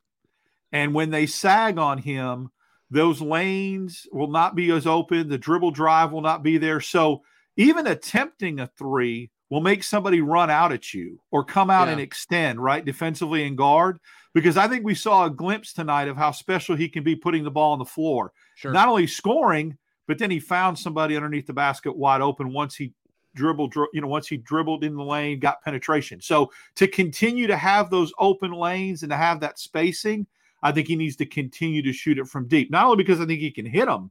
And 0.71 0.93
when 0.93 1.10
they 1.10 1.25
sag 1.25 1.78
on 1.78 1.97
him, 1.97 2.49
those 2.91 3.21
lanes 3.21 4.06
will 4.12 4.30
not 4.30 4.56
be 4.56 4.71
as 4.71 4.86
open. 4.86 5.30
The 5.30 5.38
dribble 5.38 5.71
drive 5.71 6.12
will 6.12 6.21
not 6.21 6.43
be 6.43 6.58
there. 6.58 6.82
So 6.82 7.21
even 7.58 7.88
attempting 7.88 8.60
a 8.60 8.67
three 8.67 9.32
will 9.50 9.62
make 9.62 9.84
somebody 9.84 10.22
run 10.22 10.50
out 10.50 10.72
at 10.72 10.94
you 10.94 11.20
or 11.32 11.44
come 11.44 11.70
out 11.70 11.88
Yeah. 11.88 11.94
and 11.94 12.02
extend, 12.02 12.64
right? 12.64 12.84
Defensively 12.84 13.46
and 13.46 13.58
guard. 13.58 14.00
Because 14.34 14.58
I 14.58 14.68
think 14.68 14.84
we 14.84 14.96
saw 14.96 15.26
a 15.26 15.30
glimpse 15.30 15.72
tonight 15.72 16.08
of 16.08 16.18
how 16.18 16.32
special 16.32 16.76
he 16.76 16.90
can 16.90 17.04
be 17.04 17.16
putting 17.16 17.44
the 17.44 17.52
ball 17.52 17.72
on 17.72 17.80
the 17.80 17.86
floor. 17.86 18.34
Sure. 18.56 18.72
Not 18.74 18.90
only 18.90 19.08
scoring, 19.08 19.78
but 20.08 20.18
then 20.18 20.30
he 20.30 20.40
found 20.40 20.78
somebody 20.78 21.16
underneath 21.16 21.48
the 21.48 21.54
basket 21.54 21.96
wide 21.96 22.22
open 22.22 22.52
once 22.52 22.76
he 22.76 22.92
dribbled, 23.36 23.76
you 23.94 24.02
know, 24.02 24.08
once 24.08 24.28
he 24.28 24.38
dribbled 24.38 24.84
in 24.84 24.96
the 24.96 25.04
lane, 25.04 25.40
got 25.40 25.62
penetration. 25.64 26.22
So 26.22 26.52
to 26.76 26.88
continue 26.88 27.48
to 27.48 27.58
have 27.58 27.90
those 27.90 28.14
open 28.18 28.52
lanes 28.52 29.04
and 29.04 29.10
to 29.10 29.18
have 29.18 29.40
that 29.42 29.60
spacing, 29.60 30.26
I 30.64 30.72
think 30.72 30.88
he 30.88 30.96
needs 30.96 31.16
to 31.18 31.26
continue 31.26 31.82
to 31.84 31.94
shoot 31.94 32.18
it 32.18 32.28
from 32.28 32.48
deep. 32.48 32.72
Not 32.72 32.86
only 32.86 32.98
because 32.98 33.22
I 33.22 33.26
think 33.26 33.40
he 33.42 33.52
can 33.52 33.66
hit 33.66 33.86
them, 33.86 34.10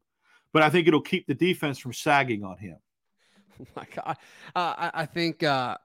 but 0.53 0.63
I 0.63 0.71
think 0.71 0.87
it'll 0.87 1.01
keep 1.01 1.27
the 1.27 1.35
defense 1.35 1.79
from 1.79 1.93
sagging 1.93 2.45
on 2.45 2.57
him. 2.59 2.77
Oh 3.61 3.67
my 3.77 3.87
God. 3.95 4.17
Uh, 4.55 4.75
I, 4.77 4.91
I 4.95 5.07
think 5.07 5.43
uh, 5.43 5.77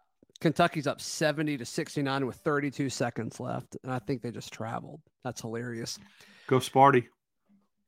Kentucky's 0.41 0.87
up 0.87 1.01
70 1.01 1.57
to 1.57 1.65
69 1.65 2.25
with 2.25 2.37
32 2.37 2.89
seconds 2.89 3.39
left. 3.39 3.77
And 3.83 3.91
I 3.91 3.99
think 3.99 4.21
they 4.21 4.31
just 4.31 4.51
traveled. 4.53 5.01
That's 5.23 5.41
hilarious. 5.41 5.99
Go 6.47 6.57
Sparty. 6.59 7.07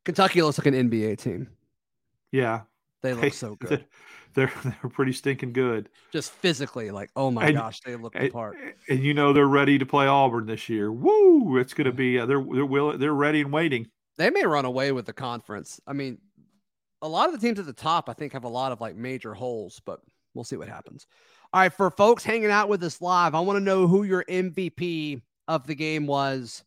Kentucky 0.05 0.41
looks 0.41 0.57
like 0.57 0.67
an 0.67 0.89
NBA 0.89 1.17
team. 1.19 1.47
Yeah. 2.31 2.61
They 3.03 3.13
look 3.13 3.33
so 3.33 3.55
good. 3.59 3.85
They're 4.33 4.51
they're 4.63 4.89
pretty 4.91 5.11
stinking 5.11 5.53
good. 5.53 5.89
Just 6.13 6.31
physically, 6.31 6.91
like, 6.91 7.09
oh 7.15 7.31
my 7.31 7.47
And- 7.47 7.57
gosh, 7.57 7.81
they 7.81 7.95
look 7.95 8.13
the 8.13 8.19
And, 8.21 8.31
part. 8.33 8.55
and 8.87 8.99
you 9.03 9.13
know 9.13 9.33
they're 9.33 9.47
ready 9.47 9.77
to 9.77 9.85
play 9.85 10.05
Auburn 10.07 10.45
this 10.45 10.69
year. 10.69 10.91
Woo! 10.91 11.57
It's 11.57 11.73
going 11.73 11.85
to 11.85 11.91
be 11.91 12.17
uh, 12.19 12.25
they're 12.27 12.41
they're 12.53 12.65
will 12.65 12.97
they're 12.97 13.13
ready 13.13 13.41
and 13.41 13.51
waiting. 13.51 13.87
They 14.17 14.29
may 14.29 14.45
run 14.45 14.65
away 14.65 14.91
with 14.91 15.05
the 15.05 15.13
conference. 15.13 15.81
I 15.87 15.93
mean, 15.93 16.19
a 17.01 17.07
lot 17.07 17.27
of 17.27 17.39
the 17.39 17.45
teams 17.45 17.59
at 17.59 17.65
the 17.65 17.73
top, 17.73 18.09
I 18.09 18.13
think, 18.13 18.33
have 18.33 18.43
a 18.43 18.49
lot 18.49 18.71
of 18.71 18.81
like 18.81 18.95
major 18.95 19.33
holes, 19.33 19.81
but 19.85 19.99
we'll 20.33 20.43
see 20.43 20.57
what 20.57 20.67
happens. 20.67 21.07
All 21.53 21.61
right, 21.61 21.73
for 21.73 21.89
folks 21.91 22.23
hanging 22.23 22.51
out 22.51 22.69
with 22.69 22.83
us 22.83 23.01
live, 23.01 23.35
I 23.35 23.39
want 23.41 23.57
to 23.57 23.63
know 23.63 23.87
who 23.87 24.03
your 24.03 24.23
MVP 24.25 25.21
of 25.47 25.67
the 25.67 25.75
game 25.75 26.07
was 26.07 26.63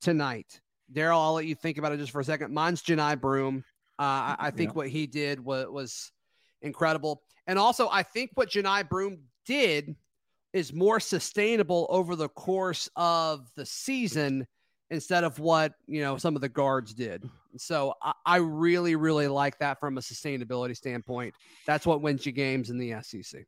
tonight. 0.00 0.60
Darrell, 0.92 1.20
I'll 1.20 1.34
let 1.34 1.46
you 1.46 1.54
think 1.54 1.78
about 1.78 1.92
it 1.92 1.98
just 1.98 2.12
for 2.12 2.20
a 2.20 2.24
second. 2.24 2.52
Mine's 2.52 2.82
Johni 2.82 3.20
Broome. 3.20 3.64
Uh, 3.98 4.02
I, 4.02 4.36
I 4.38 4.50
think 4.50 4.74
what 4.74 4.88
he 4.88 5.06
did 5.06 5.38
was, 5.38 5.68
was 5.68 6.12
incredible. 6.62 7.22
And 7.46 7.58
also, 7.58 7.88
I 7.90 8.02
think 8.02 8.30
what 8.34 8.50
Johni 8.50 8.88
Broome 8.88 9.18
did 9.46 9.94
is 10.52 10.72
more 10.72 11.00
sustainable 11.00 11.86
over 11.90 12.16
the 12.16 12.28
course 12.28 12.88
of 12.96 13.50
the 13.56 13.66
season 13.66 14.46
instead 14.94 15.24
of 15.24 15.38
what 15.38 15.74
you 15.86 16.00
know 16.00 16.16
some 16.16 16.34
of 16.34 16.40
the 16.40 16.48
guards 16.48 16.94
did. 16.94 17.28
So 17.56 17.94
I, 18.02 18.12
I 18.24 18.36
really, 18.36 18.96
really 18.96 19.28
like 19.28 19.58
that 19.58 19.78
from 19.78 19.98
a 19.98 20.00
sustainability 20.00 20.76
standpoint. 20.76 21.34
That's 21.66 21.86
what 21.86 22.02
wins 22.02 22.26
you 22.26 22.32
games 22.32 22.70
in 22.70 22.78
the 22.78 22.94
SEC. 23.02 23.44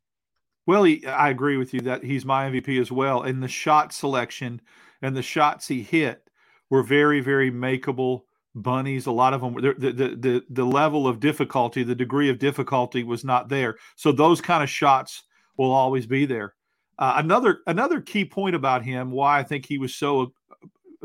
Well, 0.66 0.82
he, 0.84 1.06
I 1.06 1.30
agree 1.30 1.56
with 1.56 1.72
you 1.72 1.80
that 1.82 2.02
he's 2.02 2.24
my 2.24 2.50
MVP 2.50 2.80
as 2.80 2.90
well. 2.90 3.22
And 3.22 3.42
the 3.42 3.48
shot 3.48 3.92
selection 3.92 4.60
and 5.00 5.16
the 5.16 5.22
shots 5.22 5.68
he 5.68 5.82
hit 5.82 6.28
were 6.70 6.82
very, 6.82 7.20
very 7.20 7.50
makeable 7.50 8.22
bunnies. 8.54 9.06
A 9.06 9.12
lot 9.12 9.32
of 9.32 9.40
them, 9.40 9.54
the, 9.54 9.74
the, 9.78 10.16
the, 10.16 10.42
the 10.50 10.64
level 10.64 11.06
of 11.06 11.20
difficulty, 11.20 11.84
the 11.84 11.94
degree 11.94 12.28
of 12.28 12.38
difficulty 12.38 13.04
was 13.04 13.24
not 13.24 13.48
there. 13.48 13.76
So 13.94 14.10
those 14.10 14.40
kind 14.40 14.62
of 14.62 14.70
shots 14.70 15.22
will 15.56 15.70
always 15.70 16.06
be 16.06 16.26
there. 16.26 16.54
Uh, 16.98 17.14
another 17.16 17.58
another 17.66 18.00
key 18.00 18.24
point 18.24 18.56
about 18.56 18.82
him, 18.82 19.10
why 19.10 19.38
I 19.38 19.42
think 19.42 19.66
he 19.66 19.76
was 19.76 19.94
so 19.94 20.32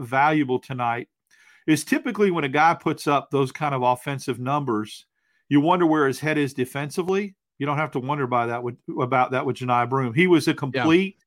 valuable 0.01 0.59
tonight, 0.59 1.07
is 1.67 1.83
typically 1.83 2.31
when 2.31 2.43
a 2.43 2.49
guy 2.49 2.73
puts 2.73 3.07
up 3.07 3.29
those 3.31 3.51
kind 3.51 3.75
of 3.75 3.81
offensive 3.81 4.39
numbers, 4.39 5.05
you 5.49 5.61
wonder 5.61 5.85
where 5.85 6.07
his 6.07 6.19
head 6.19 6.37
is 6.37 6.53
defensively. 6.53 7.35
You 7.59 7.65
don't 7.65 7.77
have 7.77 7.91
to 7.91 7.99
wonder 7.99 8.25
by 8.25 8.47
that 8.47 8.63
with, 8.63 8.77
about 8.99 9.31
that 9.31 9.45
with 9.45 9.57
Johni 9.57 9.89
Broome. 9.89 10.13
He 10.13 10.27
was 10.27 10.47
a 10.47 10.53
complete 10.53 11.17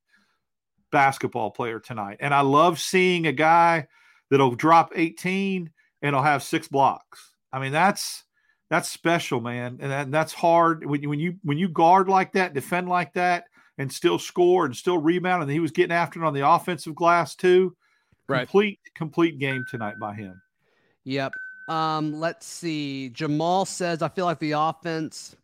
basketball 0.91 1.51
player 1.51 1.79
tonight, 1.79 2.19
and 2.21 2.35
I 2.35 2.41
love 2.41 2.81
seeing 2.81 3.27
a 3.27 3.33
guy 3.33 3.87
that'll 4.31 4.55
drop 4.55 4.93
18 4.95 5.71
and 6.03 6.15
he'll 6.15 6.23
have 6.23 6.43
six 6.43 6.69
blocks. 6.69 7.35
I 7.53 7.61
mean, 7.61 7.73
that's 7.73 8.25
that's 8.71 8.89
special, 8.89 9.41
man, 9.41 9.79
and 9.81 9.93
that, 9.93 10.11
that's 10.11 10.33
hard 10.33 10.85
when 10.85 11.03
you 11.03 11.09
when 11.09 11.21
you 11.21 11.37
when 11.43 11.59
you 11.59 11.69
guard 11.69 12.09
like 12.09 12.33
that, 12.33 12.55
defend 12.55 12.89
like 12.89 13.13
that, 13.15 13.45
and 13.79 13.93
still 13.93 14.19
score 14.19 14.65
and 14.65 14.75
still 14.75 14.99
rebound. 14.99 15.43
And 15.43 15.53
he 15.53 15.61
was 15.61 15.71
getting 15.71 15.95
after 15.95 16.23
it 16.23 16.27
on 16.27 16.35
the 16.35 16.49
offensive 16.49 16.95
glass 16.95 17.37
too. 17.37 17.77
Right. 18.29 18.41
Complete 18.49 18.79
complete 18.95 19.39
game 19.39 19.65
tonight 19.69 19.99
by 20.01 20.15
him. 20.15 20.41
Yep. 21.05 21.33
Um, 21.69 22.19
let's 22.21 22.47
see. 22.47 23.11
Jamal 23.11 23.65
says 23.65 24.03
I 24.03 24.09
feel 24.09 24.25
like 24.25 24.39
the 24.39 24.53
offense 24.53 25.37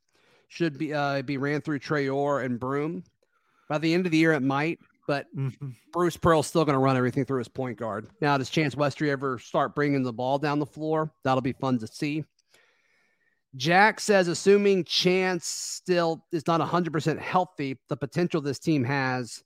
should 0.49 0.79
be 0.79 0.93
uh, 0.95 1.23
be 1.23 1.37
ran 1.37 1.61
through 1.61 1.81
Traore 1.81 2.45
and 2.45 2.59
Broome. 2.59 3.05
By 3.69 3.79
the 3.79 3.93
end 3.95 4.07
of 4.07 4.13
the 4.13 4.19
year, 4.19 4.33
it 4.33 4.41
might, 4.43 4.81
but 5.07 5.27
Mhm. 5.37 5.75
Bruce 5.93 6.17
Pearl's 6.17 6.47
still 6.47 6.65
going 6.65 6.75
to 6.75 6.81
run 6.81 6.97
everything 6.97 7.25
through 7.25 7.39
his 7.39 7.49
point 7.49 7.79
guard. 7.79 8.09
Now, 8.21 8.37
does 8.37 8.51
Chance 8.51 8.75
Westry 8.75 9.11
ever 9.11 9.39
start 9.39 9.75
bringing 9.75 10.03
the 10.03 10.13
ball 10.13 10.39
down 10.39 10.59
the 10.59 10.67
floor? 10.67 11.13
That'll 11.23 11.41
be 11.41 11.53
fun 11.53 11.79
to 11.79 11.87
see. 11.87 12.25
Jack 13.57 14.01
says, 14.01 14.29
assuming 14.29 14.85
Chance 14.85 15.45
still 15.47 16.25
is 16.33 16.47
not 16.47 16.61
100% 16.61 17.19
healthy, 17.19 17.79
the 17.89 17.97
potential 17.97 18.41
this 18.41 18.59
team 18.61 18.85
has 18.85 19.43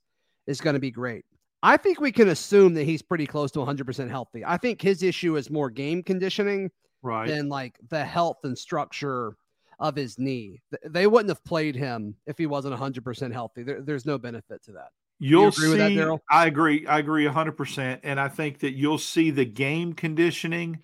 is 0.47 0.61
going 0.61 0.75
to 0.75 0.79
be 0.79 0.91
great. 0.91 1.25
I 1.63 1.77
think 1.77 1.99
we 1.99 2.11
can 2.11 2.29
assume 2.29 2.73
that 2.75 2.83
he's 2.83 3.01
pretty 3.01 3.25
close 3.25 3.51
to 3.51 3.59
100% 3.59 4.09
healthy. 4.09 4.43
I 4.45 4.57
think 4.57 4.81
his 4.81 5.01
issue 5.03 5.35
is 5.37 5.49
more 5.49 5.69
game 5.69 6.03
conditioning 6.03 6.71
Right. 7.01 7.27
than 7.27 7.49
like 7.49 7.77
the 7.89 8.03
health 8.03 8.37
and 8.43 8.57
structure 8.57 9.35
of 9.79 9.95
his 9.95 10.17
knee. 10.17 10.61
They 10.85 11.07
wouldn't 11.07 11.29
have 11.29 11.43
played 11.43 11.75
him 11.75 12.15
if 12.25 12.37
he 12.37 12.45
wasn't 12.45 12.73
100% 12.79 13.31
healthy. 13.31 13.63
There, 13.63 13.81
there's 13.81 14.05
no 14.05 14.17
benefit 14.17 14.63
to 14.63 14.71
that. 14.73 14.89
You'll 15.19 15.47
agree 15.47 15.63
see. 15.65 15.69
with 15.69 15.77
that, 15.79 15.95
Darrell? 15.95 16.21
I 16.29 16.47
agree. 16.47 16.85
I 16.87 16.99
agree 16.99 17.25
hundred 17.25 17.53
percent, 17.53 18.01
and 18.03 18.19
I 18.19 18.27
think 18.27 18.59
that 18.59 18.73
you'll 18.73 18.97
see 18.97 19.31
the 19.31 19.45
game 19.45 19.93
conditioning 19.93 20.79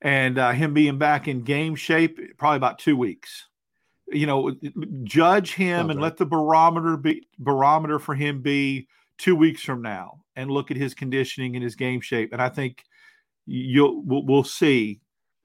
and 0.00 0.38
uh, 0.38 0.52
him 0.52 0.72
being 0.72 0.96
back 0.96 1.28
in 1.28 1.42
game 1.42 1.74
shape 1.74 2.18
probably 2.38 2.56
about 2.56 2.78
two 2.78 2.96
weeks. 2.96 3.48
You 4.08 4.26
know, 4.26 4.54
judge 5.04 5.54
him 5.54 5.90
and 5.90 6.00
let 6.00 6.16
the 6.16 6.24
barometer 6.26 6.96
be 6.96 7.26
barometer 7.38 7.98
for 7.98 8.14
him 8.14 8.40
be 8.40 8.88
two 9.22 9.36
weeks 9.36 9.62
from 9.62 9.82
now, 9.82 10.20
and 10.34 10.50
look 10.50 10.70
at 10.70 10.76
his 10.76 10.94
conditioning 10.94 11.54
and 11.54 11.62
his 11.62 11.76
game 11.76 12.00
shape. 12.00 12.32
And 12.32 12.42
I 12.42 12.48
think 12.48 12.82
you'll 13.46 14.02
we'll, 14.04 14.26
we'll 14.26 14.44
see 14.44 15.00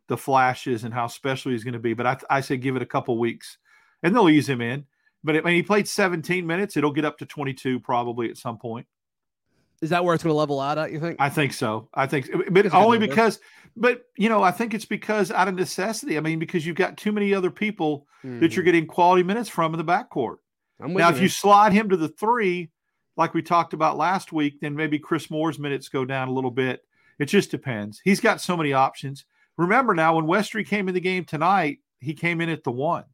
the 0.07 0.17
flashes 0.17 0.83
and 0.83 0.93
how 0.93 1.07
special 1.07 1.51
he's 1.51 1.63
going 1.63 1.73
to 1.73 1.79
be. 1.79 1.93
But 1.93 2.07
I, 2.07 2.17
I 2.29 2.41
say 2.41 2.57
give 2.57 2.75
it 2.75 2.81
a 2.81 2.87
couple 2.87 3.17
weeks, 3.19 3.57
and 4.01 4.15
they'll 4.15 4.29
ease 4.29 4.49
him 4.49 4.61
in. 4.61 4.85
But 5.23 5.35
I 5.37 5.41
mean, 5.41 5.55
he 5.55 5.63
played 5.63 5.87
17 5.87 6.45
minutes. 6.45 6.75
It'll 6.75 6.91
get 6.91 7.05
up 7.05 7.19
to 7.19 7.25
22 7.25 7.79
probably 7.81 8.29
at 8.29 8.37
some 8.37 8.57
point. 8.57 8.87
Is 9.79 9.91
that 9.91 10.03
where 10.03 10.15
it's 10.15 10.23
going 10.23 10.33
to 10.33 10.37
level 10.37 10.59
out 10.59 10.79
at, 10.79 10.91
you 10.91 10.99
think? 10.99 11.17
I 11.19 11.29
think 11.29 11.53
so. 11.53 11.87
I 11.93 12.07
think, 12.07 12.31
but 12.31 12.63
good 12.63 12.73
only 12.73 12.97
because, 12.97 13.39
but 13.75 14.01
you 14.17 14.27
know, 14.27 14.41
I 14.41 14.49
think 14.49 14.73
it's 14.73 14.85
because 14.85 15.29
out 15.29 15.47
of 15.47 15.53
necessity. 15.53 16.17
I 16.17 16.21
mean, 16.21 16.39
because 16.39 16.65
you've 16.65 16.75
got 16.75 16.97
too 16.97 17.11
many 17.11 17.31
other 17.31 17.51
people 17.51 18.07
that 18.23 18.55
you're 18.55 18.65
getting 18.65 18.87
quality 18.87 19.21
minutes 19.21 19.49
from 19.49 19.75
in 19.75 19.77
the 19.77 19.85
backcourt. 19.85 20.37
Mm-hmm. 20.81 20.93
Now, 20.93 21.09
you, 21.09 21.15
if 21.15 21.21
you 21.21 21.29
slide 21.29 21.73
him 21.73 21.89
to 21.89 21.97
the 21.97 22.09
three, 22.09 22.71
like 23.17 23.33
we 23.33 23.41
talked 23.41 23.73
about 23.73 23.97
last 23.97 24.31
week, 24.31 24.59
then 24.61 24.75
maybe 24.75 24.99
Chris 24.99 25.29
Moore's 25.29 25.59
minutes 25.59 25.89
go 25.89 26.05
down 26.05 26.27
a 26.27 26.33
little 26.33 26.51
bit. 26.51 26.83
It 27.19 27.25
just 27.25 27.51
depends. 27.51 27.99
He's 28.03 28.19
got 28.19 28.41
so 28.41 28.55
many 28.55 28.73
options. 28.73 29.25
Remember 29.57 29.95
now, 29.95 30.15
when 30.15 30.25
Westry 30.25 30.65
came 30.65 30.87
in 30.87 30.93
the 30.93 31.01
game 31.01 31.25
tonight, 31.25 31.79
he 31.99 32.13
came 32.13 32.41
in 32.41 32.49
at 32.49 32.63
the 32.63 32.71
one. 32.71 33.05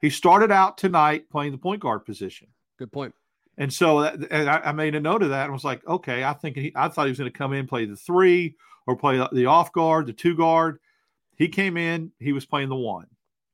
He 0.00 0.10
started 0.10 0.50
out 0.50 0.76
tonight 0.76 1.30
playing 1.30 1.52
the 1.52 1.58
point 1.58 1.80
guard 1.80 2.04
position. 2.04 2.48
Good 2.78 2.92
point. 2.92 3.14
And 3.56 3.72
so 3.72 4.00
that, 4.00 4.14
and 4.32 4.50
I, 4.50 4.58
I 4.64 4.72
made 4.72 4.96
a 4.96 5.00
note 5.00 5.22
of 5.22 5.30
that 5.30 5.44
and 5.44 5.52
was 5.52 5.64
like, 5.64 5.86
okay, 5.86 6.24
I 6.24 6.32
think 6.32 6.56
he, 6.56 6.72
I 6.74 6.88
thought 6.88 7.06
he 7.06 7.10
was 7.10 7.18
going 7.18 7.30
to 7.30 7.38
come 7.38 7.52
in, 7.52 7.68
play 7.68 7.84
the 7.84 7.96
three 7.96 8.56
or 8.86 8.96
play 8.96 9.24
the 9.32 9.46
off 9.46 9.72
guard, 9.72 10.06
the 10.06 10.12
two 10.12 10.36
guard. 10.36 10.80
He 11.36 11.48
came 11.48 11.76
in, 11.76 12.10
he 12.18 12.32
was 12.32 12.44
playing 12.44 12.68
the 12.68 12.74
one. 12.74 13.06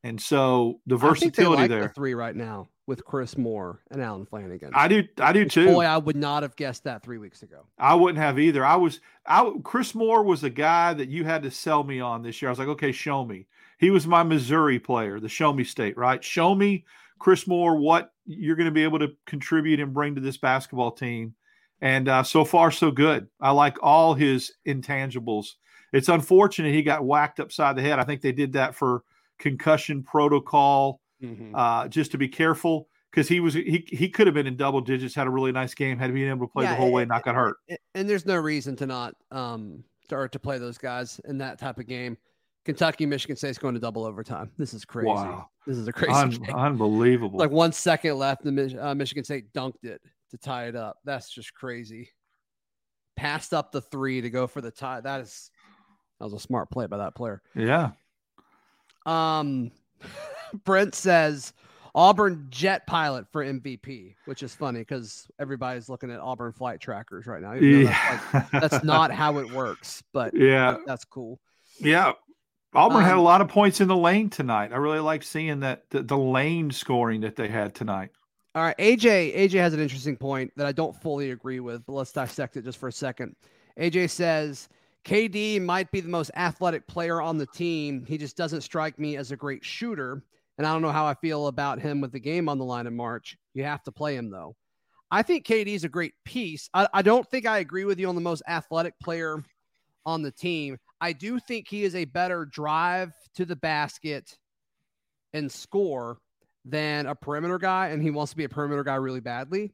And 0.03 0.19
so 0.19 0.79
the 0.87 0.95
I 0.97 1.13
think 1.13 1.35
they 1.35 1.43
versatility 1.43 1.61
like 1.61 1.69
there. 1.69 1.83
the 1.83 1.89
three 1.89 2.15
right 2.15 2.35
now. 2.35 2.69
With 2.87 3.05
Chris 3.05 3.37
Moore 3.37 3.79
and 3.91 4.01
Allen 4.01 4.25
Flanagan. 4.25 4.71
I 4.73 4.87
do. 4.87 5.03
I 5.19 5.31
do 5.31 5.45
too. 5.45 5.67
Boy, 5.67 5.85
I 5.85 5.97
would 5.97 6.15
not 6.15 6.43
have 6.43 6.55
guessed 6.55 6.83
that 6.85 7.03
three 7.03 7.19
weeks 7.19 7.43
ago. 7.43 7.67
I 7.77 7.93
wouldn't 7.95 8.21
have 8.21 8.39
either. 8.39 8.65
I 8.65 8.75
was. 8.75 8.99
I 9.25 9.49
Chris 9.63 9.95
Moore 9.95 10.23
was 10.23 10.43
a 10.43 10.49
guy 10.49 10.93
that 10.95 11.09
you 11.09 11.23
had 11.23 11.43
to 11.43 11.51
sell 11.51 11.83
me 11.83 11.99
on 11.99 12.23
this 12.23 12.41
year. 12.41 12.49
I 12.49 12.51
was 12.51 12.59
like, 12.59 12.67
okay, 12.69 12.91
show 12.91 13.23
me. 13.23 13.45
He 13.81 13.89
was 13.89 14.05
my 14.05 14.21
Missouri 14.21 14.77
player, 14.77 15.19
the 15.19 15.27
show 15.27 15.51
me 15.51 15.63
state, 15.63 15.97
right? 15.97 16.23
Show 16.23 16.53
me 16.53 16.85
Chris 17.17 17.47
Moore 17.47 17.77
what 17.77 18.13
you're 18.27 18.55
going 18.55 18.65
to 18.65 18.71
be 18.71 18.83
able 18.83 18.99
to 18.99 19.09
contribute 19.25 19.79
and 19.79 19.93
bring 19.93 20.13
to 20.15 20.21
this 20.21 20.37
basketball 20.37 20.91
team. 20.91 21.33
And 21.81 22.07
uh, 22.07 22.21
so 22.21 22.45
far, 22.45 22.69
so 22.69 22.91
good. 22.91 23.27
I 23.39 23.51
like 23.51 23.77
all 23.81 24.13
his 24.13 24.53
intangibles. 24.67 25.53
It's 25.93 26.09
unfortunate 26.09 26.73
he 26.73 26.83
got 26.83 27.03
whacked 27.03 27.39
upside 27.39 27.75
the 27.75 27.81
head. 27.81 27.97
I 27.97 28.03
think 28.03 28.21
they 28.21 28.31
did 28.31 28.53
that 28.53 28.75
for 28.75 29.03
concussion 29.39 30.03
protocol, 30.03 31.00
mm-hmm. 31.21 31.55
uh, 31.55 31.87
just 31.87 32.11
to 32.11 32.17
be 32.17 32.27
careful 32.27 32.87
because 33.11 33.27
he 33.27 33.39
was 33.39 33.53
he 33.53 33.85
he 33.87 34.09
could 34.09 34.27
have 34.27 34.33
been 34.33 34.47
in 34.47 34.55
double 34.55 34.81
digits, 34.81 35.13
had 35.13 35.27
a 35.27 35.29
really 35.29 35.51
nice 35.51 35.73
game, 35.73 35.97
had 35.97 36.13
been 36.13 36.29
able 36.29 36.47
to 36.47 36.51
play 36.51 36.65
yeah, 36.65 36.71
the 36.71 36.77
whole 36.77 36.91
way, 36.91 37.03
and 37.03 37.09
not 37.09 37.23
got 37.23 37.35
hurt. 37.35 37.57
And 37.95 38.09
there's 38.09 38.25
no 38.25 38.37
reason 38.37 38.75
to 38.77 38.85
not 38.85 39.15
um 39.31 39.83
start 40.03 40.31
to 40.33 40.39
play 40.39 40.57
those 40.57 40.77
guys 40.77 41.19
in 41.25 41.37
that 41.39 41.59
type 41.59 41.77
of 41.77 41.87
game. 41.87 42.17
Kentucky, 42.63 43.05
Michigan 43.05 43.35
State's 43.35 43.57
going 43.57 43.73
to 43.73 43.79
double 43.79 44.05
overtime. 44.05 44.51
This 44.57 44.73
is 44.73 44.85
crazy. 44.85 45.07
Wow. 45.07 45.49
This 45.65 45.77
is 45.77 45.87
a 45.87 45.93
crazy 45.93 46.13
Un- 46.13 46.49
Unbelievable. 46.53 47.39
Like 47.39 47.49
one 47.49 47.71
second 47.71 48.17
left, 48.17 48.45
and 48.45 48.79
uh, 48.79 48.93
Michigan 48.93 49.23
State 49.23 49.51
dunked 49.53 49.83
it 49.83 50.01
to 50.31 50.37
tie 50.37 50.67
it 50.67 50.75
up. 50.75 50.97
That's 51.03 51.33
just 51.33 51.53
crazy. 51.53 52.09
Passed 53.15 53.53
up 53.53 53.71
the 53.71 53.81
three 53.81 54.21
to 54.21 54.29
go 54.29 54.47
for 54.47 54.61
the 54.61 54.71
tie. 54.71 55.01
That 55.01 55.21
is 55.21 55.49
that 56.19 56.25
was 56.25 56.33
a 56.33 56.39
smart 56.39 56.69
play 56.69 56.85
by 56.85 56.97
that 56.97 57.15
player. 57.15 57.41
Yeah. 57.55 57.91
Um, 59.05 59.71
Brent 60.63 60.95
says 60.95 61.53
Auburn 61.93 62.47
jet 62.49 62.87
pilot 62.87 63.25
for 63.31 63.43
MVP, 63.43 64.15
which 64.25 64.43
is 64.43 64.53
funny 64.55 64.79
because 64.79 65.27
everybody's 65.39 65.89
looking 65.89 66.11
at 66.11 66.19
Auburn 66.19 66.53
flight 66.53 66.79
trackers 66.79 67.27
right 67.27 67.41
now. 67.41 67.53
Yeah. 67.53 68.19
That's, 68.31 68.53
like, 68.53 68.61
that's, 68.61 68.83
not 68.83 69.11
how 69.11 69.39
it 69.39 69.51
works, 69.51 70.03
but 70.13 70.33
yeah, 70.35 70.77
that's 70.85 71.05
cool. 71.05 71.39
Yeah. 71.79 72.13
Auburn 72.73 72.99
um, 72.99 73.03
had 73.03 73.15
a 73.15 73.17
um, 73.17 73.23
lot 73.23 73.41
of 73.41 73.49
points 73.49 73.81
in 73.81 73.87
the 73.89 73.97
lane 73.97 74.29
tonight. 74.29 74.71
I 74.71 74.77
really 74.77 74.99
like 74.99 75.23
seeing 75.23 75.59
that 75.61 75.89
the, 75.89 76.03
the 76.03 76.17
lane 76.17 76.71
scoring 76.71 77.21
that 77.21 77.35
they 77.35 77.49
had 77.49 77.75
tonight. 77.75 78.11
All 78.55 78.63
right, 78.63 78.77
AJ. 78.77 79.35
AJ 79.35 79.53
has 79.59 79.73
an 79.73 79.79
interesting 79.79 80.15
point 80.15 80.51
that 80.55 80.65
I 80.65 80.71
don't 80.71 80.95
fully 81.01 81.31
agree 81.31 81.59
with, 81.59 81.85
but 81.85 81.93
let's 81.93 82.11
dissect 82.11 82.57
it 82.57 82.63
just 82.63 82.77
for 82.77 82.87
a 82.87 82.91
second. 82.91 83.35
AJ 83.77 84.09
says 84.09 84.69
KD 85.05 85.61
might 85.61 85.91
be 85.91 85.99
the 85.99 86.09
most 86.09 86.31
athletic 86.35 86.87
player 86.87 87.21
on 87.21 87.37
the 87.37 87.45
team. 87.47 88.05
He 88.05 88.17
just 88.17 88.37
doesn't 88.37 88.61
strike 88.61 88.99
me 88.99 89.17
as 89.17 89.31
a 89.31 89.37
great 89.37 89.63
shooter. 89.65 90.23
And 90.61 90.67
I 90.67 90.73
don't 90.73 90.83
know 90.83 90.91
how 90.91 91.07
I 91.07 91.15
feel 91.15 91.47
about 91.47 91.81
him 91.81 92.01
with 92.01 92.11
the 92.11 92.19
game 92.19 92.47
on 92.47 92.59
the 92.59 92.63
line 92.63 92.85
in 92.85 92.95
March. 92.95 93.35
You 93.55 93.63
have 93.63 93.81
to 93.85 93.91
play 93.91 94.15
him 94.15 94.29
though. 94.29 94.55
I 95.09 95.23
think 95.23 95.43
KD 95.43 95.69
is 95.69 95.85
a 95.85 95.89
great 95.89 96.13
piece. 96.23 96.69
I, 96.71 96.87
I 96.93 97.01
don't 97.01 97.27
think 97.27 97.47
I 97.47 97.57
agree 97.57 97.83
with 97.83 97.99
you 97.99 98.07
on 98.07 98.13
the 98.13 98.21
most 98.21 98.43
athletic 98.47 98.93
player 98.99 99.43
on 100.05 100.21
the 100.21 100.29
team. 100.29 100.77
I 101.01 101.13
do 101.13 101.39
think 101.39 101.67
he 101.67 101.83
is 101.83 101.95
a 101.95 102.05
better 102.05 102.45
drive 102.45 103.11
to 103.37 103.45
the 103.45 103.55
basket 103.55 104.37
and 105.33 105.51
score 105.51 106.19
than 106.63 107.07
a 107.07 107.15
perimeter 107.15 107.57
guy, 107.57 107.87
and 107.87 108.03
he 108.03 108.11
wants 108.11 108.33
to 108.33 108.37
be 108.37 108.43
a 108.43 108.49
perimeter 108.49 108.83
guy 108.83 108.97
really 108.97 109.19
badly. 109.19 109.73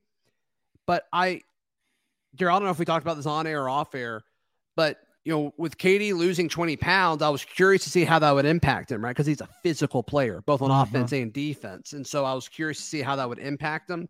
But 0.85 1.03
I, 1.11 1.41
Gary, 2.37 2.49
I 2.49 2.55
don't 2.55 2.63
know 2.63 2.71
if 2.71 2.79
we 2.79 2.85
talked 2.85 3.03
about 3.03 3.17
this 3.17 3.25
on 3.25 3.45
air 3.45 3.63
or 3.63 3.69
off 3.69 3.93
air, 3.93 4.23
but 4.77 4.99
you 5.27 5.33
know, 5.33 5.53
with 5.57 5.77
KD 5.77 6.13
losing 6.13 6.47
20 6.47 6.77
pounds, 6.77 7.21
I 7.21 7.27
was 7.27 7.43
curious 7.43 7.83
to 7.83 7.89
see 7.89 8.05
how 8.05 8.17
that 8.17 8.31
would 8.31 8.45
impact 8.45 8.89
him, 8.89 9.03
right? 9.03 9.11
Because 9.11 9.25
he's 9.25 9.41
a 9.41 9.49
physical 9.61 10.01
player, 10.01 10.41
both 10.45 10.61
on 10.61 10.69
mm-hmm. 10.69 10.83
offense 10.83 11.11
and 11.11 11.33
defense. 11.33 11.91
And 11.91 12.07
so 12.07 12.23
I 12.23 12.33
was 12.33 12.47
curious 12.47 12.77
to 12.77 12.83
see 12.83 13.01
how 13.01 13.17
that 13.17 13.27
would 13.27 13.39
impact 13.39 13.89
him. 13.89 14.07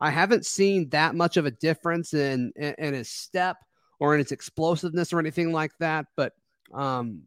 I 0.00 0.10
haven't 0.10 0.46
seen 0.46 0.88
that 0.90 1.16
much 1.16 1.36
of 1.36 1.44
a 1.44 1.50
difference 1.50 2.14
in, 2.14 2.52
in, 2.54 2.76
in 2.78 2.94
his 2.94 3.10
step 3.10 3.56
or 3.98 4.14
in 4.14 4.20
his 4.20 4.30
explosiveness 4.30 5.12
or 5.12 5.18
anything 5.18 5.50
like 5.50 5.72
that. 5.80 6.06
But 6.16 6.34
um, 6.72 7.22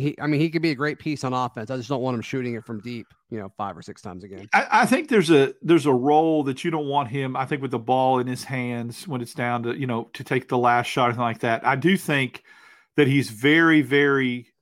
he, 0.00 0.20
I 0.20 0.26
mean, 0.26 0.40
he 0.40 0.50
could 0.50 0.62
be 0.62 0.70
a 0.70 0.74
great 0.74 0.98
piece 0.98 1.24
on 1.24 1.32
offense. 1.32 1.70
I 1.70 1.76
just 1.76 1.88
don't 1.88 2.02
want 2.02 2.14
him 2.14 2.22
shooting 2.22 2.54
it 2.54 2.64
from 2.64 2.80
deep, 2.80 3.06
you 3.30 3.38
know, 3.38 3.52
five 3.56 3.76
or 3.76 3.82
six 3.82 4.02
times 4.02 4.24
a 4.24 4.28
game. 4.28 4.48
I, 4.52 4.66
I, 4.70 4.86
think 4.86 5.08
there's 5.08 5.30
a 5.30 5.54
there's 5.62 5.86
a 5.86 5.92
role 5.92 6.42
that 6.44 6.64
you 6.64 6.70
don't 6.70 6.86
want 6.86 7.08
him. 7.08 7.36
I 7.36 7.44
think 7.44 7.62
with 7.62 7.70
the 7.70 7.78
ball 7.78 8.18
in 8.18 8.26
his 8.26 8.44
hands 8.44 9.06
when 9.06 9.20
it's 9.20 9.34
down 9.34 9.62
to 9.64 9.78
you 9.78 9.86
know 9.86 10.10
to 10.14 10.24
take 10.24 10.48
the 10.48 10.58
last 10.58 10.86
shot 10.86 11.04
or 11.04 11.06
anything 11.08 11.22
like 11.22 11.40
that. 11.40 11.66
I 11.66 11.76
do 11.76 11.96
think 11.96 12.42
that 12.96 13.06
he's 13.06 13.30
very 13.30 13.82
very 13.82 14.52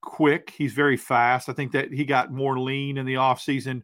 quick. 0.00 0.50
He's 0.56 0.72
very 0.72 0.96
fast. 0.96 1.48
I 1.48 1.52
think 1.52 1.72
that 1.72 1.92
he 1.92 2.04
got 2.04 2.32
more 2.32 2.58
lean 2.58 2.96
in 2.96 3.06
the 3.06 3.14
offseason, 3.14 3.82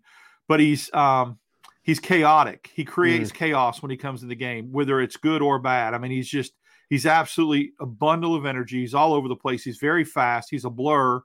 but 0.49 0.61
he's 0.61 0.93
um 0.95 1.39
he's 1.83 2.01
chaotic. 2.01 2.71
He 2.75 2.85
creates 2.85 3.31
mm. 3.31 3.35
chaos 3.35 3.83
when 3.83 3.91
he 3.91 3.97
comes 3.97 4.23
in 4.23 4.29
the 4.29 4.35
game, 4.35 4.73
whether 4.73 5.01
it's 5.01 5.17
good 5.17 5.43
or 5.43 5.59
bad. 5.59 5.95
I 5.95 5.99
mean, 5.99 6.13
he's 6.13 6.29
just 6.29 6.53
He's 6.93 7.07
absolutely 7.07 7.73
a 7.81 7.87
bundle 7.87 8.35
of 8.35 8.45
energy. 8.45 8.81
He's 8.81 8.93
all 8.93 9.15
over 9.15 9.27
the 9.27 9.35
place. 9.35 9.65
He's 9.65 9.79
very 9.79 10.05
fast. 10.05 10.51
He's 10.51 10.67
a 10.67 10.71
blur. 10.71 11.23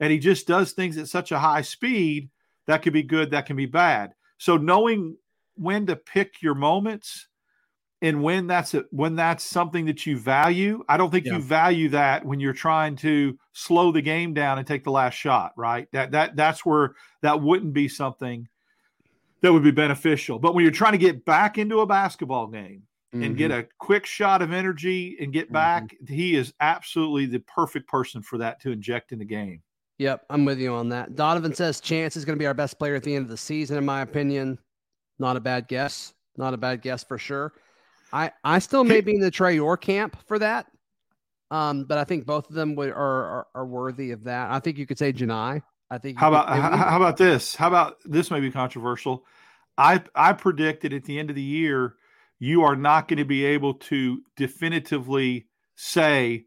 And 0.00 0.10
he 0.10 0.18
just 0.18 0.48
does 0.48 0.72
things 0.72 0.98
at 0.98 1.06
such 1.06 1.30
a 1.30 1.38
high 1.38 1.62
speed 1.62 2.30
that 2.66 2.82
could 2.82 2.92
be 2.92 3.04
good, 3.04 3.30
that 3.30 3.46
can 3.46 3.54
be 3.54 3.66
bad. 3.66 4.14
So 4.38 4.56
knowing 4.56 5.16
when 5.54 5.86
to 5.86 5.94
pick 5.94 6.42
your 6.42 6.56
moments 6.56 7.28
and 8.02 8.24
when 8.24 8.48
that's 8.48 8.74
a, 8.74 8.86
when 8.90 9.14
that's 9.14 9.44
something 9.44 9.84
that 9.84 10.04
you 10.04 10.18
value, 10.18 10.82
I 10.88 10.96
don't 10.96 11.12
think 11.12 11.26
yeah. 11.26 11.34
you 11.34 11.42
value 11.42 11.90
that 11.90 12.24
when 12.24 12.40
you're 12.40 12.52
trying 12.52 12.96
to 12.96 13.38
slow 13.52 13.92
the 13.92 14.02
game 14.02 14.34
down 14.34 14.58
and 14.58 14.66
take 14.66 14.82
the 14.82 14.90
last 14.90 15.14
shot, 15.14 15.52
right? 15.56 15.86
That 15.92 16.10
that 16.10 16.34
that's 16.34 16.66
where 16.66 16.96
that 17.22 17.40
wouldn't 17.40 17.72
be 17.72 17.86
something 17.86 18.48
that 19.42 19.52
would 19.52 19.62
be 19.62 19.70
beneficial. 19.70 20.40
But 20.40 20.56
when 20.56 20.64
you're 20.64 20.72
trying 20.72 20.90
to 20.90 20.98
get 20.98 21.24
back 21.24 21.56
into 21.56 21.82
a 21.82 21.86
basketball 21.86 22.48
game, 22.48 22.82
mm-hmm. 23.14 23.22
and 23.22 23.36
get 23.36 23.50
a 23.50 23.66
quick 23.78 24.04
shot 24.06 24.42
of 24.42 24.52
energy 24.52 25.16
and 25.20 25.32
get 25.32 25.46
mm-hmm. 25.46 25.54
back, 25.54 25.84
mm-hmm. 25.84 26.12
he 26.12 26.34
is 26.34 26.52
absolutely 26.60 27.26
the 27.26 27.40
perfect 27.40 27.88
person 27.88 28.22
for 28.22 28.38
that 28.38 28.60
to 28.62 28.70
inject 28.70 29.12
in 29.12 29.18
the 29.18 29.24
game. 29.24 29.62
Yep, 29.98 30.26
I'm 30.28 30.44
with 30.44 30.58
you 30.58 30.74
on 30.74 30.88
that. 30.88 31.14
Donovan 31.14 31.54
says 31.54 31.80
Chance 31.80 32.16
is 32.16 32.24
going 32.24 32.36
to 32.36 32.42
be 32.42 32.46
our 32.46 32.54
best 32.54 32.78
player 32.78 32.96
at 32.96 33.04
the 33.04 33.14
end 33.14 33.24
of 33.24 33.30
the 33.30 33.36
season, 33.36 33.78
in 33.78 33.84
my 33.84 34.02
opinion. 34.02 34.58
Not 35.18 35.36
a 35.36 35.40
bad 35.40 35.68
guess. 35.68 36.12
Not 36.36 36.52
a 36.52 36.56
bad 36.56 36.82
guess 36.82 37.04
for 37.04 37.16
sure. 37.16 37.52
I 38.12 38.32
I 38.42 38.58
still 38.58 38.82
may 38.82 39.00
be 39.00 39.14
in 39.14 39.20
the 39.20 39.30
Traore 39.30 39.80
camp 39.80 40.16
for 40.26 40.38
that. 40.40 40.66
Um, 41.50 41.84
but 41.84 41.98
I 41.98 42.04
think 42.04 42.26
both 42.26 42.48
of 42.48 42.56
them 42.56 42.74
would, 42.74 42.90
are, 42.90 42.96
are, 42.96 43.46
are 43.54 43.66
worthy 43.66 44.10
of 44.10 44.24
that. 44.24 44.50
I 44.50 44.58
think 44.58 44.78
you 44.78 44.86
could 44.86 44.98
say 44.98 45.12
Johni. 45.12 45.62
I 45.90 45.98
think. 45.98 46.18
How 46.18 46.28
about 46.28 46.48
how, 46.48 46.76
how 46.76 46.96
about 46.96 47.16
this? 47.16 47.54
How 47.54 47.68
about 47.68 47.98
this? 48.04 48.30
May 48.30 48.40
be 48.40 48.50
controversial. 48.50 49.24
I 49.78 50.02
I 50.14 50.32
predicted 50.32 50.92
at 50.92 51.04
the 51.04 51.18
end 51.18 51.30
of 51.30 51.36
the 51.36 51.42
year 51.42 51.94
you 52.44 52.62
are 52.62 52.76
not 52.76 53.08
going 53.08 53.16
to 53.16 53.24
be 53.24 53.42
able 53.42 53.72
to 53.72 54.20
definitively 54.36 55.46
say 55.76 56.44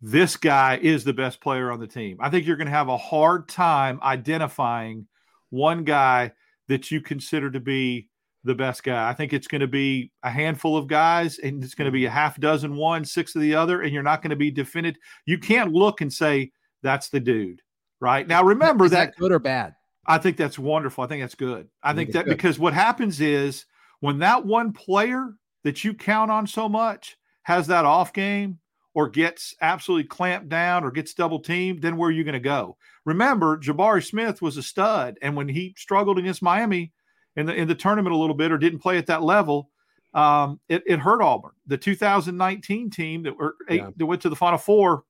this 0.00 0.36
guy 0.36 0.78
is 0.80 1.02
the 1.02 1.12
best 1.12 1.40
player 1.40 1.72
on 1.72 1.80
the 1.80 1.86
team. 1.86 2.16
I 2.20 2.30
think 2.30 2.46
you're 2.46 2.56
going 2.56 2.68
to 2.68 2.72
have 2.72 2.88
a 2.88 2.96
hard 2.96 3.48
time 3.48 3.98
identifying 4.04 5.08
one 5.50 5.82
guy 5.82 6.30
that 6.68 6.92
you 6.92 7.00
consider 7.00 7.50
to 7.50 7.58
be 7.58 8.08
the 8.44 8.54
best 8.54 8.84
guy. 8.84 9.08
I 9.08 9.14
think 9.14 9.32
it's 9.32 9.48
going 9.48 9.62
to 9.62 9.66
be 9.66 10.12
a 10.22 10.30
handful 10.30 10.76
of 10.76 10.86
guys, 10.86 11.40
and 11.40 11.62
it's 11.64 11.74
going 11.74 11.86
to 11.86 11.92
be 11.92 12.04
a 12.04 12.10
half 12.10 12.38
dozen 12.38 12.76
one, 12.76 13.04
six 13.04 13.34
of 13.34 13.42
the 13.42 13.56
other, 13.56 13.82
and 13.82 13.92
you're 13.92 14.04
not 14.04 14.22
going 14.22 14.30
to 14.30 14.36
be 14.36 14.52
definitive. 14.52 15.00
You 15.26 15.38
can't 15.38 15.72
look 15.72 16.00
and 16.00 16.12
say 16.12 16.52
that's 16.84 17.08
the 17.08 17.20
dude, 17.20 17.62
right? 18.00 18.28
Now, 18.28 18.44
remember 18.44 18.88
that, 18.88 19.06
that, 19.06 19.16
good 19.16 19.32
or 19.32 19.40
bad. 19.40 19.74
I 20.06 20.18
think 20.18 20.36
that's 20.36 20.58
wonderful. 20.58 21.02
I 21.02 21.08
think 21.08 21.22
that's 21.24 21.34
good. 21.34 21.68
I, 21.82 21.90
I 21.90 21.94
think, 21.94 22.12
think 22.12 22.14
that 22.14 22.24
good. 22.26 22.36
because 22.36 22.60
what 22.60 22.74
happens 22.74 23.20
is 23.20 23.66
when 24.02 24.18
that 24.18 24.44
one 24.44 24.72
player 24.72 25.32
that 25.62 25.84
you 25.84 25.94
count 25.94 26.28
on 26.28 26.44
so 26.44 26.68
much 26.68 27.16
has 27.44 27.68
that 27.68 27.84
off 27.84 28.12
game 28.12 28.58
or 28.94 29.08
gets 29.08 29.54
absolutely 29.60 30.08
clamped 30.08 30.48
down 30.48 30.82
or 30.82 30.90
gets 30.90 31.14
double 31.14 31.38
teamed, 31.38 31.80
then 31.80 31.96
where 31.96 32.08
are 32.08 32.12
you 32.12 32.24
going 32.24 32.32
to 32.32 32.40
go? 32.40 32.76
Remember, 33.04 33.56
Jabari 33.56 34.04
Smith 34.04 34.42
was 34.42 34.56
a 34.56 34.62
stud, 34.62 35.18
and 35.22 35.36
when 35.36 35.48
he 35.48 35.72
struggled 35.78 36.18
against 36.18 36.42
Miami 36.42 36.92
in 37.36 37.46
the 37.46 37.54
in 37.54 37.68
the 37.68 37.76
tournament 37.76 38.12
a 38.12 38.18
little 38.18 38.34
bit 38.34 38.50
or 38.50 38.58
didn't 38.58 38.80
play 38.80 38.98
at 38.98 39.06
that 39.06 39.22
level, 39.22 39.70
um, 40.14 40.58
it, 40.68 40.82
it 40.84 40.98
hurt 40.98 41.22
Auburn. 41.22 41.52
The 41.68 41.78
2019 41.78 42.90
team 42.90 43.22
that 43.22 43.38
were 43.38 43.54
eight, 43.68 43.82
yeah. 43.82 43.90
that 43.96 44.06
went 44.06 44.22
to 44.22 44.30
the 44.30 44.36
Final 44.36 44.58
Four. 44.58 45.04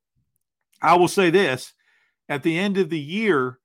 I 0.83 0.97
will 0.97 1.09
say 1.09 1.31
this: 1.31 1.73
at 2.29 2.43
the 2.43 2.59
end 2.59 2.77
of 2.77 2.91
the 2.91 3.01
year, 3.01 3.59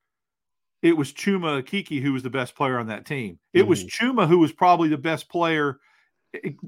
it 0.81 0.95
was 0.95 1.11
Chuma 1.11 1.61
Okeke 1.61 2.01
who 2.01 2.13
was 2.13 2.23
the 2.23 2.29
best 2.29 2.55
player 2.55 2.77
on 2.77 2.87
that 2.87 3.05
team. 3.05 3.39
It 3.53 3.61
mm-hmm. 3.61 3.69
was 3.69 3.83
Chuma 3.85 4.27
who 4.27 4.39
was 4.39 4.51
probably 4.51 4.89
the 4.89 4.97
best 4.97 5.29
player, 5.29 5.79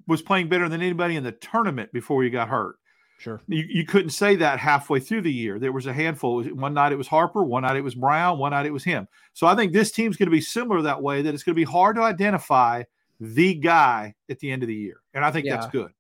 was 0.08 0.22
playing 0.22 0.50
better 0.50 0.68
than 0.70 0.82
anybody 0.82 1.16
in 1.16 1.24
the 1.24 1.32
tournament 1.32 1.92
before 1.94 2.24
he 2.24 2.30
got 2.30 2.50
hurt. 2.50 2.78
Sure. 3.20 3.42
You, 3.48 3.66
you 3.68 3.86
couldn't 3.86 4.12
say 4.12 4.38
that 4.38 4.60
halfway 4.60 5.02
through 5.02 5.24
the 5.24 5.34
year. 5.34 5.60
There 5.60 5.74
was 5.74 5.88
a 5.88 5.94
handful. 5.94 6.42
One 6.44 6.74
night 6.74 6.94
it 6.94 6.98
was 6.98 7.08
Harper, 7.08 7.44
one 7.44 7.64
night 7.64 7.76
it 7.76 7.84
was 7.84 7.96
Brown, 7.96 8.40
one 8.40 8.52
night 8.52 8.66
it 8.66 8.72
was 8.72 8.86
him. 8.86 9.08
So 9.34 9.46
I 9.46 9.56
think 9.56 9.74
this 9.74 9.92
team's 9.92 10.16
going 10.16 10.28
to 10.28 10.36
be 10.36 10.42
similar 10.42 10.82
that 10.84 11.02
way, 11.02 11.22
that 11.22 11.34
it's 11.34 11.44
going 11.44 11.54
to 11.54 11.60
be 11.60 11.70
hard 11.70 11.98
to 11.98 12.02
identify 12.02 12.84
the 13.20 13.54
guy 13.56 14.16
at 14.30 14.40
the 14.40 14.50
end 14.50 14.64
of 14.64 14.68
the 14.68 14.76
year. 14.76 15.02
And 15.14 15.26
I 15.26 15.32
think 15.32 15.46
yeah. 15.46 15.58
that's 15.58 15.68
good. 15.68 15.92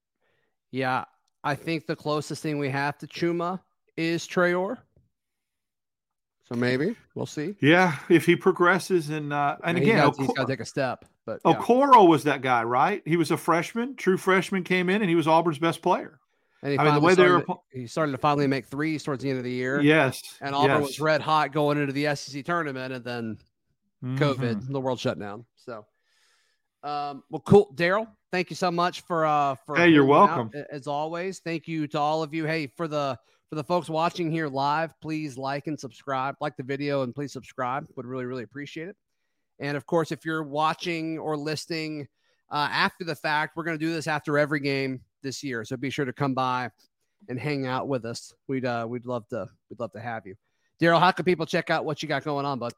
Yeah. 0.71 1.03
I 1.43 1.55
think 1.55 1.87
the 1.87 1.95
closest 1.95 2.41
thing 2.41 2.57
we 2.57 2.69
have 2.69 2.97
to 2.99 3.07
Chuma 3.07 3.59
is 3.97 4.25
Traore. 4.25 4.77
So 6.51 6.57
maybe 6.57 6.95
we'll 7.13 7.27
see. 7.27 7.55
Yeah, 7.61 7.95
if 8.09 8.25
he 8.25 8.35
progresses 8.35 9.09
and 9.09 9.31
uh, 9.31 9.57
and 9.63 9.77
Yeah, 9.77 9.83
again, 9.83 9.95
he's 10.07 10.17
got, 10.17 10.19
he's 10.25 10.33
got 10.35 10.47
to 10.47 10.53
take 10.53 10.59
a 10.61 10.65
step. 10.65 11.05
But 11.25 11.41
yeah. 11.45 11.53
Okoro 11.53 12.07
was 12.07 12.23
that 12.23 12.41
guy, 12.41 12.63
right? 12.63 13.03
He 13.05 13.17
was 13.17 13.29
a 13.29 13.37
freshman, 13.37 13.95
true 13.95 14.17
freshman, 14.17 14.63
came 14.63 14.89
in 14.89 15.01
and 15.01 15.09
he 15.09 15.15
was 15.15 15.27
Auburn's 15.27 15.59
best 15.59 15.83
player. 15.83 16.19
and 16.63 16.71
he, 16.71 16.79
I 16.79 16.83
mean, 16.85 16.95
the 16.95 17.01
way 17.01 17.13
they 17.13 17.29
were 17.29 17.43
to- 17.43 17.55
he 17.71 17.85
started 17.85 18.13
to 18.13 18.17
finally 18.17 18.47
make 18.47 18.65
threes 18.65 19.03
towards 19.03 19.21
the 19.23 19.29
end 19.29 19.37
of 19.37 19.43
the 19.43 19.51
year. 19.51 19.79
Yes, 19.79 20.21
and 20.41 20.55
Auburn 20.55 20.79
yes. 20.81 20.87
was 20.87 20.99
red 20.99 21.21
hot 21.21 21.51
going 21.51 21.77
into 21.77 21.93
the 21.93 22.07
SEC 22.15 22.43
tournament, 22.43 22.93
and 22.93 23.05
then 23.05 23.37
COVID, 24.03 24.55
Mhm. 24.63 24.71
the 24.71 24.79
world 24.81 24.99
shut 24.99 25.19
down. 25.19 25.45
So, 25.57 25.85
um, 26.83 27.23
well, 27.29 27.41
cool, 27.45 27.71
Darrell. 27.75 28.07
Thank 28.31 28.49
you 28.49 28.55
so 28.55 28.71
much 28.71 29.01
for 29.01 29.25
uh 29.25 29.55
for 29.65 29.75
Hey, 29.75 29.89
you're 29.89 30.03
hanging 30.03 30.29
out, 30.29 30.37
welcome. 30.51 30.65
as 30.71 30.87
always. 30.87 31.39
Thank 31.39 31.67
you 31.67 31.85
to 31.87 31.99
all 31.99 32.23
of 32.23 32.33
you. 32.33 32.45
Hey, 32.45 32.67
for 32.67 32.87
the 32.87 33.19
for 33.49 33.55
the 33.55 33.63
folks 33.63 33.89
watching 33.89 34.31
here 34.31 34.47
live, 34.47 34.93
please 35.01 35.37
like 35.37 35.67
and 35.67 35.79
subscribe. 35.79 36.35
Like 36.39 36.55
the 36.55 36.63
video 36.63 37.01
and 37.01 37.13
please 37.15 37.33
subscribe. 37.33 37.87
Would 37.95 38.05
really 38.05 38.25
really 38.25 38.43
appreciate 38.43 38.89
it. 38.89 38.95
And 39.59 39.75
of 39.75 39.85
course, 39.85 40.11
if 40.11 40.23
you're 40.23 40.43
watching 40.43 41.17
or 41.17 41.35
listening 41.35 42.07
uh, 42.51 42.69
after 42.71 43.03
the 43.03 43.15
fact, 43.15 43.55
we're 43.55 43.63
going 43.63 43.77
to 43.77 43.85
do 43.85 43.91
this 43.91 44.07
after 44.07 44.37
every 44.37 44.59
game 44.59 45.01
this 45.21 45.43
year. 45.43 45.65
So 45.65 45.75
be 45.77 45.89
sure 45.89 46.05
to 46.05 46.13
come 46.13 46.33
by 46.33 46.69
and 47.27 47.39
hang 47.39 47.67
out 47.67 47.87
with 47.87 48.05
us. 48.05 48.33
We'd 48.47 48.65
uh, 48.65 48.85
we'd 48.87 49.05
love 49.05 49.27
to 49.29 49.47
we'd 49.69 49.79
love 49.79 49.91
to 49.93 49.99
have 49.99 50.25
you. 50.25 50.35
Darrell, 50.79 50.99
how 50.99 51.11
can 51.11 51.25
people 51.25 51.45
check 51.45 51.69
out 51.69 51.85
what 51.85 52.01
you 52.01 52.07
got 52.07 52.23
going 52.23 52.45
on, 52.45 52.59
bud? 52.59 52.73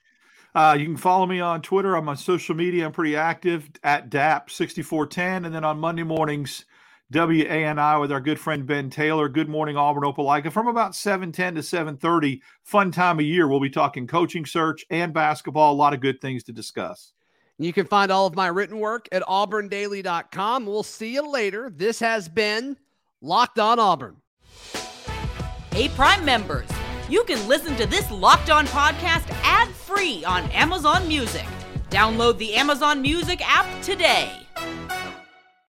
Uh, 0.54 0.76
you 0.78 0.86
can 0.86 0.98
follow 0.98 1.26
me 1.26 1.40
on 1.40 1.62
Twitter. 1.62 1.96
I'm 1.96 2.10
on 2.10 2.18
social 2.18 2.56
media. 2.56 2.86
I'm 2.86 2.92
pretty 2.92 3.16
active 3.16 3.70
at 3.84 4.10
DAP6410. 4.10 5.46
And 5.46 5.56
then 5.56 5.64
on 5.64 5.80
Monday 5.80 6.04
mornings, 6.04 6.66
WANI 7.12 8.00
with 8.00 8.12
our 8.12 8.22
good 8.22 8.40
friend 8.40 8.66
Ben 8.66 8.90
Taylor. 8.90 9.28
Good 9.28 9.50
morning, 9.50 9.76
Auburn 9.76 10.04
Opelika. 10.04 10.52
From 10.52 10.68
about 10.68 10.96
710 10.96 11.56
to 11.56 11.64
730, 11.64 12.42
fun 12.64 12.92
time 12.92 13.20
of 13.20 13.26
year. 13.26 13.48
We'll 13.48 13.60
be 13.60 13.70
talking 13.70 14.08
coaching 14.08 14.46
search 14.46 14.86
and 14.90 15.14
basketball. 15.14 15.74
A 15.74 15.76
lot 15.76 15.94
of 15.94 16.00
good 16.00 16.22
things 16.22 16.44
to 16.46 16.54
discuss. 16.54 17.14
You 17.58 17.74
can 17.74 17.86
find 17.86 18.12
all 18.12 18.26
of 18.26 18.36
my 18.36 18.48
written 18.48 18.80
work 18.80 19.10
at 19.12 19.24
auburndaily.com. 19.24 20.66
We'll 20.66 20.84
see 20.84 21.14
you 21.14 21.30
later. 21.30 21.70
This 21.70 22.00
has 22.00 22.30
been 22.30 22.78
Locked 23.22 23.60
On 23.60 23.78
Auburn. 23.78 24.16
Hey, 25.72 25.90
Prime 25.90 26.24
members, 26.26 26.68
you 27.10 27.24
can 27.26 27.46
listen 27.48 27.76
to 27.76 27.86
this 27.86 28.10
Locked 28.10 28.50
On 28.50 28.66
podcast 28.68 29.30
ad 29.44 29.68
free 29.70 30.24
on 30.24 30.50
Amazon 30.52 31.08
Music. 31.08 31.46
Download 31.90 32.38
the 32.38 32.54
Amazon 32.56 33.02
Music 33.02 33.42
app 33.44 33.82
today. 33.82 34.32